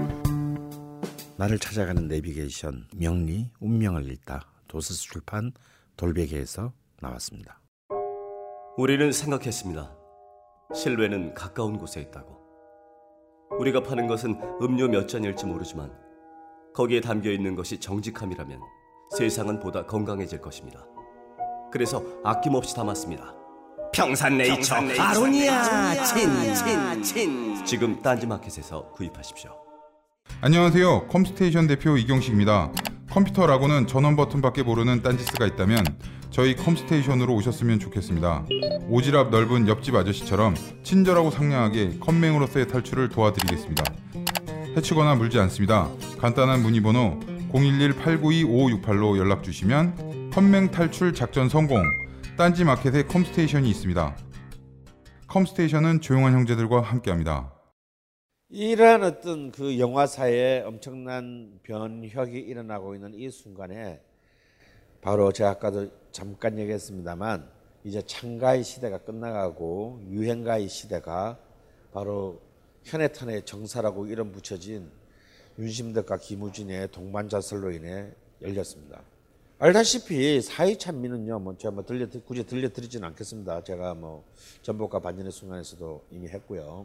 나를 1.36 1.58
찾아가는 1.58 2.06
내비게이션 2.06 2.86
명리 2.94 3.50
운명을 3.60 4.12
읽다 4.12 4.46
도서스 4.68 5.04
출판 5.04 5.52
돌베개에서 5.96 6.72
나왔습니다. 7.00 7.60
우리는 8.76 9.10
생각했습니다. 9.10 9.96
실외는 10.74 11.32
가까운 11.32 11.78
곳에 11.78 12.02
있다고. 12.02 12.40
우리가 13.58 13.82
파는 13.82 14.06
것은 14.06 14.38
음료 14.60 14.86
몇 14.86 15.08
잔일지 15.08 15.46
모르지만 15.46 15.90
거기에 16.74 17.00
담겨 17.00 17.30
있는 17.30 17.56
것이 17.56 17.80
정직함이라면 17.80 18.60
세상은 19.16 19.60
보다 19.60 19.86
건강해질 19.86 20.42
것입니다. 20.42 20.84
그래서 21.72 22.02
아낌없이 22.22 22.74
담았습니다. 22.74 23.34
평산네이처, 23.94 24.74
아로니아 24.74 26.04
친친친 26.04 27.51
지금 27.64 28.02
딴지마켓에서 28.02 28.90
구입하십시오. 28.92 29.52
안녕하세요. 30.40 31.06
컴스테이션 31.08 31.68
대표 31.68 31.96
이경식입니다. 31.96 32.72
컴퓨터라고는 33.10 33.86
전원 33.86 34.16
버튼밖에 34.16 34.62
모르는 34.62 35.02
딴지스가 35.02 35.46
있다면 35.46 35.84
저희 36.30 36.56
컴스테이션으로 36.56 37.34
오셨으면 37.34 37.78
좋겠습니다. 37.78 38.46
오지랖 38.90 39.30
넓은 39.30 39.68
옆집 39.68 39.94
아저씨처럼 39.94 40.54
친절하고 40.82 41.30
상냥하게 41.30 41.98
컴맹으로서의 42.00 42.68
탈출을 42.68 43.10
도와드리겠습니다. 43.10 43.84
해치거나 44.76 45.14
물지 45.14 45.38
않습니다. 45.38 45.88
간단한 46.18 46.62
문의번호 46.62 47.20
011-892-5568로 47.52 49.18
연락 49.18 49.44
주시면 49.44 50.30
컴맹 50.32 50.70
탈출 50.70 51.12
작전 51.14 51.48
성공 51.48 51.82
딴지 52.36 52.64
마켓에 52.64 53.04
컴스테이션이 53.04 53.68
있습니다. 53.70 54.16
컴스테이션은 55.32 56.02
조용한 56.02 56.34
형제들과 56.34 56.82
함께합니다. 56.82 57.54
이러한 58.50 59.02
어떤 59.02 59.50
그 59.50 59.78
영화사에 59.78 60.60
엄청난 60.60 61.58
변혁이 61.62 62.38
일어나고 62.38 62.94
있는 62.94 63.14
이 63.14 63.30
순간에 63.30 64.02
바로 65.00 65.32
제가 65.32 65.52
아까도 65.52 65.88
잠깐 66.10 66.58
얘기했습니다만 66.58 67.48
이제 67.84 68.02
창가의 68.02 68.62
시대가 68.62 68.98
끝나가고 68.98 70.02
유행가의 70.10 70.68
시대가 70.68 71.38
바로 71.94 72.42
현해탄의 72.84 73.46
정사라고 73.46 74.08
이름 74.08 74.32
붙여진 74.32 74.90
윤심덕과 75.58 76.18
김우진의 76.18 76.90
동반자설로 76.90 77.70
인해 77.70 78.12
열렸습니다. 78.42 79.00
알다시피 79.62 80.40
사이찬미는요, 80.40 81.38
뭐 81.38 81.56
제가 81.56 81.70
뭐 81.70 81.84
들려 81.84 82.08
굳이 82.26 82.44
들려드리지는 82.44 83.06
않겠습니다. 83.10 83.62
제가 83.62 83.94
뭐 83.94 84.24
전복과 84.62 84.98
반전의 84.98 85.30
순간에서도 85.30 86.02
이미 86.10 86.26
했고요. 86.26 86.84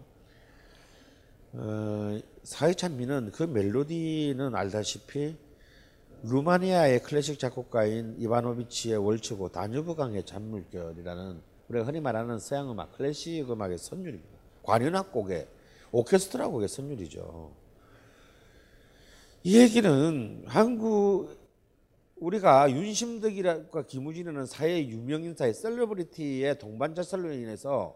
어, 1.54 2.20
사이찬미는 2.44 3.32
그 3.32 3.42
멜로디는 3.42 4.54
알다시피 4.54 5.36
루마니아의 6.22 7.02
클래식 7.02 7.40
작곡가인 7.40 8.16
이바노비치의 8.20 8.98
월츠고 8.98 9.50
다뉴브강의 9.50 10.28
잔물결이라는 10.28 11.42
우리가 11.70 11.84
흔히 11.84 12.00
말하는 12.00 12.38
서양 12.38 12.70
음악, 12.70 12.96
클래식 12.96 13.50
음악의 13.50 13.80
선율입니다. 13.80 14.38
관현악 14.62 15.12
곡의 15.12 15.48
오케스트라 15.92 16.50
곡의 16.50 16.68
선율이죠. 16.68 17.52
이 19.42 19.58
얘기는 19.58 20.44
한국 20.46 21.37
우리가 22.20 22.72
윤심덕이과 22.72 23.86
김우진이라는 23.88 24.46
사회 24.46 24.88
유명 24.88 25.24
인사의 25.24 25.54
셀러브리티의 25.54 26.58
동반자설로 26.60 27.32
인해서 27.34 27.96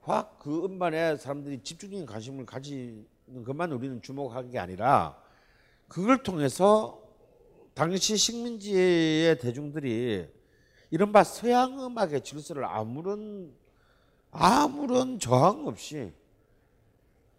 확 0.00 0.38
그 0.40 0.64
음반에 0.64 1.16
사람들이 1.16 1.62
집중적인 1.62 2.06
관심을 2.06 2.46
가지는 2.46 3.06
것만 3.44 3.70
우리는 3.72 4.00
주목하는 4.00 4.50
게 4.50 4.58
아니라 4.58 5.22
그걸 5.86 6.22
통해서 6.22 7.02
당시 7.74 8.16
식민지의 8.16 9.38
대중들이 9.38 10.26
이른바 10.90 11.22
서양 11.22 11.78
음악의 11.78 12.22
질서를 12.22 12.64
아무런 12.64 13.52
아무런 14.30 15.18
저항 15.18 15.66
없이 15.66 16.12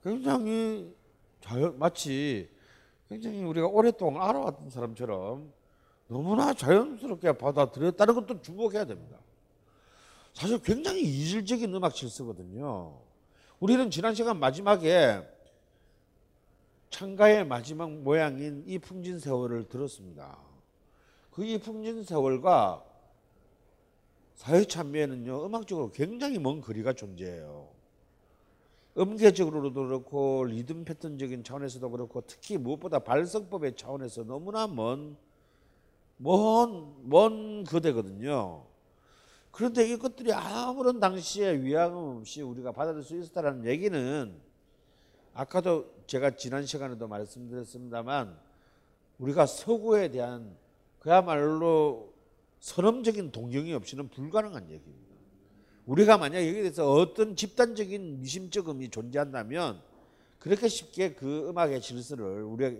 굉장히 0.04 0.94
자연 1.42 1.78
마치 1.80 2.50
굉장히 3.10 3.44
우리가 3.44 3.68
오랫동안 3.68 4.30
알아왔던 4.30 4.70
사람처럼 4.70 5.52
너무나 6.12 6.54
자연스럽게 6.54 7.38
받아들였다는 7.38 8.14
것도 8.16 8.42
주목해야 8.42 8.84
됩니다. 8.84 9.18
사실 10.34 10.62
굉장히 10.62 11.04
이질적인 11.04 11.74
음악 11.74 11.96
질서거든요. 11.96 13.00
우리는 13.62 13.90
지난 13.90 14.14
시간 14.14 14.38
마지막에 14.38 15.26
창가의 16.90 17.48
마지막 17.48 17.90
모양인 17.90 18.62
이 18.68 18.78
풍진 18.78 19.20
세월을 19.20 19.70
들었습니다. 19.70 20.38
그 21.32 21.46
이 21.46 21.58
풍진 21.58 22.04
세월과 22.04 22.84
사회 24.36 24.66
참여에는요 24.66 25.46
음악적으로 25.46 25.92
굉장히 25.94 26.40
먼 26.40 26.60
거리가 26.60 26.92
존재해요. 26.92 27.70
음계적으로도 28.98 29.86
그렇고 29.86 30.44
리듬 30.44 30.84
패턴적인 30.84 31.46
차원에서도 31.46 31.90
그렇고 31.90 32.20
특히 32.28 32.58
무엇보다 32.58 33.00
발성법의 33.00 33.78
차원에서 33.78 34.26
너무나 34.26 34.68
먼, 34.68 35.16
먼, 36.22 36.94
먼 37.10 37.64
거대거든요. 37.64 38.66
그런데 39.50 39.88
이것들이 39.90 40.32
아무런 40.32 41.00
당시에 41.00 41.62
위화감 41.62 41.98
없이 42.20 42.42
우리가 42.42 42.72
받아들일 42.72 43.04
수 43.04 43.18
있었다는 43.18 43.66
얘기는 43.66 44.34
아까도 45.34 45.92
제가 46.08 46.36
지난 46.36 46.66
시간에도 46.66 47.08
말씀드렸습니다만 47.08 48.38
우리가 49.18 49.46
서구에 49.46 50.10
대한 50.10 50.56
그야말로 51.00 52.14
선험적인 52.60 53.32
동경이 53.32 53.74
없이는 53.74 54.10
불가능한 54.10 54.70
얘기입니다. 54.70 55.16
우리가 55.86 56.18
만약 56.18 56.38
여기에 56.38 56.62
대해서 56.62 56.92
어떤 56.94 57.36
집단적인 57.36 58.22
미심적음이 58.22 58.90
존재한다면 58.90 59.82
그렇게 60.38 60.68
쉽게 60.68 61.14
그 61.14 61.50
음악의 61.50 61.82
질서를 61.82 62.44
우리가 62.44 62.80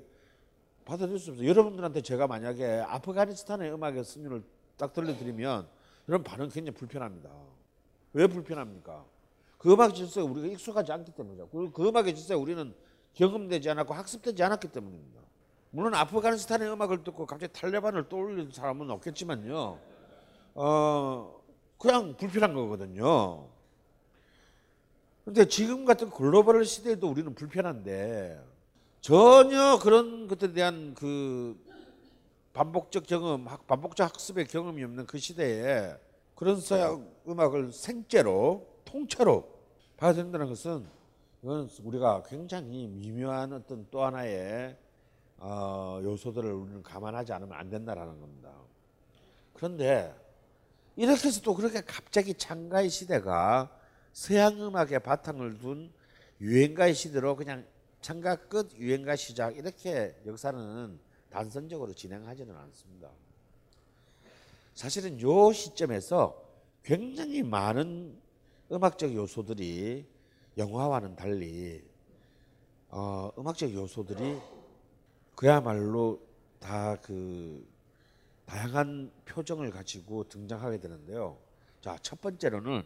받아들일 0.86 1.20
수 1.20 1.32
없어요. 1.32 1.48
여러분들한테 1.48 2.02
제가 2.02 2.28
만약에 2.28 2.84
아프가니스탄의 2.88 3.74
음악의 3.74 4.04
승률을 4.04 4.44
딱 4.78 4.94
들려드리면 4.94 5.68
여러분 6.10 6.24
반응 6.24 6.50
굉장히 6.50 6.76
불편합니다. 6.78 7.30
왜 8.14 8.28
불편합니까? 8.28 9.06
그 9.58 9.72
음악 9.72 9.94
질서에 9.94 10.24
우리가 10.24 10.48
익숙하지 10.48 10.92
않기 10.92 11.12
때문이죠. 11.12 11.48
그리고 11.50 11.72
그 11.72 11.88
음악의 11.88 12.16
질서에 12.16 12.36
우리는 12.36 12.74
경험되지 13.14 13.70
않았고 13.70 13.94
학습되지 13.94 14.42
않았기 14.42 14.70
때문입니다. 14.70 15.22
물론 15.70 15.94
아프가니스탄의 15.94 16.70
음악을 16.72 17.04
듣고 17.04 17.26
갑자기 17.26 17.54
탈레반을 17.54 18.10
떠올리는 18.10 18.52
사람은 18.52 18.90
없겠지만요. 18.90 19.80
어, 20.56 21.42
그냥 21.78 22.16
불편한 22.18 22.54
거거든요. 22.54 23.48
근데 25.24 25.46
지금 25.46 25.86
같은 25.86 26.10
글로벌 26.10 26.66
시대에도 26.66 27.10
우리는 27.10 27.34
불편한데 27.34 28.42
전혀 29.02 29.80
그런 29.80 30.28
것들에 30.28 30.54
대한 30.54 30.94
그 30.94 31.60
반복적 32.54 33.08
경험, 33.08 33.48
학- 33.48 33.66
반복적 33.66 34.08
학습의 34.14 34.46
경험이 34.46 34.84
없는 34.84 35.08
그 35.08 35.18
시대에 35.18 35.96
그런 36.36 36.60
서양 36.62 37.10
음악을 37.28 37.72
생째로 37.72 38.68
통째로 38.86 39.50
받아들인다는 39.98 40.48
것은 40.50 40.86
이건 41.42 41.68
우리가 41.84 42.22
굉장히 42.28 42.88
미묘한 42.88 43.54
어떤 43.54 43.88
또 43.90 44.04
하나의 44.04 44.78
어, 45.38 46.00
요소들을 46.04 46.52
우리는 46.52 46.84
감안하지 46.84 47.34
않으면 47.34 47.58
안 47.58 47.70
된다라는 47.72 48.20
겁니다. 48.20 48.52
그런데 49.54 50.14
이렇게 50.96 51.28
해서 51.30 51.42
또 51.42 51.56
그렇게 51.56 51.82
갑자기 51.82 52.36
창가의 52.36 52.90
시대가 52.90 53.76
서양 54.14 54.62
음악의 54.62 55.00
바탕을 55.00 55.58
둔 55.58 55.92
유행가의 56.40 56.94
시대로 56.94 57.36
그냥 57.36 57.66
창가 58.02 58.36
끝 58.36 58.74
유행가 58.76 59.16
시작 59.16 59.56
이렇게 59.56 60.16
역사는 60.26 61.00
단선적으로 61.30 61.94
진행하지는 61.94 62.56
않습니다. 62.56 63.10
사실은 64.74 65.20
요 65.22 65.52
시점에서 65.54 66.42
굉장히 66.84 67.44
많은 67.44 68.20
음악적 68.72 69.14
요소들이 69.14 70.06
영화와는 70.58 71.16
달리 71.16 71.84
어, 72.90 73.32
음악적 73.38 73.74
요소들이 73.74 74.40
그야말로 75.36 76.20
다 76.60 76.98
그 77.02 77.66
다양한 78.52 79.10
표정을 79.24 79.72
가지고 79.72 80.28
등장하게 80.28 80.80
되는데요. 80.82 81.38
자, 81.80 81.98
첫 82.02 82.20
번째로는 82.20 82.84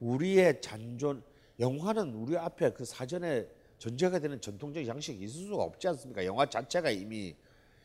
우리의 0.00 0.60
잔존 0.60 1.22
영화는 1.60 2.12
우리 2.12 2.36
앞에 2.36 2.72
그 2.72 2.84
사전에 2.84 3.48
전제가 3.78 4.18
되는 4.18 4.40
전통적 4.40 4.86
양식이 4.86 5.24
있을 5.24 5.46
수가 5.46 5.62
없지 5.64 5.88
않습니까? 5.88 6.24
영화 6.24 6.46
자체가 6.46 6.90
이미 6.90 7.34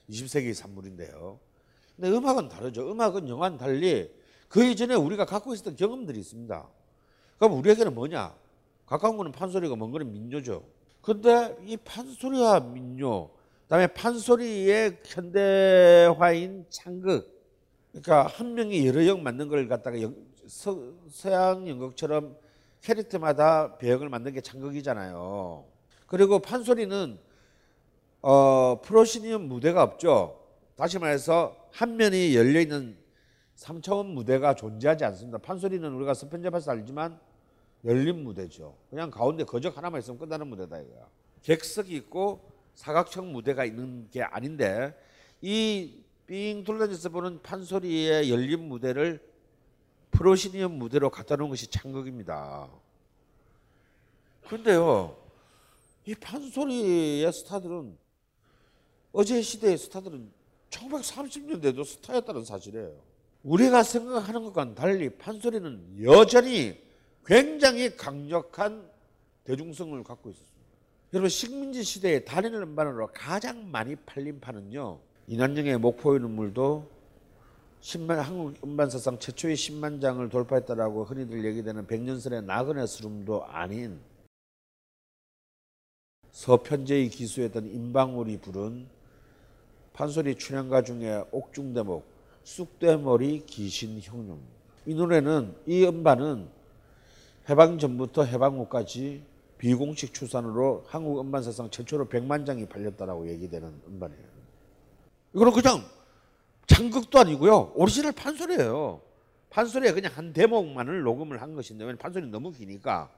20세기 0.10 0.54
산물인데요. 0.54 1.39
근데 1.96 2.10
음악은 2.10 2.50
다르죠. 2.50 2.89
음악은 2.92 3.28
영화는 3.28 3.58
달리 3.58 4.12
그 4.48 4.64
이전에 4.64 4.96
우리가 4.96 5.26
갖고 5.26 5.54
있었던 5.54 5.76
경험들이 5.76 6.20
있습니다. 6.20 6.68
그럼 7.38 7.58
우리에게는 7.58 7.94
뭐냐? 7.94 8.36
가까운 8.86 9.18
거는 9.18 9.32
판소리가 9.32 9.76
먼 9.76 9.92
거는 9.92 10.12
민요죠. 10.12 10.64
근데 11.02 11.56
이 11.66 11.78
판소리와 11.78 12.60
민요, 12.60 13.30
그다음에 13.64 13.88
판소리의 13.88 15.00
현대화인 15.06 16.66
창극, 16.70 17.42
그러니까 17.92 18.28
한 18.28 18.54
명이 18.54 18.86
여러 18.88 19.06
역 19.08 19.20
만든 19.22 19.48
걸 19.48 19.68
갖다가 19.68 20.02
영- 20.02 20.16
서, 20.48 20.78
서양 21.10 21.68
연극처럼 21.68 22.38
캐릭터마다 22.82 23.78
배역을 23.78 24.10
만든 24.10 24.34
게 24.34 24.42
창극이잖아요. 24.42 25.70
그리고 26.12 26.39
판소리는 26.39 27.18
어, 28.22 28.82
프로시니엄 28.84 29.43
무대가 29.47 29.82
없죠. 29.82 30.43
다시 30.76 30.99
말해서 30.99 31.55
한 31.72 31.95
면이 31.95 32.36
열려 32.36 32.59
있는 32.59 32.97
3차원 33.55 34.07
무대가 34.07 34.53
존재하지 34.53 35.05
않습니다. 35.05 35.38
판소리는 35.38 35.89
우리가 35.89 36.14
스펀지에서 36.14 36.72
알지만 36.72 37.18
열린 37.86 38.26
무대죠. 38.26 38.76
그냥 38.89 39.09
가운데 39.09 39.45
거적 39.45 39.78
하나만 39.78 39.99
있으면 40.01 40.20
끝나는 40.20 40.47
무대다 40.47 40.82
이거야. 40.82 41.07
객석이 41.43 41.95
있고 41.95 42.51
사각형 42.76 43.32
무대가 43.32 43.64
있는 43.64 44.09
게 44.12 44.22
아닌데 44.22 44.93
이 45.41 46.01
삥 46.28 46.66
둘러져서 46.66 47.07
보는 47.07 47.41
판소리의 47.41 48.30
열린 48.30 48.68
무대를 48.68 49.26
프로시니엄 50.12 50.74
무대로 50.74 51.09
갖다 51.09 51.38
놓은 51.38 51.49
것이 51.49 51.70
창극입니다. 51.70 52.70
근데요, 54.47 55.16
이 56.06 56.16
판소리의 56.16 57.32
스타들은 57.32 57.97
어제 59.14 59.41
시대의 59.41 59.78
스타들은 59.78 60.32
1930년대도 60.70 61.86
스타였다는 61.86 62.45
사실이에요. 62.45 62.95
우리가 63.43 63.84
생각하는 63.84 64.43
것과는 64.43 64.76
달리 64.76 65.10
판소리는 65.10 66.04
여전히 66.04 66.78
굉장히 67.26 67.95
강력한 67.95 68.89
대중성을 69.43 70.04
갖고 70.04 70.30
있었습니다. 70.30 70.62
여러분 71.14 71.30
식민지 71.30 71.84
시대의 71.84 72.24
단일 72.24 72.54
음반으로 72.56 73.10
가장 73.14 73.70
많이 73.70 73.95
팔린 73.95 74.39
판은요. 74.39 74.99
이난영의 75.28 75.78
목포의 75.78 76.20
눈물도 76.22 76.89
10만 77.82 78.16
한국 78.16 78.56
음반사상 78.64 79.20
최초의 79.20 79.56
10만 79.56 80.02
장을 80.02 80.28
돌파했다라고 80.30 81.04
흔히들 81.04 81.43
얘기되는 81.43 81.86
백년선의 81.88 82.43
나그네 82.43 82.86
스름도 82.86 83.43
아닌 83.45 83.99
서편제의 86.32 87.10
기수였던 87.10 87.68
임방울이 87.68 88.38
부른 88.38 88.88
판소리 89.94 90.36
출연가 90.36 90.84
중에 90.84 91.24
옥중대목 91.32 92.06
쑥대머리 92.44 93.46
귀신 93.46 94.00
형님 94.02 94.40
이 94.86 94.96
노래는 94.96 95.56
이 95.68 95.86
음반은 95.86 96.48
해방 97.50 97.78
전부터 97.78 98.24
해방 98.24 98.58
후까지 98.58 99.24
비공식 99.58 100.14
추산으로 100.14 100.86
한국 100.88 101.20
음반사상 101.20 101.70
최초로 101.70 102.08
100만 102.08 102.46
장이 102.46 102.66
팔렸다라고 102.66 103.28
얘기되는 103.30 103.82
음반이에요. 103.88 104.24
이거는 105.36 105.54
그냥 105.54 105.84
창극도 106.66 107.20
아니고요. 107.20 107.74
오리지널 107.76 108.12
판소리예요. 108.14 109.02
판소리에 109.52 109.92
그냥 109.92 110.12
한 110.16 110.34
대목만을 110.34 111.02
녹음을 111.04 111.42
한 111.42 111.54
것인데 111.54 111.84
왜냐면 111.84 111.98
판소리 112.00 112.26
너무 112.28 112.52
기니까 112.52 113.12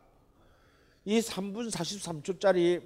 이 1.06 1.20
3분 1.20 1.72
43초짜리 1.72 2.82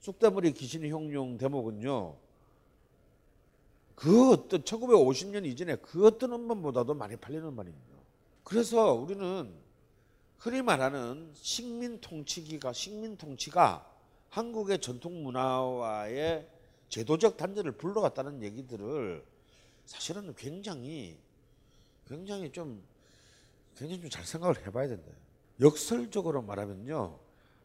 쑥대머리 0.00 0.52
귀신 0.52 0.86
형용 0.86 1.36
대목은요. 1.36 2.16
그 3.94 4.32
어떤 4.32 4.62
1950년 4.62 5.44
이전에 5.44 5.76
그 5.76 6.06
어떤 6.06 6.32
음반보다도 6.32 6.94
많이 6.94 7.16
팔리는 7.16 7.46
음반입니다. 7.46 7.96
그래서 8.42 8.94
우리는 8.94 9.52
흔히 10.38 10.62
말하는 10.62 11.30
식민 11.34 12.00
통치기가 12.00 12.72
식민 12.72 13.18
통치가 13.18 13.86
한국의 14.30 14.80
전통 14.80 15.22
문화와의 15.22 16.48
제도적 16.88 17.36
단절을 17.36 17.72
불러갔다는 17.72 18.42
얘기들을 18.42 19.22
사실은 19.84 20.34
굉장히 20.34 21.18
굉장히 22.08 22.50
좀 22.50 22.82
굉장히 23.76 24.00
좀 24.00 24.10
잘 24.10 24.24
생각을 24.24 24.66
해봐야 24.66 24.88
된다. 24.88 25.10
역설적으로 25.60 26.40
말하면요, 26.40 27.18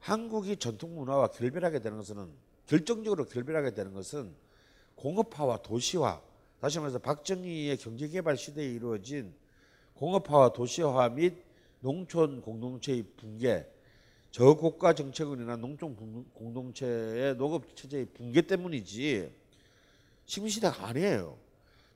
한국이 0.06 0.58
전통 0.58 0.94
문화와 0.94 1.30
결별하게 1.30 1.80
되는 1.80 1.98
것은 1.98 2.30
결정적으로 2.68 3.26
결별하게 3.26 3.74
되는 3.74 3.92
것은 3.92 4.36
공업화와 4.94 5.64
도시화, 5.64 6.22
다시 6.62 6.78
말해서 6.78 7.00
박정희의 7.00 7.78
경제개발 7.78 8.38
시대에 8.38 8.68
이루어진 8.68 9.34
공업화와 9.96 10.54
도시화 10.54 11.10
및 11.10 11.44
농촌 11.80 12.42
공동체의 12.42 13.04
붕괴, 13.18 13.66
저고가 14.30 14.94
정책원이나 14.94 15.56
농촌 15.56 15.96
분- 15.96 16.30
공동체의 16.36 17.36
농업 17.38 17.76
체제의 17.76 18.06
붕괴 18.14 18.44
때문이지 18.44 19.32
식민시대가 20.28 20.86
아니에요. 20.86 21.36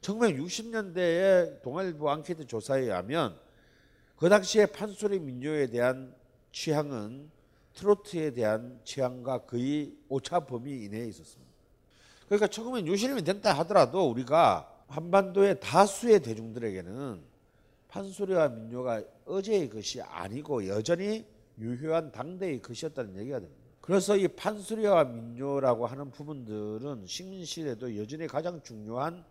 1960년대에 0.01 1.61
동아일보 1.61 2.09
앙케이트 2.09 2.47
조사에 2.47 2.81
의하면 2.81 3.39
그 4.15 4.29
당시에 4.29 4.65
판소리 4.65 5.19
민요에 5.19 5.67
대한 5.67 6.15
취향은 6.51 7.37
트로트에 7.79 8.31
대한 8.31 8.79
취향과 8.83 9.45
거의 9.45 9.95
오차 10.09 10.41
범위 10.41 10.83
이내에 10.83 11.05
있었습니다. 11.07 11.49
그러니까 12.25 12.47
1960년이 12.47 13.25
된다 13.25 13.53
하더라도 13.59 14.09
우리가 14.09 14.69
한반도의 14.87 15.59
다수의 15.61 16.19
대중들에게는 16.19 17.21
판소리와 17.87 18.49
민요가 18.49 19.01
어제의 19.25 19.69
것이 19.69 20.01
아니고 20.01 20.67
여전히 20.67 21.25
유효한 21.57 22.11
당대의 22.11 22.61
것이었다는 22.61 23.17
얘기가 23.17 23.39
됩니다. 23.39 23.59
그래서 23.81 24.15
이 24.15 24.27
판소리와 24.27 25.05
민요라고 25.05 25.87
하는 25.87 26.11
부분들은 26.11 27.05
식민시대도 27.07 27.97
여전히 27.97 28.27
가장 28.27 28.61
중요한 28.61 29.23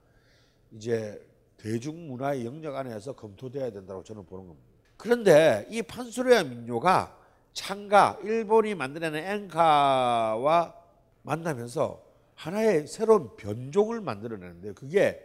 이제 0.73 1.25
대중문화의 1.59 2.47
영역 2.47 2.77
안에서 2.77 3.13
검토돼야 3.13 3.71
된다고 3.71 4.03
저는 4.03 4.25
보는 4.25 4.47
겁니다. 4.47 4.67
그런데 4.97 5.67
이 5.71 5.83
판소리와 5.83 6.45
민요가 6.45 7.18
창가 7.59 8.21
일본이 8.23 8.77
만들어낸 8.77 9.25
엔카와 9.25 10.77
만나면서 11.23 12.01
하나의 12.37 12.87
새로운 12.87 13.37
변종을 13.37 14.01
만들어내는데 14.01 14.75
그게 14.75 15.21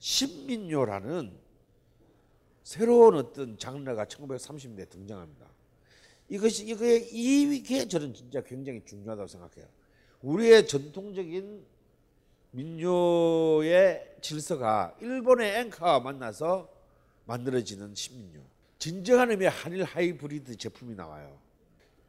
신민요라는 0.00 1.32
새로운 2.64 3.14
어떤 3.14 3.56
장르가 3.56 4.06
1930년대에 4.06 4.90
등장합니다. 4.90 5.46
이것이 6.28 6.66
이게 6.66 6.96
이게 6.96 7.86
저는 7.86 8.12
진짜 8.14 8.40
굉장히 8.42 8.84
중요하다고 8.84 9.28
생각해요. 9.28 9.68
우리의 10.22 10.66
전통적인 10.66 11.64
민요의 12.50 14.16
질서가 14.20 14.96
일본의 15.00 15.60
앵카와 15.60 16.00
만나서 16.00 16.68
만들어지는 17.26 17.94
신민요. 17.94 18.42
진정한 18.80 19.30
의미의 19.30 19.50
한일 19.50 19.84
하이브리드 19.84 20.56
제품이 20.56 20.96
나와요. 20.96 21.45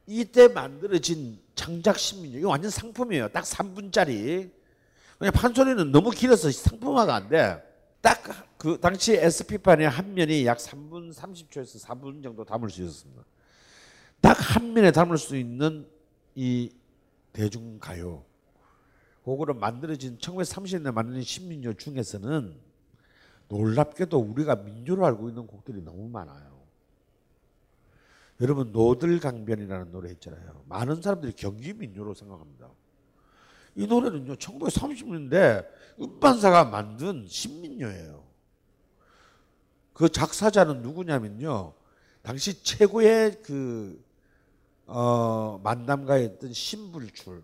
이때 0.08 0.48
만들어진 0.48 1.40
창작 1.54 2.00
신민요. 2.00 2.40
이거 2.40 2.50
완전 2.50 2.72
상품이에요. 2.72 3.30
딱 3.30 3.44
3분짜리. 3.44 4.50
그냥 5.20 5.34
판소리는 5.34 5.92
너무 5.92 6.12
길어서 6.12 6.50
상품화가 6.52 7.14
안 7.14 7.30
돼. 7.30 7.62
딱 8.02 8.48
그 8.58 8.80
당시 8.80 9.14
SP판의 9.14 9.88
한 9.88 10.14
면이 10.16 10.46
약 10.48 10.58
3분 10.58 11.14
30초에서 11.14 11.80
4분 11.86 12.24
정도 12.24 12.44
담을 12.44 12.70
수 12.70 12.82
있었습니다. 12.82 13.24
딱 14.20 14.38
한 14.40 14.74
면에 14.74 14.92
담을 14.92 15.18
수 15.18 15.38
있는 15.38 15.88
이 16.34 16.72
대중가요. 17.34 18.26
그거를 19.24 19.54
만들어진 19.54 20.18
1930년대 20.18 20.92
만든 20.92 21.22
신민요 21.22 21.76
중에서는 21.76 22.56
놀랍게도 23.50 24.18
우리가 24.18 24.56
민요로 24.56 25.06
알고 25.06 25.30
있는 25.30 25.46
곡들이 25.46 25.82
너무 25.84 26.10
많아요. 26.10 26.57
여러분 28.40 28.72
노들강변이라는 28.72 29.92
노래 29.92 30.12
있잖아요. 30.12 30.64
많은 30.68 31.02
사람들이 31.02 31.34
경기 31.34 31.74
민요로 31.74 32.14
생각합니다. 32.14 32.70
이 33.76 33.88
노래는요 33.88 34.36
1930년대 34.36 35.68
음반사가 36.00 36.66
만든 36.66 37.26
신민요예요. 37.28 38.24
그 39.94 40.10
작사자는 40.10 40.82
누구냐면요 40.84 41.74
당시 42.22 42.62
최고의 42.62 43.42
그 43.42 44.04
어, 44.86 45.60
만담가였던 45.64 46.54
신불출 46.54 47.44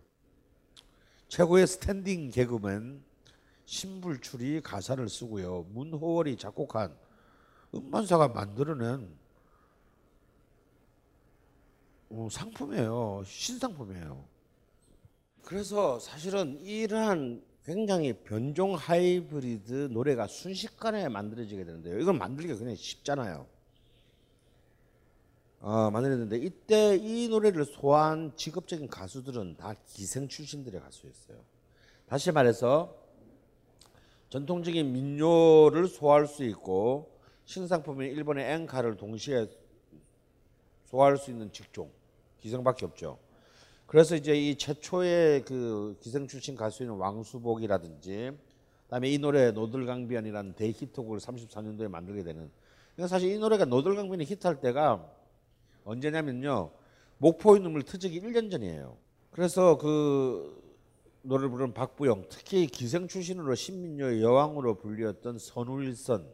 최고의 1.27 1.67
standing 1.67 2.29
개그맨 2.29 3.03
신불출이 3.65 4.61
가사를 4.61 5.07
쓰고요 5.09 5.65
문호월이 5.71 6.37
작곡한 6.37 6.95
음반사가 7.73 8.27
만들어낸 8.29 9.01
어, 9.01 9.22
상품이에요 12.29 13.23
신상품이에요. 13.25 14.23
그래서 15.43 15.99
사실은 15.99 16.59
이러한 16.61 17.43
굉장히 17.65 18.13
변종 18.13 18.75
하이브리드 18.75 19.89
노래가 19.91 20.27
순식간에 20.27 21.09
만들어지게 21.09 21.63
되는데요. 21.63 21.99
이걸 21.99 22.13
만들기가 22.15 22.57
그냥 22.57 22.75
쉽잖아요. 22.75 23.47
어, 25.59 25.89
만들었는데 25.91 26.37
이때 26.37 26.97
이 26.97 27.29
노래를 27.29 27.63
소화한 27.63 28.35
직업적인 28.35 28.89
가수들은 28.89 29.55
다 29.55 29.75
기생 29.85 30.27
출신들의 30.27 30.81
가수였어요. 30.81 31.37
다시 32.05 32.31
말해서 32.33 32.93
전통적인 34.27 34.91
민요를 34.91 35.87
소화할 35.87 36.27
수 36.27 36.43
있고 36.43 37.17
신상품인 37.45 38.11
일본의 38.11 38.51
앵카를 38.53 38.97
동시에 38.97 39.47
소화할 40.85 41.17
수 41.17 41.31
있는 41.31 41.51
직종 41.51 41.89
기생밖에 42.43 42.85
없죠. 42.85 43.17
그래서 43.87 44.15
이제 44.15 44.35
이 44.35 44.55
최초의 44.57 45.45
그 45.45 45.97
기생 46.01 46.27
출신 46.27 46.55
가수인 46.55 46.89
왕수복이라든지 46.89 48.31
그다음에 48.83 49.09
이 49.09 49.17
노래 49.17 49.51
노들강변이라는 49.51 50.53
대히트곡을 50.53 51.19
34년도에 51.19 51.87
만들게 51.87 52.23
되는 52.23 52.51
그러니까 52.95 53.07
사실 53.07 53.31
이 53.31 53.39
노래가 53.39 53.65
노들강변이 53.65 54.25
히트할 54.25 54.61
때가 54.61 55.09
언제냐면요. 55.85 56.71
목포의 57.17 57.61
눈물 57.61 57.83
트지기 57.83 58.21
1년 58.21 58.51
전이에요. 58.51 58.97
그래서 59.31 59.77
그 59.77 60.61
노래를 61.21 61.49
부르는 61.49 61.73
박부영 61.73 62.25
특히 62.29 62.67
기생 62.67 63.07
출신으로 63.07 63.55
신민요의 63.55 64.21
여왕으로 64.21 64.75
불리었던 64.75 65.39
선우일선 65.39 66.27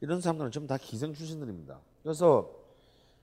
이런 0.00 0.20
사람들은 0.20 0.50
전부 0.50 0.66
다 0.66 0.76
기생 0.76 1.14
출신들입니다. 1.14 1.80
그래서 2.02 2.63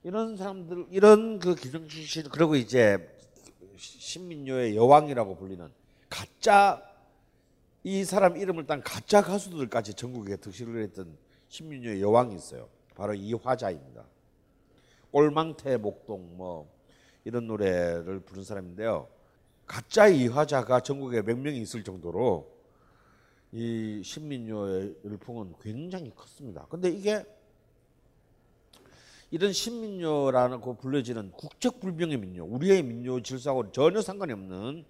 이런 0.04 0.36
사람들 0.36 0.86
이런 0.90 1.38
그 1.38 1.54
기생 1.54 1.86
출신 1.88 2.24
그리고 2.28 2.56
이제 2.56 3.08
신민요의 3.76 4.76
여왕이라고 4.76 5.36
불리는 5.36 5.70
가짜 6.08 6.82
이 7.84 8.04
사람 8.04 8.36
이름을 8.36 8.66
딴 8.66 8.82
가짜 8.82 9.22
가수들까지 9.22 9.94
전국에 9.94 10.36
득실을 10.36 10.82
했던 10.82 11.16
신민요의 11.48 12.00
여왕이 12.00 12.34
있어요. 12.34 12.68
바로 12.94 13.14
이화자입니다. 13.14 14.04
꼴망태 15.10 15.76
목동 15.78 16.36
뭐 16.36 16.70
이런 17.24 17.46
노래를 17.46 18.20
부른 18.20 18.44
사람인데요. 18.44 19.08
가짜 19.66 20.08
이화자가 20.08 20.80
전국에 20.80 21.22
몇 21.22 21.38
명이 21.38 21.60
있을 21.60 21.84
정도로 21.84 22.50
이 23.52 24.02
신민요의 24.04 24.96
열풍은 25.04 25.54
굉장히 25.60 26.12
컸습니다. 26.14 26.66
근데 26.68 26.88
이게 26.88 27.24
이런 29.32 29.50
신민요라고 29.50 30.74
불려지는 30.76 31.32
국적 31.32 31.80
불명의 31.80 32.18
민요, 32.18 32.44
우리의 32.44 32.82
민요 32.82 33.22
질서하고 33.22 33.72
전혀 33.72 34.02
상관이 34.02 34.34
없는 34.34 34.84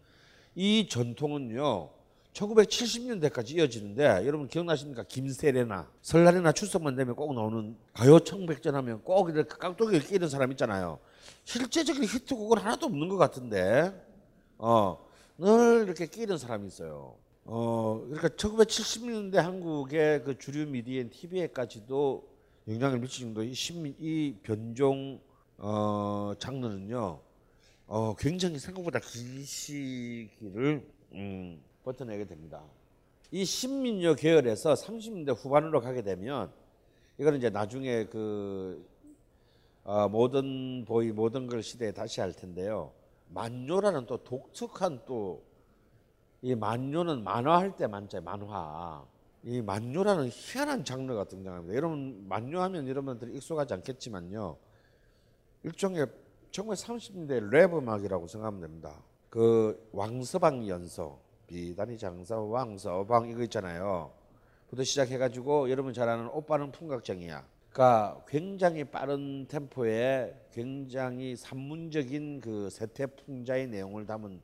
이 0.57 0.89
전통은요. 0.89 1.91
1970년대까지 2.33 3.51
이어지는데 3.53 4.27
여러분 4.27 4.49
기억나십니까? 4.49 5.05
김세레나 5.05 5.89
설날이나 6.01 6.51
추석만 6.51 6.97
되면 6.97 7.15
꼭 7.15 7.35
나오는 7.35 7.77
가요 7.93 8.19
청백전 8.19 8.75
하면 8.75 9.03
꼭 9.05 9.31
이렇게 9.31 9.49
깍두기를 9.49 10.01
끼는 10.09 10.29
사람 10.29 10.51
있잖아요. 10.51 10.99
실제적인 11.45 12.03
히트곡은 12.03 12.59
하나도 12.59 12.87
없는 12.87 13.09
것 13.09 13.19
같은데 13.19 13.93
어, 14.59 15.07
늘 15.39 15.85
이렇게 15.85 16.07
끼는 16.07 16.37
사람이 16.37 16.67
있어요. 16.67 17.15
어, 17.45 18.03
그러니까 18.07 18.29
1970년대 18.31 19.37
한국의 19.37 20.25
그 20.25 20.37
주류 20.37 20.67
미디어인 20.67 21.11
TV에까지도 21.11 22.32
영향을 22.69 23.01
미칠 23.01 23.25
정도 23.25 23.43
이 23.43 24.37
변종 24.43 25.21
어, 25.59 26.33
장르는요. 26.39 27.21
어, 27.87 28.15
굉장히 28.17 28.59
생각보다 28.59 28.99
긴 29.01 29.45
시기를 29.45 30.87
음, 31.13 31.63
버텨내게 31.85 32.25
됩니다. 32.25 32.63
이 33.31 33.45
신민요 33.45 34.15
계열에서 34.15 34.75
30년대 34.75 35.37
후반으로 35.37 35.81
가게 35.81 36.03
되면 36.03 36.53
이거는 37.19 37.39
이제 37.39 37.51
나중에 37.51 38.07
그 38.07 38.87
어, 39.85 40.09
모던 40.09 40.85
보이 40.87 41.11
모던 41.13 41.47
걸 41.47 41.63
시대에 41.63 41.93
다시 41.93 42.21
할 42.21 42.33
텐데요. 42.33 42.93
만요라는 43.29 44.07
또 44.07 44.19
독특한 44.19 45.05
또 45.07 45.53
이 46.43 46.57
만요는 46.57 47.23
만화할 47.23 47.77
때 47.77 47.87
만자 47.87 48.21
만화 48.21 49.07
이 49.45 49.61
만요라는 49.61 50.29
희한한 50.31 50.85
장르가 50.85 51.25
등장합니다. 51.25 51.75
여러분 51.75 52.25
만요하면 52.29 52.87
여러분들이 52.87 53.35
익숙하지 53.35 53.75
않겠지만요. 53.75 54.57
일종의 55.65 56.07
1930년대 56.53 57.51
랩 57.51 57.75
음악이라고 57.75 58.29
생각하면 58.29 58.61
됩니다. 58.61 59.03
그 59.29 59.89
왕서방 59.93 60.69
연서 60.69 61.19
비단이 61.49 61.99
장사 61.99 62.39
왕서방 62.39 63.29
이거 63.31 63.43
있잖아요. 63.43 64.13
부터 64.69 64.85
시작해가지고 64.85 65.71
여러분 65.71 65.93
잘 65.93 66.09
아는 66.09 66.29
오빠는 66.29 66.71
풍각장이야. 66.73 67.45
그러니까 67.71 68.25
굉장히 68.29 68.85
빠른 68.85 69.47
템포에 69.49 70.35
굉장히 70.53 71.35
산문적인 71.37 72.41
그 72.41 72.71
세태풍자의 72.71 73.69
내용을 73.69 74.07
담은 74.07 74.41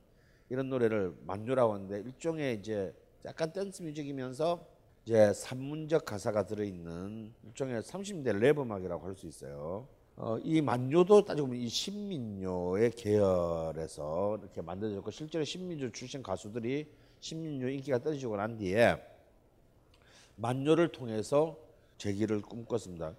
이런 0.49 0.69
노래를 0.69 1.15
만요라고 1.25 1.73
하는데 1.73 1.99
일종의 1.99 2.55
이제 2.55 2.93
약간 3.25 3.53
댄스 3.53 3.83
뮤직이면서 3.83 4.65
이제 5.05 5.33
산문적 5.33 6.05
가사가 6.05 6.45
들어있는 6.45 7.33
일종의 7.43 7.81
30대 7.81 8.37
랩 8.37 8.59
음악이라고 8.59 9.05
할 9.07 9.15
수 9.15 9.27
있어요. 9.27 9.87
어, 10.15 10.37
이 10.43 10.61
만요도 10.61 11.23
따지고 11.23 11.47
보면 11.47 11.61
이 11.61 11.69
신민요의 11.69 12.91
계열에서 12.91 14.37
이렇게 14.41 14.61
만들어졌고 14.61 15.09
실제로 15.11 15.45
신민요 15.45 15.91
출신 15.91 16.21
가수들이 16.21 16.91
신민요 17.21 17.69
인기가 17.69 17.99
떨어지고 17.99 18.35
난 18.35 18.57
뒤에 18.57 19.01
만요를 20.35 20.89
통해서 20.91 21.57
재기를 21.97 22.41
꿈꿨습니다. 22.41 23.15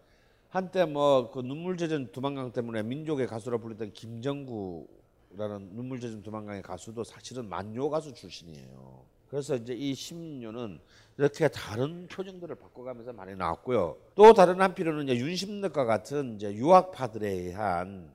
한때 0.51 0.85
뭐 0.85 1.31
그 1.31 1.41
눈물 1.41 1.77
젖은 1.77 2.13
두만강 2.13 2.53
때문에 2.53 2.83
민족의 2.83 3.27
가수라 3.27 3.59
불렸던 3.59 3.93
김정구라는 3.93 5.75
눈물 5.75 6.01
젖은 6.01 6.23
두만강의 6.23 6.63
가수도 6.63 7.03
사실은 7.05 7.49
만요 7.49 7.89
가수 7.89 8.13
출신이에요. 8.13 9.05
그래서 9.31 9.55
이제 9.55 9.73
이 9.73 9.95
신민요는 9.95 10.81
이렇게 11.17 11.47
다른 11.47 12.09
표정들을 12.09 12.57
바꿔가면서 12.57 13.13
많이 13.13 13.37
나왔고요. 13.37 13.97
또 14.17 14.35
다른 14.35 14.61
한편으로는 14.61 15.05
이제 15.05 15.17
윤심덕과 15.25 15.85
같은 15.85 16.35
이제 16.35 16.53
유학파들에 16.53 17.29
의한 17.29 18.13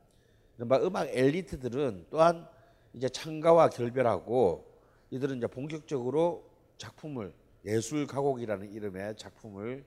음악 0.59 1.07
엘리트들은 1.07 2.07
또한 2.09 2.45
이제 2.93 3.07
창가와 3.07 3.69
결별하고 3.69 4.65
이들은 5.09 5.37
이제 5.37 5.47
본격적으로 5.47 6.43
작품을 6.77 7.33
예술 7.63 8.05
가곡이라는 8.07 8.73
이름의 8.73 9.15
작품을 9.15 9.85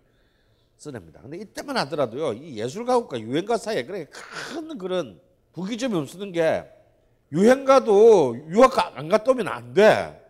써냅니다. 0.79 1.21
근데 1.21 1.37
이때만 1.39 1.77
하더라도요, 1.77 2.33
이 2.33 2.59
예술 2.59 2.87
가곡과 2.87 3.21
유행가 3.21 3.59
사이에 3.59 3.85
그렇게 3.85 4.07
큰 4.07 4.79
그런 4.79 5.21
부기점이 5.53 5.95
없었던 5.95 6.33
게 6.33 6.65
유행가도 7.33 8.47
유학 8.51 8.97
안 8.97 9.09
갔다 9.09 9.33
오면 9.33 9.49
안 9.49 9.75
돼. 9.75 10.25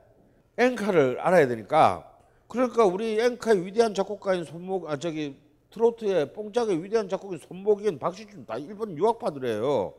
엔카를 0.59 1.21
알아야 1.21 1.47
되니까. 1.47 2.05
그러니까 2.49 2.85
우리 2.85 3.19
엔카의 3.21 3.65
위대한 3.65 3.95
작곡가인 3.95 4.45
손목, 4.45 4.91
아 4.91 4.99
저기 4.99 5.39
트로트의 5.71 6.33
뽕짝의 6.33 6.83
위대한 6.83 7.09
작곡인 7.09 7.39
손목인 7.39 7.99
박시준 7.99 8.45
다 8.47 8.57
일본 8.59 8.97
유학파들이에요. 8.97 9.95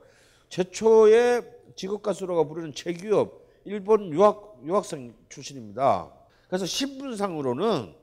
최초의 0.50 1.44
직업 1.76 2.02
가수라고 2.02 2.48
부르는 2.48 2.74
최규엽 2.74 3.46
일본 3.66 4.12
유학 4.12 4.60
유학생 4.66 5.14
출신입니다. 5.30 6.12
그래서 6.48 6.66
신분상으로는 6.66 7.94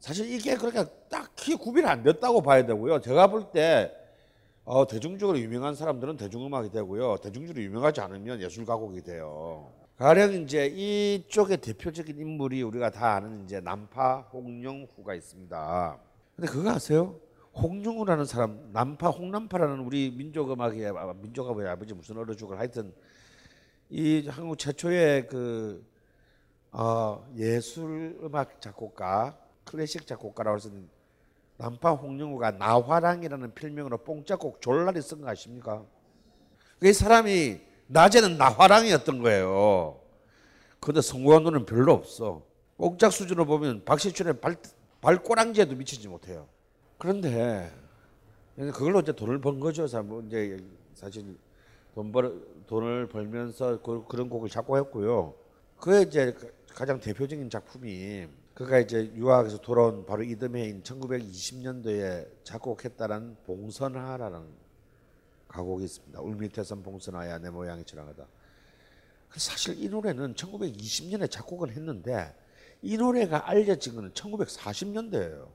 사실 0.00 0.30
이게 0.32 0.56
그렇게 0.56 0.84
딱히 1.08 1.54
구별이 1.54 1.86
안 1.86 2.02
됐다고 2.02 2.42
봐야 2.42 2.66
되고요. 2.66 3.00
제가 3.00 3.28
볼때 3.28 3.92
어, 4.64 4.86
대중적으로 4.86 5.38
유명한 5.38 5.74
사람들은 5.74 6.16
대중음악이 6.16 6.70
되고요. 6.70 7.18
대중적으로 7.18 7.62
유명하지 7.62 8.00
않으면 8.00 8.40
예술 8.40 8.66
가곡이 8.66 9.02
돼요. 9.02 9.79
가령 10.00 10.32
이제 10.32 10.64
이쪽의 10.64 11.58
대표적인 11.58 12.18
인물이 12.18 12.62
우리가 12.62 12.88
다 12.88 13.16
아는 13.16 13.44
이제 13.44 13.60
남파 13.60 14.30
홍영후가 14.32 15.14
있습니다. 15.14 15.98
근데 16.36 16.50
그거 16.50 16.70
아세요? 16.70 17.20
홍영후라는 17.54 18.24
사람, 18.24 18.70
남파 18.72 19.10
홍남파라는 19.10 19.80
우리 19.80 20.10
민족 20.10 20.50
음악의 20.50 20.86
아, 20.86 21.12
민족 21.20 21.50
음악의 21.50 21.68
아버지 21.68 21.92
무슨 21.92 22.16
어르죽을 22.16 22.58
하여튼 22.58 22.94
이 23.90 24.26
한국 24.26 24.56
최초의 24.56 25.26
그 25.26 25.86
어, 26.72 27.22
예술 27.36 28.18
음악 28.22 28.58
작곡가, 28.62 29.36
클래식 29.64 30.06
작곡가라고 30.06 30.56
해서 30.56 30.70
남파 31.58 31.90
홍영우가 31.90 32.52
나화랑이라는 32.52 33.52
필명으로 33.52 33.98
뽕짝곡 33.98 34.62
졸라리 34.62 35.02
쓴 35.02 35.20
거 35.20 35.28
아십니까? 35.28 35.84
이 36.82 36.90
사람이 36.90 37.68
낮에는 37.90 38.38
나화랑이었던 38.38 39.20
거예요. 39.20 40.00
근데 40.78 41.00
성공한 41.00 41.42
돈은 41.44 41.66
별로 41.66 41.92
없어. 41.92 42.42
뽕짝 42.76 43.12
수준으로 43.12 43.44
보면 43.46 43.84
박시춘의 43.84 44.40
발, 44.40 44.56
발꼬랑지에도 45.00 45.74
미치지 45.74 46.08
못해요. 46.08 46.46
그런데 46.98 47.70
그걸로 48.56 49.00
이제 49.00 49.12
돈을 49.12 49.40
번 49.40 49.58
거죠. 49.60 49.86
뭐 50.02 50.22
이제 50.26 50.56
사실 50.94 51.36
돈 51.94 52.12
벌, 52.12 52.40
돈을 52.66 53.08
벌면서 53.08 53.80
그, 53.82 54.04
런 54.12 54.28
곡을 54.28 54.48
작곡 54.48 54.76
했고요. 54.76 55.34
그게 55.76 56.02
이제 56.02 56.34
가장 56.68 57.00
대표적인 57.00 57.50
작품이 57.50 58.28
그가 58.54 58.78
이제 58.78 59.10
유학에서 59.16 59.58
돌아온 59.58 60.06
바로 60.06 60.22
이듬해인 60.22 60.82
1920년도에 60.82 62.28
작곡했다는 62.44 63.36
봉선화라는 63.46 64.69
가곡이 65.50 65.84
있습니다. 65.84 66.20
울밑에선 66.20 66.82
봉선화야 66.82 67.38
내 67.38 67.50
모양이 67.50 67.84
지나가다. 67.84 68.26
사실 69.36 69.80
이 69.82 69.88
노래는 69.88 70.34
1920년에 70.34 71.30
작곡을 71.30 71.70
했는데 71.72 72.34
이 72.82 72.96
노래가 72.96 73.48
알려진 73.48 73.94
것은 73.94 74.12
1940년대예요. 74.12 75.48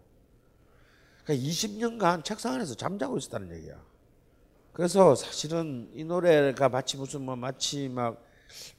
그러니까 1.23 1.47
20년간 1.47 2.23
책상 2.23 2.53
안에서 2.53 2.75
잠자고 2.75 3.17
있었다는 3.17 3.55
얘기야. 3.57 3.83
그래서 4.73 5.15
사실은 5.15 5.89
이 5.93 6.03
노래가 6.03 6.69
마치 6.69 6.97
무슨 6.97 7.21
뭐 7.21 7.35
마치 7.35 7.89
막 7.89 8.23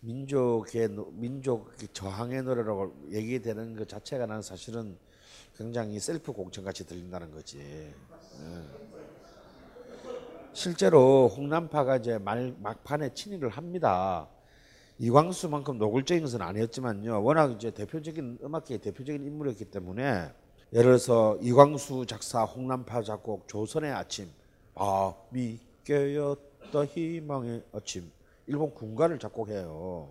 민족의 0.00 0.88
민족 1.12 1.74
저항의 1.92 2.42
노래라고 2.42 2.94
얘기되는 3.10 3.76
것 3.76 3.88
자체가 3.88 4.26
난 4.26 4.42
사실은 4.42 4.96
굉장히 5.56 5.98
셀프 5.98 6.32
공천 6.32 6.64
같이 6.64 6.86
들린다는 6.86 7.32
거지. 7.32 7.56
네. 7.58 8.95
실제로 10.56 11.28
홍남파가 11.28 11.98
이제 11.98 12.16
말, 12.16 12.56
막판에 12.58 13.12
친일을 13.12 13.50
합니다. 13.50 14.26
이광수만큼 14.98 15.76
노골적인 15.76 16.24
것은 16.24 16.40
아니었지만요. 16.40 17.22
워낙 17.22 17.52
이제 17.52 17.70
대표적인 17.70 18.38
음악계의 18.42 18.80
대표적인 18.80 19.22
인물이었기 19.22 19.66
때문에 19.66 20.32
예를 20.72 20.82
들어서 20.82 21.36
이광수 21.42 22.06
작사, 22.06 22.44
홍남파 22.44 23.02
작곡, 23.02 23.46
조선의 23.46 23.92
아침, 23.92 24.30
밤이 24.74 25.58
깨었다 25.84 26.86
희망의 26.86 27.62
아침 27.74 28.10
일본 28.46 28.72
군가를 28.72 29.18
작곡해요. 29.18 30.08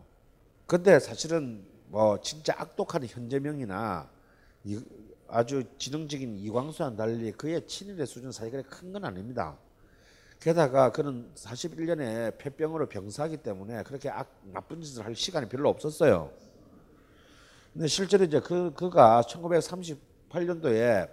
근데 0.68 1.00
사실은 1.00 1.66
뭐 1.88 2.22
진짜 2.22 2.54
악독한 2.56 3.04
현재명이나 3.08 4.08
아주 5.28 5.64
지능적인 5.80 6.38
이광수와는 6.38 6.98
달리 6.98 7.32
그의 7.32 7.66
친일의 7.66 8.06
수준 8.06 8.32
사이 8.32 8.52
그리 8.52 8.62
큰건 8.62 9.06
아닙니다. 9.06 9.58
게다가 10.40 10.92
그는 10.92 11.32
41년에 11.36 12.38
폐병으로 12.38 12.88
병사하기 12.88 13.38
때문에 13.38 13.84
그렇게 13.84 14.10
악, 14.10 14.30
나쁜 14.44 14.82
짓을 14.82 15.06
할 15.06 15.16
시간이 15.16 15.50
별로 15.50 15.70
없었어요. 15.70 16.32
근데 17.74 17.88
실제로 17.88 18.24
이제 18.24 18.40
그, 18.40 18.74
그가 18.74 19.22
1938년도에 19.28 21.10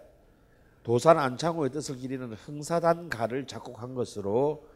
도산 0.83 1.19
안창호의 1.19 1.71
뜻을 1.71 1.97
기리는 1.97 2.33
흥사단가를 2.33 3.47
작곡한 3.47 3.95
것으로 3.95 4.67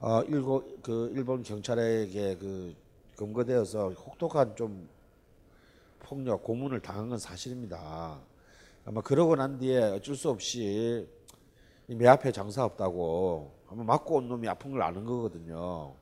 어, 0.00 0.22
일고, 0.22 0.64
그 0.82 1.10
일본 1.14 1.42
경찰에게 1.42 2.36
그 2.36 2.74
검거되어서 3.16 3.90
혹독한 3.90 4.56
좀 4.56 4.88
폭력, 6.00 6.42
고문을 6.42 6.80
당한 6.80 7.08
건 7.08 7.18
사실입니다. 7.18 8.20
아마 8.84 9.00
그러고 9.00 9.34
난 9.34 9.58
뒤에 9.58 9.82
어쩔 9.82 10.14
수 10.14 10.28
없이 10.28 11.08
매 11.86 12.06
앞에 12.06 12.32
장사 12.32 12.64
없다고 12.64 13.52
아마 13.74 13.82
맞고 13.82 14.14
온 14.16 14.28
놈이 14.28 14.46
아픈 14.48 14.70
걸 14.70 14.82
아는 14.82 15.04
거거든요. 15.04 15.94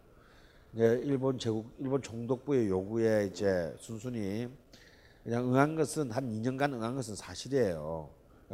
이제 0.74 1.00
일본 1.04 1.38
제국, 1.38 1.74
일본 1.78 2.02
총독부의 2.02 2.68
요구에 2.68 3.30
이제 3.32 3.74
순순히 3.78 4.48
그냥 5.24 5.48
응한 5.48 5.74
것은 5.76 6.10
한 6.10 6.28
2년간 6.28 6.74
응한 6.74 6.94
것은 6.94 7.14
사실이에요. 7.16 8.10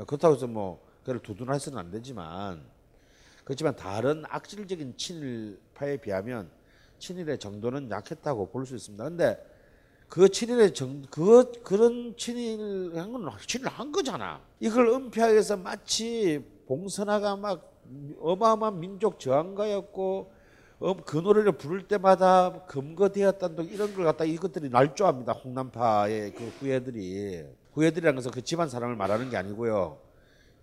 그렇다고 0.06 0.36
해서 0.36 0.46
뭐 0.46 0.80
그를 1.02 1.20
두둔해서는 1.20 1.78
안 1.78 1.90
되지만 1.90 2.62
그렇지만 3.42 3.74
다른 3.74 4.22
악질적인 4.28 4.96
친일파에 4.96 5.96
비하면 5.96 6.48
친일의 7.00 7.38
정도는 7.38 7.90
약했다고 7.90 8.50
볼 8.50 8.66
수 8.66 8.76
있습니다. 8.76 9.02
근데 9.02 9.44
그 10.08 10.28
친일의 10.28 10.74
정, 10.74 11.02
그, 11.10 11.50
그런 11.64 12.14
친일 12.16 12.96
한 12.96 13.12
건 13.12 13.28
친일 13.48 13.66
한 13.66 13.90
거잖아. 13.90 14.40
이걸 14.60 14.86
은폐하기 14.88 15.32
위해서 15.32 15.56
마치 15.56 16.44
봉선화가 16.66 17.36
막 17.36 17.67
어마어마한 18.20 18.80
민족 18.80 19.18
저항가였고 19.20 20.32
어, 20.80 20.96
그 21.04 21.16
노래를 21.16 21.52
부를 21.52 21.88
때마다 21.88 22.64
검거되었다는 22.68 23.64
이런 23.66 23.94
걸 23.94 24.04
갖다 24.04 24.24
이것들이 24.24 24.68
날조합니다. 24.68 25.32
홍난파의 25.32 26.34
그 26.34 26.44
후예들이. 26.58 27.44
후예들이라는 27.72 28.16
것은 28.16 28.30
그 28.30 28.42
집안 28.42 28.68
사람을 28.68 28.94
말하는 28.96 29.28
게 29.30 29.36
아니고요. 29.36 29.98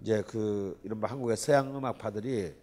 이제 0.02 0.24
그 0.28 0.80
이른바 0.84 1.08
한국의 1.08 1.38
서양 1.38 1.76
음악파들이 1.76 2.54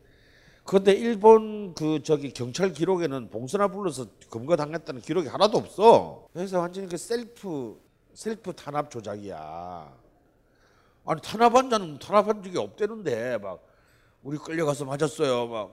그런데 0.65 0.93
일본 0.93 1.75
그 1.75 2.03
저기 2.03 2.33
경찰 2.33 2.73
기록에는 2.73 3.31
봉선화 3.31 3.69
불러서 3.69 4.07
검거당했다는 4.31 5.01
기록이 5.01 5.29
하나도 5.29 5.59
없어. 5.59 6.29
그래서 6.33 6.61
완전히 6.61 6.89
그 6.89 6.97
self 6.97 7.81
self 8.15 8.53
탄압 8.53 8.91
조작이야. 8.91 9.93
아니 11.05 11.21
탄압한 11.21 11.69
자는 11.69 11.99
탄압한 11.99 12.43
적이 12.43 12.59
없대는데 12.59 13.39
막 13.39 13.61
우리 14.23 14.39
끌려가서 14.39 14.85
맞았어요. 14.85 15.49
막 15.49 15.71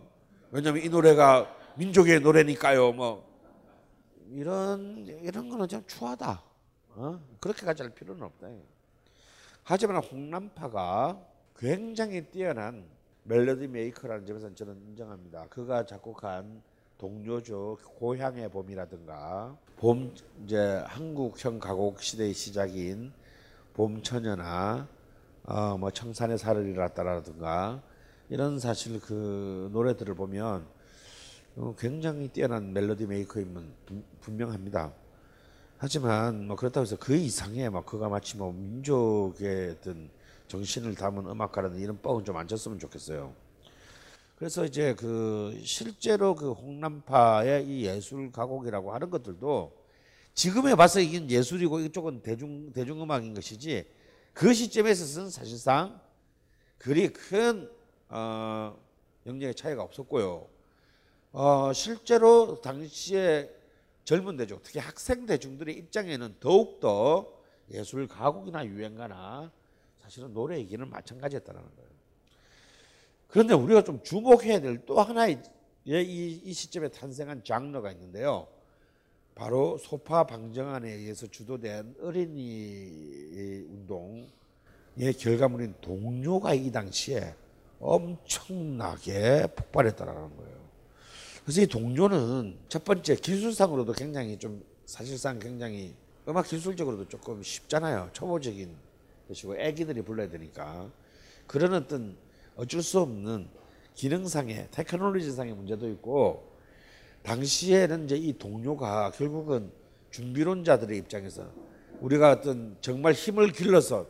왜냐면 0.51 0.83
이 0.83 0.89
노래가 0.89 1.55
민족의 1.77 2.19
노래니까요. 2.19 2.91
뭐 2.93 3.23
이런 4.31 5.05
이런 5.07 5.49
거는 5.49 5.67
좀 5.67 5.83
추하다. 5.85 6.41
어? 6.95 7.19
그렇게까지 7.39 7.83
할 7.83 7.93
필요는 7.93 8.23
없다. 8.23 8.47
하지만 9.63 9.97
홍난파가 9.97 11.19
굉장히 11.55 12.25
뛰어난 12.25 12.85
멜로디 13.23 13.67
메이커라는 13.67 14.25
점에서 14.25 14.53
저는 14.55 14.81
인정합니다. 14.87 15.45
그가 15.49 15.85
작곡한 15.85 16.63
동요죠 16.97 17.77
고향의 17.99 18.49
봄이라든가 18.49 19.55
봄 19.77 20.13
이제 20.43 20.83
한국형 20.87 21.59
가곡 21.59 22.01
시대의 22.01 22.33
시작인 22.33 23.13
봄처녀나 23.73 24.87
어, 25.43 25.77
뭐 25.77 25.91
청산의 25.91 26.37
사르리라따라든가 26.37 27.81
이런 28.29 28.59
사실 28.59 28.99
그 28.99 29.69
노래들을 29.71 30.13
보면 30.15 30.65
어, 31.55 31.75
굉장히 31.77 32.27
뛰어난 32.29 32.73
멜로디 32.73 33.05
메이커임은 33.07 33.73
분- 33.85 34.03
분명합니다. 34.21 34.93
하지만 35.77 36.47
뭐 36.47 36.55
그렇다고 36.55 36.83
해서 36.83 36.97
그 36.99 37.15
이상의 37.15 37.69
막 37.69 37.85
그가 37.85 38.09
마치 38.09 38.37
뭐 38.37 38.51
민족의 38.51 39.71
어떤 39.71 40.09
정신을 40.47 40.95
담은 40.95 41.27
음악가라는 41.27 41.79
이런 41.79 42.01
뻥은 42.01 42.25
좀 42.25 42.35
안 42.37 42.47
쳤으면 42.47 42.79
좋겠어요. 42.79 43.33
그래서 44.35 44.65
이제 44.65 44.93
그 44.95 45.59
실제로 45.63 46.35
그 46.35 46.51
홍남파의 46.51 47.65
이 47.67 47.85
예술 47.85 48.31
가곡이라고 48.31 48.93
하는 48.93 49.09
것들도 49.09 49.73
지금에 50.33 50.75
봐서 50.75 51.01
이게 51.01 51.27
예술이고 51.27 51.79
이쪽은 51.81 52.21
대중 52.21 52.71
대중음악인 52.71 53.33
것이지 53.33 53.85
그 54.33 54.53
시점에 54.53 54.91
있어서는 54.91 55.29
사실상 55.29 55.99
그리 56.77 57.09
큰 57.09 57.69
어, 58.09 58.77
영역의 59.25 59.55
차이가 59.55 59.83
없었고요. 59.83 60.47
어, 61.31 61.73
실제로 61.73 62.59
당시에 62.61 63.49
젊은 64.03 64.37
대중, 64.37 64.59
특히 64.63 64.79
학생 64.79 65.25
대중들의 65.25 65.75
입장에는 65.75 66.35
더욱더 66.39 67.31
예술 67.71 68.07
가곡이나 68.07 68.65
유행가나 68.65 69.51
사실은 70.01 70.33
노래 70.33 70.57
얘기는 70.57 70.87
마찬가지였다는 70.89 71.61
거예요. 71.61 71.89
그런데 73.27 73.53
우리가 73.53 73.83
좀 73.83 74.01
주목해야 74.03 74.59
될 74.59 74.83
또 74.87 74.99
하나의 74.99 75.41
예, 75.87 76.01
이, 76.01 76.41
이 76.43 76.53
시점에 76.53 76.89
탄생한 76.89 77.43
장르가 77.43 77.91
있는데요. 77.91 78.47
바로 79.35 79.77
소파 79.77 80.25
방정안에 80.25 80.91
의해서 80.91 81.27
주도된 81.27 81.95
어린이 82.01 83.65
운동의 83.69 85.13
결과물인 85.17 85.75
동료가 85.79 86.53
이 86.55 86.71
당시에 86.71 87.35
엄청나게 87.79 89.47
폭발했다라는 89.55 90.37
거예요. 90.37 90.59
그래서 91.43 91.61
이 91.61 91.67
동료는 91.67 92.57
첫 92.67 92.83
번째 92.83 93.15
기술상으로도 93.15 93.93
굉장히 93.93 94.37
좀 94.37 94.63
사실상 94.85 95.39
굉장히 95.39 95.95
음악 96.27 96.47
기술적으로도 96.47 97.07
조금 97.07 97.41
쉽잖아요. 97.41 98.09
초보적인 98.13 98.75
것이고 99.27 99.57
애기들이 99.57 100.01
불러야 100.01 100.29
되니까 100.29 100.91
그런 101.47 101.73
어떤 101.73 102.17
어쩔 102.55 102.83
수 102.83 102.99
없는 102.99 103.47
기능상의 103.95 104.67
테크놀로지상의 104.71 105.53
문제도 105.55 105.89
있고 105.89 106.51
당시에는 107.23 108.05
이제 108.05 108.15
이 108.15 108.37
동료가 108.37 109.11
결국은 109.11 109.71
준비론자들의 110.11 110.97
입장에서 110.97 111.51
우리가 111.99 112.31
어떤 112.31 112.77
정말 112.81 113.13
힘을 113.13 113.51
길러서 113.51 114.07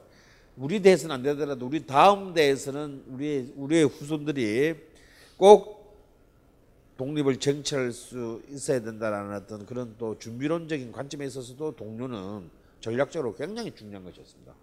우리 0.60 0.82
대에서는 0.82 1.16
안 1.16 1.24
되더라도 1.24 1.66
우리 1.66 1.86
다음 1.86 2.34
대에서는 2.34 3.06
우리의 3.08 3.54
우리의 3.56 3.86
후손들이 3.86 4.76
꼭 5.38 5.98
독립을 6.98 7.38
쟁취할 7.38 7.94
수 7.94 8.42
있어야 8.50 8.82
된다라는 8.82 9.38
어떤 9.38 9.66
그런 9.66 9.96
또 9.98 10.20
준비론적인 10.20 10.92
관점에 10.92 11.26
있어서도 11.28 11.78
동료는 11.78 12.50
전략적으로 12.82 13.36
굉장히 13.36 13.74
중요한 13.74 14.04
것이었습니다. 14.04 14.54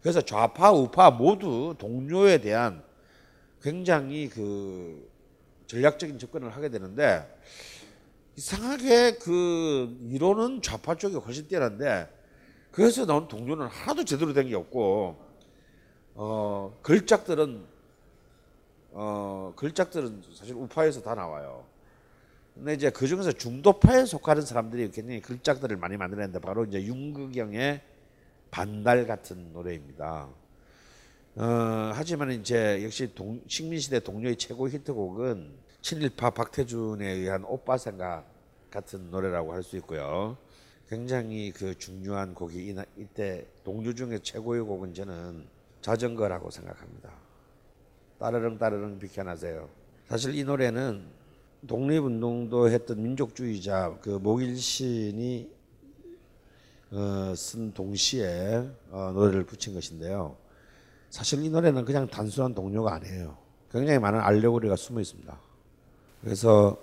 그래서 0.00 0.20
좌파 0.20 0.70
우파 0.70 1.10
모두 1.10 1.74
동료에 1.76 2.40
대한 2.40 2.84
굉장히 3.60 4.28
그 4.28 5.10
전략적인 5.66 6.20
접근을 6.20 6.50
하게 6.50 6.68
되는데 6.68 7.26
이상하게 8.36 9.16
그 9.16 9.98
이론은 10.10 10.62
좌파 10.62 10.94
쪽이 10.94 11.16
훨씬 11.16 11.48
뛰어난데 11.48 12.08
그래서 12.70 13.04
나온 13.04 13.26
동료는 13.26 13.66
하나도 13.66 14.04
제대로 14.04 14.32
된 14.32 14.48
게 14.48 14.54
없고 14.54 15.29
어 16.22 16.78
걸작들은 16.82 17.64
어 18.92 19.54
걸작들은 19.56 20.22
사실 20.34 20.54
우파에서 20.54 21.00
다 21.00 21.14
나와요. 21.14 21.64
근데 22.54 22.74
이제 22.74 22.90
그 22.90 23.06
중에서 23.06 23.32
중도파에 23.32 24.04
속하는 24.04 24.42
사람들이 24.42 24.90
굉장히 24.90 25.22
걸작들을 25.22 25.78
많이 25.78 25.96
만들었는데 25.96 26.40
바로 26.40 26.66
이제 26.66 26.82
윤극영의 26.82 27.80
반달 28.50 29.06
같은 29.06 29.54
노래입니다. 29.54 30.28
어, 31.36 31.90
하지만 31.94 32.32
이제 32.32 32.84
역시 32.84 33.14
동, 33.14 33.40
식민시대 33.46 34.00
동료의 34.00 34.36
최고 34.36 34.68
히트곡은 34.68 35.52
친일파 35.80 36.30
박태준에 36.30 37.08
의한 37.12 37.44
오빠 37.44 37.78
생각 37.78 38.26
같은 38.70 39.10
노래라고 39.10 39.54
할 39.54 39.62
수 39.62 39.78
있고요. 39.78 40.36
굉장히 40.90 41.50
그 41.50 41.78
중요한 41.78 42.34
곡이 42.34 42.76
이때 42.98 43.46
동료 43.64 43.94
중에 43.94 44.18
최고의 44.18 44.60
곡은 44.62 44.92
저는 44.92 45.59
자전거라고 45.80 46.50
생각합니다. 46.50 47.10
따르릉 48.18 48.58
따르릉 48.58 48.98
비켜나세요. 48.98 49.68
사실 50.06 50.34
이 50.34 50.44
노래는 50.44 51.04
독립운동도 51.66 52.68
했던 52.70 53.02
민족주의자 53.02 53.96
그 54.00 54.10
목일신이 54.10 55.50
어, 56.92 57.32
쓴 57.36 57.72
동시에 57.72 58.68
어, 58.90 59.12
노래를 59.14 59.44
붙인 59.44 59.74
것인데요. 59.74 60.36
사실 61.08 61.42
이 61.44 61.50
노래는 61.50 61.84
그냥 61.84 62.08
단순한 62.08 62.54
동료가 62.54 62.94
아니에요. 62.94 63.36
굉장히 63.70 63.98
많은 63.98 64.20
알레고리가 64.20 64.76
숨어 64.76 65.00
있습니다. 65.00 65.38
그래서 66.22 66.76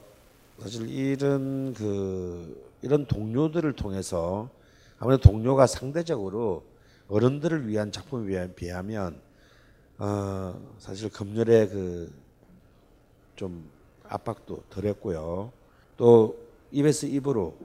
사실 0.59 0.89
이런 0.89 1.73
그 1.73 2.65
이런 2.81 3.05
동료들을 3.05 3.73
통해서 3.73 4.49
아무래도 4.97 5.29
동료가 5.29 5.67
상대적으로 5.67 6.63
어른들을 7.09 7.67
위한 7.67 7.91
작품에 7.91 8.53
비하면 8.53 9.19
어, 9.97 10.75
사실 10.79 11.09
검열의 11.09 11.69
그 11.69 12.27
좀 13.37 13.69
압박도 14.03 14.63
덜했고요. 14.69 15.53
또 15.95 16.37
입에서 16.71 17.07
입으로 17.07 17.55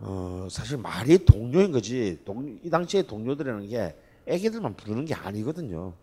어, 0.00 0.46
사실 0.50 0.76
말이 0.76 1.24
동료인 1.24 1.72
거지. 1.72 2.18
동, 2.24 2.58
이 2.62 2.68
당시에 2.68 3.02
동료들이라는 3.02 3.68
게 3.68 3.96
애기들만 4.26 4.76
부르는 4.76 5.06
게 5.06 5.14
아니거든요. 5.14 5.94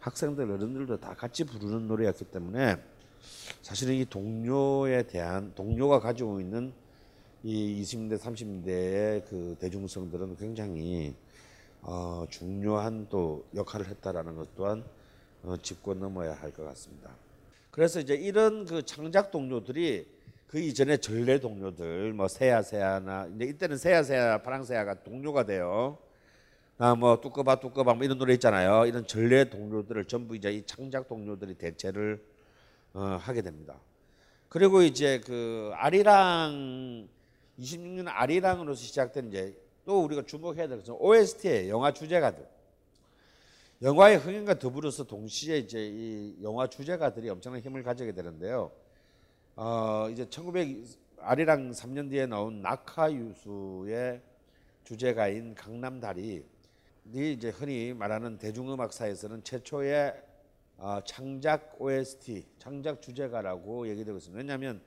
학생들, 0.00 0.50
어른들도 0.50 0.98
다 0.98 1.14
같이 1.14 1.44
부르는 1.44 1.86
노래였기 1.88 2.24
때문에 2.26 2.76
사실은 3.62 3.94
이 3.94 4.04
동료에 4.04 5.02
대한 5.04 5.52
동료가 5.54 6.00
가지고 6.00 6.40
있는 6.40 6.72
이 7.42 7.82
20대, 7.82 8.18
30대의 8.18 9.24
그 9.28 9.56
대중성들은 9.60 10.36
굉장히 10.36 11.14
어, 11.88 12.26
중요한 12.28 13.08
또 13.08 13.46
역할을 13.54 13.86
했다라는 13.86 14.34
것 14.34 14.54
또한 14.56 14.84
어, 15.44 15.56
짚고 15.56 15.94
넘어야 15.94 16.34
할 16.34 16.50
것 16.52 16.64
같습니다. 16.64 17.14
그래서 17.70 18.00
이제 18.00 18.14
이런 18.14 18.64
그 18.64 18.84
창작 18.84 19.30
동료들이 19.30 20.04
그 20.48 20.58
이전에 20.58 20.96
전래 20.96 21.38
동료들 21.38 22.12
뭐 22.12 22.26
세야 22.26 22.62
세야나 22.62 23.28
이제 23.36 23.44
이때는 23.44 23.76
세야 23.76 24.02
세야 24.02 24.42
파랑세야가 24.42 25.04
동료가 25.04 25.44
돼요. 25.46 25.98
나뭐 26.78 27.20
뚜꺼봐 27.20 27.60
뚜꺼봐 27.60 27.94
뭐 27.94 28.04
이런 28.04 28.18
노래 28.18 28.34
있잖아요. 28.34 28.86
이런 28.86 29.06
전래 29.06 29.48
동료들을 29.48 30.06
전부 30.06 30.34
이제 30.34 30.50
이 30.52 30.66
창작 30.66 31.06
동료들이 31.06 31.54
대체를 31.54 32.20
어, 32.94 33.00
하게 33.20 33.42
됩니다. 33.42 33.78
그리고 34.48 34.82
이제 34.82 35.20
그 35.24 35.70
아리랑 35.74 37.08
26년 37.60 38.06
아리랑으로서 38.08 38.80
시작된 38.80 39.28
이제 39.28 39.56
또 39.86 40.04
우리가 40.04 40.22
주목해야 40.26 40.66
될 40.66 40.78
것은 40.78 40.94
OST의 40.98 41.70
영화 41.70 41.92
주제가들. 41.92 42.46
영화의 43.82 44.18
흥행과 44.18 44.58
더불어서 44.58 45.04
동시에 45.04 45.58
이제 45.58 45.86
이 45.86 46.36
영화 46.42 46.66
주제가들이 46.66 47.30
엄청난 47.30 47.60
힘을 47.60 47.82
가지게 47.82 48.12
되는데요. 48.12 48.72
어, 49.54 50.08
이제 50.10 50.28
1900 50.28 50.84
아리랑 51.20 51.70
3년 51.70 52.10
뒤에 52.10 52.26
나온 52.26 52.60
낙하유수의 52.62 54.20
주제가인 54.84 55.54
강남다리 55.54 56.44
이 57.14 57.32
이제 57.32 57.50
흔히 57.50 57.94
말하는 57.94 58.38
대중음악사에서는 58.38 59.44
최초의 59.44 60.14
어, 60.78 61.00
창작 61.04 61.76
OST, 61.80 62.44
창작 62.58 63.00
주제가라고 63.00 63.88
얘기되고 63.88 64.18
있습니다. 64.18 64.38
왜냐하면 64.38 64.80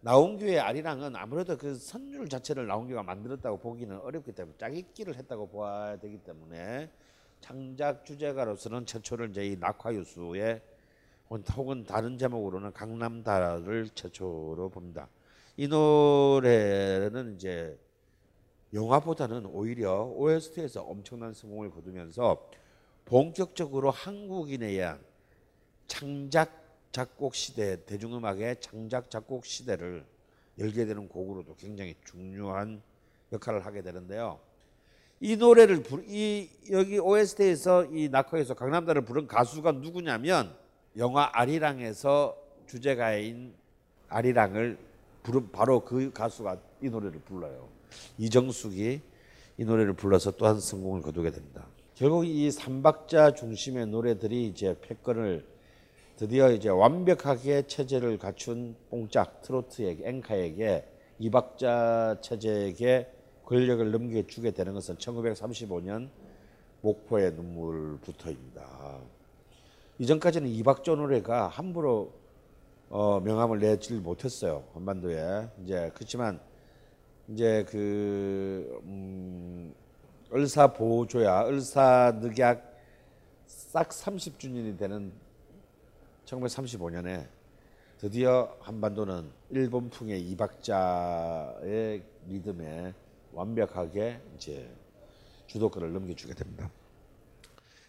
나온규의 0.00 0.60
아리랑은 0.60 1.16
아무래도 1.16 1.56
그 1.56 1.74
선율 1.74 2.28
자체를 2.28 2.66
나온규가 2.66 3.02
만들었다고 3.02 3.58
보기는 3.58 3.98
어렵기 3.98 4.32
때문에 4.32 4.56
짜깁기를 4.56 5.16
했다고 5.16 5.48
봐야 5.48 5.96
되기 5.98 6.18
때문에 6.18 6.90
창작 7.40 8.04
주제가로서는 8.04 8.86
최초를 8.86 9.30
이제 9.30 9.46
이 9.46 9.56
낙화유수의 9.56 10.62
혹은 11.56 11.84
다른 11.84 12.16
제목으로는 12.16 12.72
강남다를 12.72 13.88
최초로 13.94 14.70
봅니다. 14.70 15.08
이 15.56 15.66
노래는 15.66 17.34
이제 17.34 17.78
영화보다는 18.72 19.46
오히려 19.46 20.04
OST에서 20.04 20.82
엄청난 20.82 21.34
성공을 21.34 21.70
거두면서 21.70 22.48
본격적으로 23.04 23.90
한국인에 23.90 24.68
의한 24.68 25.00
창작 25.86 26.67
작곡 26.92 27.34
시대 27.34 27.84
대중음악의 27.84 28.60
창작 28.60 29.10
작곡 29.10 29.46
시대를 29.46 30.04
열게 30.58 30.86
되는 30.86 31.08
곡으로도 31.08 31.56
굉장히 31.56 31.94
중요한 32.04 32.82
역할을 33.32 33.64
하게 33.64 33.82
되는데요. 33.82 34.40
이 35.20 35.36
노래를 35.36 35.82
부, 35.82 36.02
이 36.06 36.48
여기 36.70 36.98
OST에서 36.98 37.86
이 37.86 38.08
낙커에서 38.08 38.54
강남다를 38.54 39.02
부른 39.02 39.26
가수가 39.26 39.72
누구냐면 39.72 40.54
영화 40.96 41.30
아리랑에서 41.32 42.36
주제가인 42.66 43.54
아리랑을 44.08 44.78
부른 45.22 45.50
바로 45.50 45.84
그 45.84 46.12
가수가 46.12 46.58
이 46.82 46.88
노래를 46.88 47.20
불러요. 47.20 47.68
이정숙이 48.18 49.00
이 49.58 49.64
노래를 49.64 49.94
불러서 49.94 50.32
또한 50.32 50.60
성공을 50.60 51.02
거두게 51.02 51.30
됩니다. 51.30 51.66
결국 51.94 52.24
이 52.24 52.50
삼박자 52.50 53.34
중심의 53.34 53.88
노래들이 53.88 54.46
이제 54.46 54.76
패권을 54.80 55.44
드디어 56.18 56.50
이제 56.50 56.68
완벽하게 56.68 57.68
체제를 57.68 58.18
갖춘 58.18 58.74
뽕짝 58.90 59.40
트로트에게 59.40 60.08
앵카에게 60.08 60.84
이박자 61.20 62.16
체제에게 62.20 63.08
권력을 63.44 63.88
넘겨주게 63.92 64.50
되는 64.50 64.74
것은 64.74 64.96
1935년 64.96 66.08
목포의 66.80 67.34
눈물부터입니다. 67.34 68.98
이전까지는 70.00 70.48
이박조 70.48 70.96
노래가 70.96 71.46
함부로 71.46 72.12
어, 72.90 73.20
명함을 73.20 73.60
내질 73.60 74.00
못했어요 74.00 74.64
한반도에 74.74 75.48
이제 75.62 75.92
그렇지만 75.94 76.40
이제 77.28 77.64
그 77.68 78.80
음, 78.82 79.72
을사 80.34 80.72
보조야 80.72 81.46
을사 81.46 82.18
늑약 82.20 82.76
싹 83.46 83.90
30주년이 83.90 84.76
되는 84.76 85.12
1935년에 86.28 87.26
드디어 87.98 88.56
한반도는 88.60 89.30
일본풍의 89.50 90.20
이박자의 90.30 92.02
리듬에 92.28 92.94
완벽하게 93.32 94.20
이제 94.36 94.70
주도권을 95.46 95.92
넘겨주게 95.92 96.34
됩니다. 96.34 96.70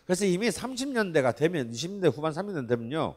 그래서 0.05 0.25
이미 0.25 0.47
30년대가 0.47 1.35
되면 1.35 1.69
20년대 1.71 2.11
후반 2.15 2.31
30년대 2.31 2.69
되면요. 2.69 3.15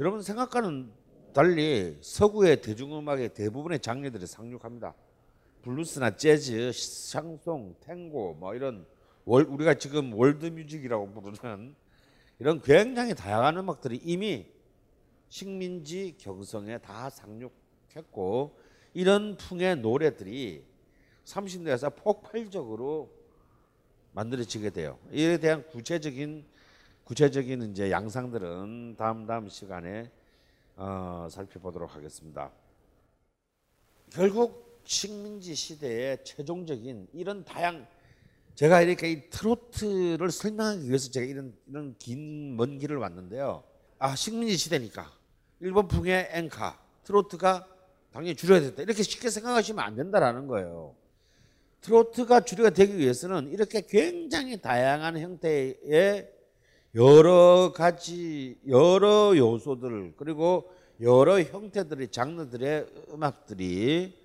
여러분 0.00 0.22
생각과는 0.22 0.90
달리 1.32 1.96
서구의 2.00 2.60
대중음악의 2.60 3.34
대부분의 3.34 3.80
장르들이 3.80 4.26
상륙합니다. 4.26 4.94
블루스나 5.62 6.16
재즈, 6.16 6.72
샹송, 6.72 7.76
탱고 7.80 8.34
뭐 8.34 8.54
이런 8.54 8.86
월, 9.24 9.44
우리가 9.44 9.74
지금 9.74 10.12
월드뮤직이라고 10.14 11.10
부르는 11.12 11.74
이런 12.38 12.60
굉장히 12.62 13.14
다양한 13.14 13.56
음악들이 13.56 13.96
이미 14.04 14.46
식민지 15.28 16.16
경성에 16.18 16.78
다 16.78 17.10
상륙했고 17.10 18.58
이런 18.94 19.36
풍의 19.36 19.76
노래들이 19.76 20.64
30년대에서 21.24 21.94
폭발적으로 21.96 23.12
만들어지게 24.12 24.70
돼요. 24.70 24.98
이에 25.12 25.38
대한 25.38 25.66
구체적인 25.66 26.44
구체적인 27.04 27.70
이제 27.70 27.90
양상들은 27.90 28.96
다음 28.98 29.26
다음 29.26 29.48
시간에 29.48 30.10
어, 30.76 31.26
살펴보도록 31.30 31.94
하겠습니다. 31.94 32.50
결국 34.10 34.80
식민지 34.84 35.54
시대의 35.54 36.24
최종적인 36.24 37.08
이런 37.12 37.44
다양 37.44 37.86
제가 38.58 38.82
이렇게 38.82 39.12
이 39.12 39.30
트로트를 39.30 40.32
설명하기 40.32 40.88
위해서 40.88 41.12
제가 41.12 41.24
이런 41.24 41.54
이런 41.68 41.94
긴 41.96 42.56
먼 42.56 42.78
길을 42.78 42.96
왔는데요. 42.96 43.62
아 44.00 44.16
식민지 44.16 44.56
시대니까 44.56 45.12
일본 45.60 45.86
풍의 45.86 46.30
엔카 46.32 46.76
트로트가 47.04 47.68
당연히 48.12 48.34
줄여야 48.34 48.60
된다 48.60 48.82
이렇게 48.82 49.04
쉽게 49.04 49.30
생각하시면 49.30 49.84
안 49.84 49.94
된다라는 49.94 50.48
거예요. 50.48 50.96
트로트가 51.82 52.40
주류가 52.40 52.70
되기 52.70 52.98
위해서는 52.98 53.52
이렇게 53.52 53.80
굉장히 53.86 54.60
다양한 54.60 55.20
형태의 55.20 56.28
여러 56.96 57.72
가지 57.72 58.58
여러 58.66 59.36
요소들 59.36 60.14
그리고 60.16 60.68
여러 61.00 61.40
형태들의 61.40 62.08
장르들의 62.08 62.88
음악들이 63.12 64.18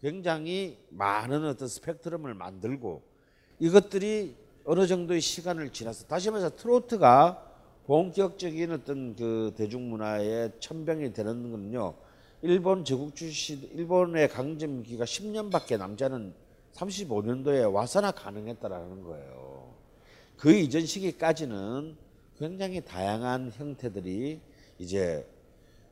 굉장히 0.00 0.76
많은 0.88 1.44
어떤 1.44 1.68
스펙트럼을 1.68 2.34
만들고 2.34 3.14
이것들이 3.58 4.34
어느 4.64 4.86
정도의 4.86 5.20
시간을 5.20 5.70
지나서 5.70 6.06
다시 6.06 6.30
말해서 6.30 6.56
트로트가 6.56 7.42
본격적인 7.86 8.72
어떤 8.72 9.14
그 9.14 9.54
대중문화의 9.56 10.52
천병이 10.58 11.12
되는 11.12 11.50
건요. 11.50 11.94
일본 12.42 12.84
제국주 12.84 13.30
시 13.30 13.54
일본의 13.74 14.28
강점기가 14.28 15.04
10년밖에 15.04 15.78
남지 15.78 16.04
않은 16.04 16.34
35년도에 16.74 17.72
와서나 17.72 18.10
가능했다라는 18.10 19.02
거예요. 19.04 19.74
그 20.36 20.52
이전 20.52 20.84
시기까지는 20.84 21.96
굉장히 22.38 22.82
다양한 22.82 23.52
형태들이 23.54 24.40
이제 24.78 25.26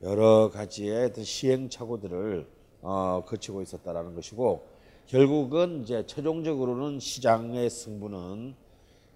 여러 0.02 0.50
가지의 0.50 1.12
시행착오들을 1.16 2.46
어, 2.82 3.24
거치고 3.26 3.62
있었다라는 3.62 4.14
것이고 4.14 4.73
결국은 5.06 5.82
이제 5.82 6.02
최종적으로는 6.06 6.98
시장의 6.98 7.68
승부는 7.68 8.54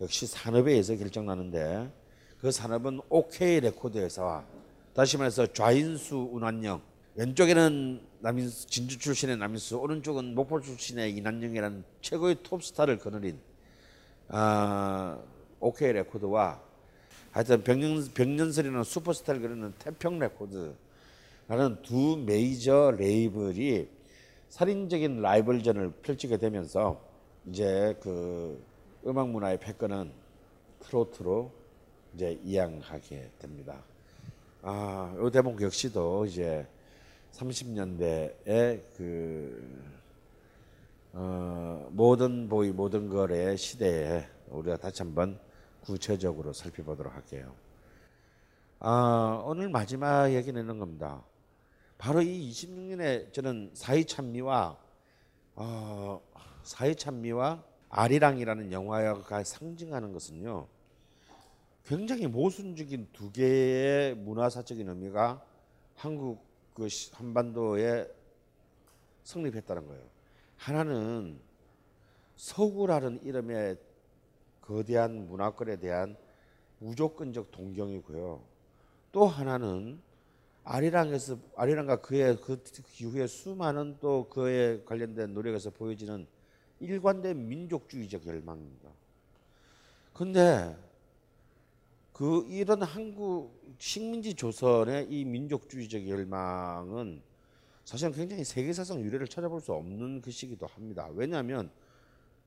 역시 0.02 0.26
산업에 0.26 0.72
의해서 0.72 0.94
결정나는데 0.96 1.90
그 2.40 2.50
산업은 2.50 3.00
OK 3.08 3.60
레코드 3.60 3.98
회사와 3.98 4.44
다시 4.94 5.16
말해서 5.16 5.46
좌인수 5.46 6.30
우난영 6.32 6.82
왼쪽에는 7.14 8.00
남인수, 8.20 8.66
진주 8.66 8.98
출신의 8.98 9.38
남인수 9.38 9.78
오른쪽은 9.78 10.34
목포 10.34 10.60
출신의 10.60 11.16
이난영이라는 11.16 11.84
최고의 12.02 12.42
톱스타를 12.42 12.98
거느린 12.98 13.38
아, 14.28 15.18
OK 15.58 15.90
레코드와 15.90 16.60
하여튼 17.32 17.64
백년, 17.64 18.06
백년설이라는 18.12 18.84
슈퍼스타를 18.84 19.40
거느리는 19.40 19.72
태평 19.78 20.18
레코드라는 20.18 21.82
두 21.82 22.22
메이저 22.24 22.94
레이블이 22.96 23.97
살인적인 24.48 25.20
라이벌전을 25.20 25.92
펼치게 26.02 26.38
되면서 26.38 27.00
이제 27.46 27.96
그 28.00 28.62
음악 29.06 29.28
문화의 29.28 29.58
패권은 29.58 30.12
트로트로 30.80 31.50
이제 32.14 32.38
이양하게 32.42 33.30
됩니다. 33.38 33.82
아, 34.62 35.14
이 35.18 35.30
대목 35.30 35.60
역시도 35.60 36.26
이제 36.26 36.66
30년대의 37.32 38.82
그 38.96 39.98
어, 41.12 41.88
모던 41.90 42.48
보이 42.48 42.70
모던 42.70 43.08
걸의 43.08 43.56
시대에 43.56 44.26
우리가 44.48 44.76
다시 44.76 45.02
한번 45.02 45.38
구체적으로 45.82 46.52
살펴보도록 46.52 47.14
할게요. 47.14 47.54
아, 48.80 49.42
오늘 49.44 49.68
마지막 49.68 50.32
얘기는 50.32 50.62
이런 50.62 50.78
겁니다. 50.78 51.22
바로 51.98 52.22
이 52.22 52.50
26년에 52.50 53.32
저는 53.32 53.72
사이찬미와 53.74 54.78
어, 55.56 56.22
사이찬미와 56.62 57.64
아리랑이라는 57.88 58.70
영화가 58.70 59.42
상징하는 59.42 60.12
것은요. 60.12 60.68
굉장히 61.84 62.28
모순적인 62.28 63.08
두 63.12 63.32
개의 63.32 64.14
문화사적인 64.14 64.88
의미가 64.88 65.44
한국 65.96 66.46
그 66.74 66.86
한반도에 67.12 68.06
성립했다는 69.24 69.88
거예요. 69.88 70.04
하나는 70.56 71.40
서구라는 72.36 73.24
이름의 73.24 73.76
거대한 74.60 75.26
문화권에 75.26 75.76
대한 75.78 76.16
무조건적 76.78 77.50
동경이고요. 77.50 78.40
또 79.10 79.26
하나는 79.26 80.00
아리랑에서 80.70 81.38
아리랑과 81.56 82.02
그의 82.02 82.36
그 82.42 82.62
이후에 83.00 83.26
수많은 83.26 83.96
또 84.00 84.28
그에 84.28 84.82
관련된 84.84 85.32
노력에서 85.32 85.70
보여지는 85.70 86.26
일관된 86.80 87.48
민족주의적 87.48 88.26
열망입니다. 88.26 88.90
근데 90.12 90.76
그 92.12 92.44
이런 92.50 92.82
한국 92.82 93.58
식민지 93.78 94.34
조선의 94.34 95.06
이 95.08 95.24
민족주의적 95.24 96.06
열망은 96.06 97.22
사실은 97.86 98.12
굉장히 98.12 98.44
세계사상 98.44 99.00
유래를 99.00 99.26
찾아볼 99.26 99.62
수 99.62 99.72
없는 99.72 100.20
것이기도 100.20 100.66
합니다. 100.66 101.08
왜냐하면 101.14 101.70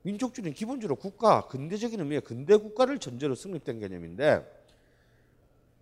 민족주의는 0.04 0.54
기본적으로 0.54 0.96
국가, 0.96 1.48
근대적인 1.48 2.00
의미의 2.00 2.22
근대 2.22 2.56
국가를 2.56 3.00
전제로 3.00 3.34
성립된 3.34 3.80
개념인데 3.80 4.46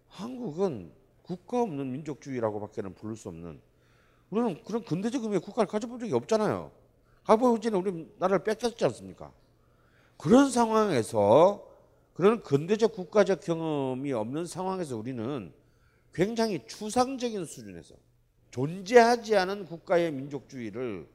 한국은 0.08 0.99
국가 1.30 1.62
없는 1.62 1.92
민족주의라고밖에는 1.92 2.96
부를 2.96 3.16
수 3.16 3.30
없는 3.30 3.62
우리는 4.32 4.64
그런 4.64 4.84
근대적 4.84 5.22
의미의 5.22 5.42
국가를 5.42 5.68
가져본 5.68 6.00
적이 6.00 6.14
없잖아요. 6.16 6.72
가보고 7.24 7.60
전에 7.60 7.78
우리 7.78 8.12
나라를 8.18 8.44
뺏겼지 8.44 8.84
않습니까? 8.86 9.32
그런 10.18 10.50
상황에서 10.50 11.64
그런 12.16 12.42
근대적 12.42 12.94
국가적 12.94 13.42
경험이 13.42 14.12
없는 14.12 14.48
상황에서 14.48 14.98
우리는 14.98 15.54
굉장히 16.16 16.66
추상적인 16.66 17.46
수준에서 17.46 17.94
존재하지 18.50 19.36
않은 19.36 19.66
국가의 19.66 20.12
민족주의를 20.12 21.08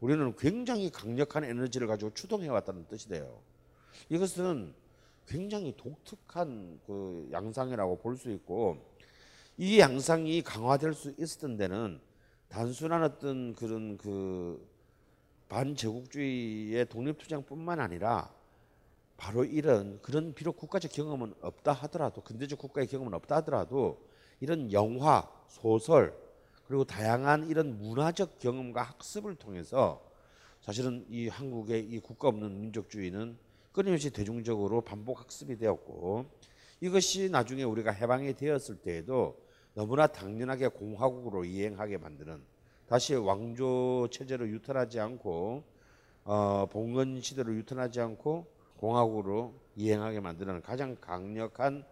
우리는 0.00 0.34
굉장히 0.36 0.90
강력한 0.90 1.44
에너지를 1.44 1.86
가지고 1.86 2.12
추동해 2.14 2.48
왔다는 2.48 2.88
뜻이 2.88 3.08
돼요. 3.08 3.38
이것은 4.08 4.74
굉장히 5.28 5.72
독특한 5.76 6.80
그 6.84 7.28
양상이라고 7.30 7.98
볼 7.98 8.16
수 8.16 8.28
있고 8.32 8.91
이 9.64 9.78
양상이 9.78 10.42
강화될 10.42 10.92
수 10.92 11.14
있었던 11.16 11.56
데는 11.56 12.00
단순한 12.48 13.04
어떤 13.04 13.54
그런 13.54 13.96
그 13.96 14.68
반제국주의의 15.48 16.88
독립투쟁뿐만 16.88 17.78
아니라 17.78 18.34
바로 19.16 19.44
이런 19.44 20.02
그런 20.02 20.34
비록 20.34 20.56
국가적 20.56 20.90
경험은 20.90 21.34
없다 21.42 21.74
하더라도 21.74 22.22
근대적 22.22 22.58
국가의 22.58 22.88
경험은 22.88 23.14
없다 23.14 23.36
하더라도 23.36 24.04
이런 24.40 24.72
영화, 24.72 25.30
소설 25.46 26.12
그리고 26.66 26.82
다양한 26.82 27.48
이런 27.48 27.78
문화적 27.78 28.40
경험과 28.40 28.82
학습을 28.82 29.36
통해서 29.36 30.02
사실은 30.60 31.06
이 31.08 31.28
한국의 31.28 31.84
이 31.84 32.00
국가 32.00 32.26
없는 32.26 32.60
민족주의는 32.62 33.38
끊임없이 33.70 34.10
대중적으로 34.10 34.80
반복 34.80 35.20
학습이 35.20 35.56
되었고 35.56 36.26
이것이 36.80 37.30
나중에 37.30 37.62
우리가 37.62 37.92
해방이 37.92 38.34
되었을 38.34 38.78
때에도 38.78 39.41
너무나 39.74 40.06
당연하게 40.06 40.68
공화국으로 40.68 41.44
이행하게 41.44 41.98
만드는 41.98 42.42
다시 42.86 43.14
왕조 43.14 44.08
체제로 44.10 44.46
유턴하지 44.48 45.00
않고 45.00 45.64
어, 46.24 46.66
봉건 46.70 47.20
시대로 47.20 47.54
유턴하지 47.54 48.00
않고 48.00 48.46
공화국으로 48.76 49.54
이행하게 49.76 50.20
만드는 50.20 50.60
가장 50.62 50.96
강력한 51.00 51.84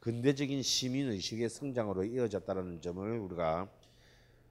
근대적인 0.00 0.62
시민 0.62 1.08
의식의 1.08 1.48
성장으로 1.48 2.04
이어졌다는 2.04 2.80
점을 2.82 3.18
우리가 3.18 3.68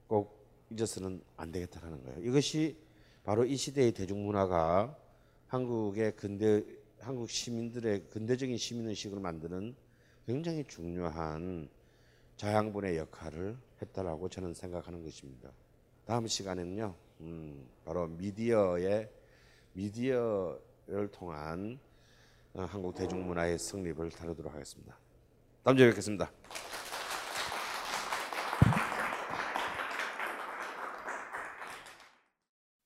꼭 0.07 0.43
잊어서는 0.71 1.21
안 1.37 1.51
되겠다라는 1.51 2.03
거예요. 2.03 2.19
이것이 2.21 2.75
바로 3.23 3.45
이 3.45 3.55
시대의 3.55 3.93
대중문화가 3.93 4.97
한국의 5.47 6.15
근대 6.15 6.63
한국 6.99 7.29
시민들의 7.29 8.09
근대적인 8.09 8.57
시민 8.57 8.87
의식을 8.87 9.19
만드는 9.19 9.75
굉장히 10.25 10.63
중요한 10.65 11.69
자양분의 12.37 12.97
역할을 12.97 13.57
했다라고 13.81 14.29
저는 14.29 14.53
생각하는 14.53 15.03
것입니다. 15.03 15.49
다음 16.05 16.27
시간에는요, 16.27 16.95
음, 17.21 17.67
바로 17.85 18.07
미디어의 18.07 19.09
미디어를 19.73 21.09
통한 21.11 21.79
어, 22.53 22.61
한국 22.63 22.93
대중문화의 22.95 23.57
성립을 23.57 24.11
다루도록 24.11 24.53
하겠습니다. 24.53 24.95
다음 25.63 25.77
주에 25.77 25.87
뵙겠습니다. 25.89 26.31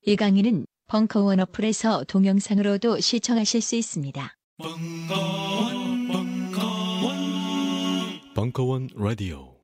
이 0.03 0.15
강의는 0.15 0.65
벙커원 0.87 1.41
어플에서 1.41 2.05
동영상으로도 2.05 3.01
시청하실 3.01 3.61
수 3.61 3.75
있습니다. 3.75 4.37
벙커원 8.51 8.87
라디오 8.95 9.56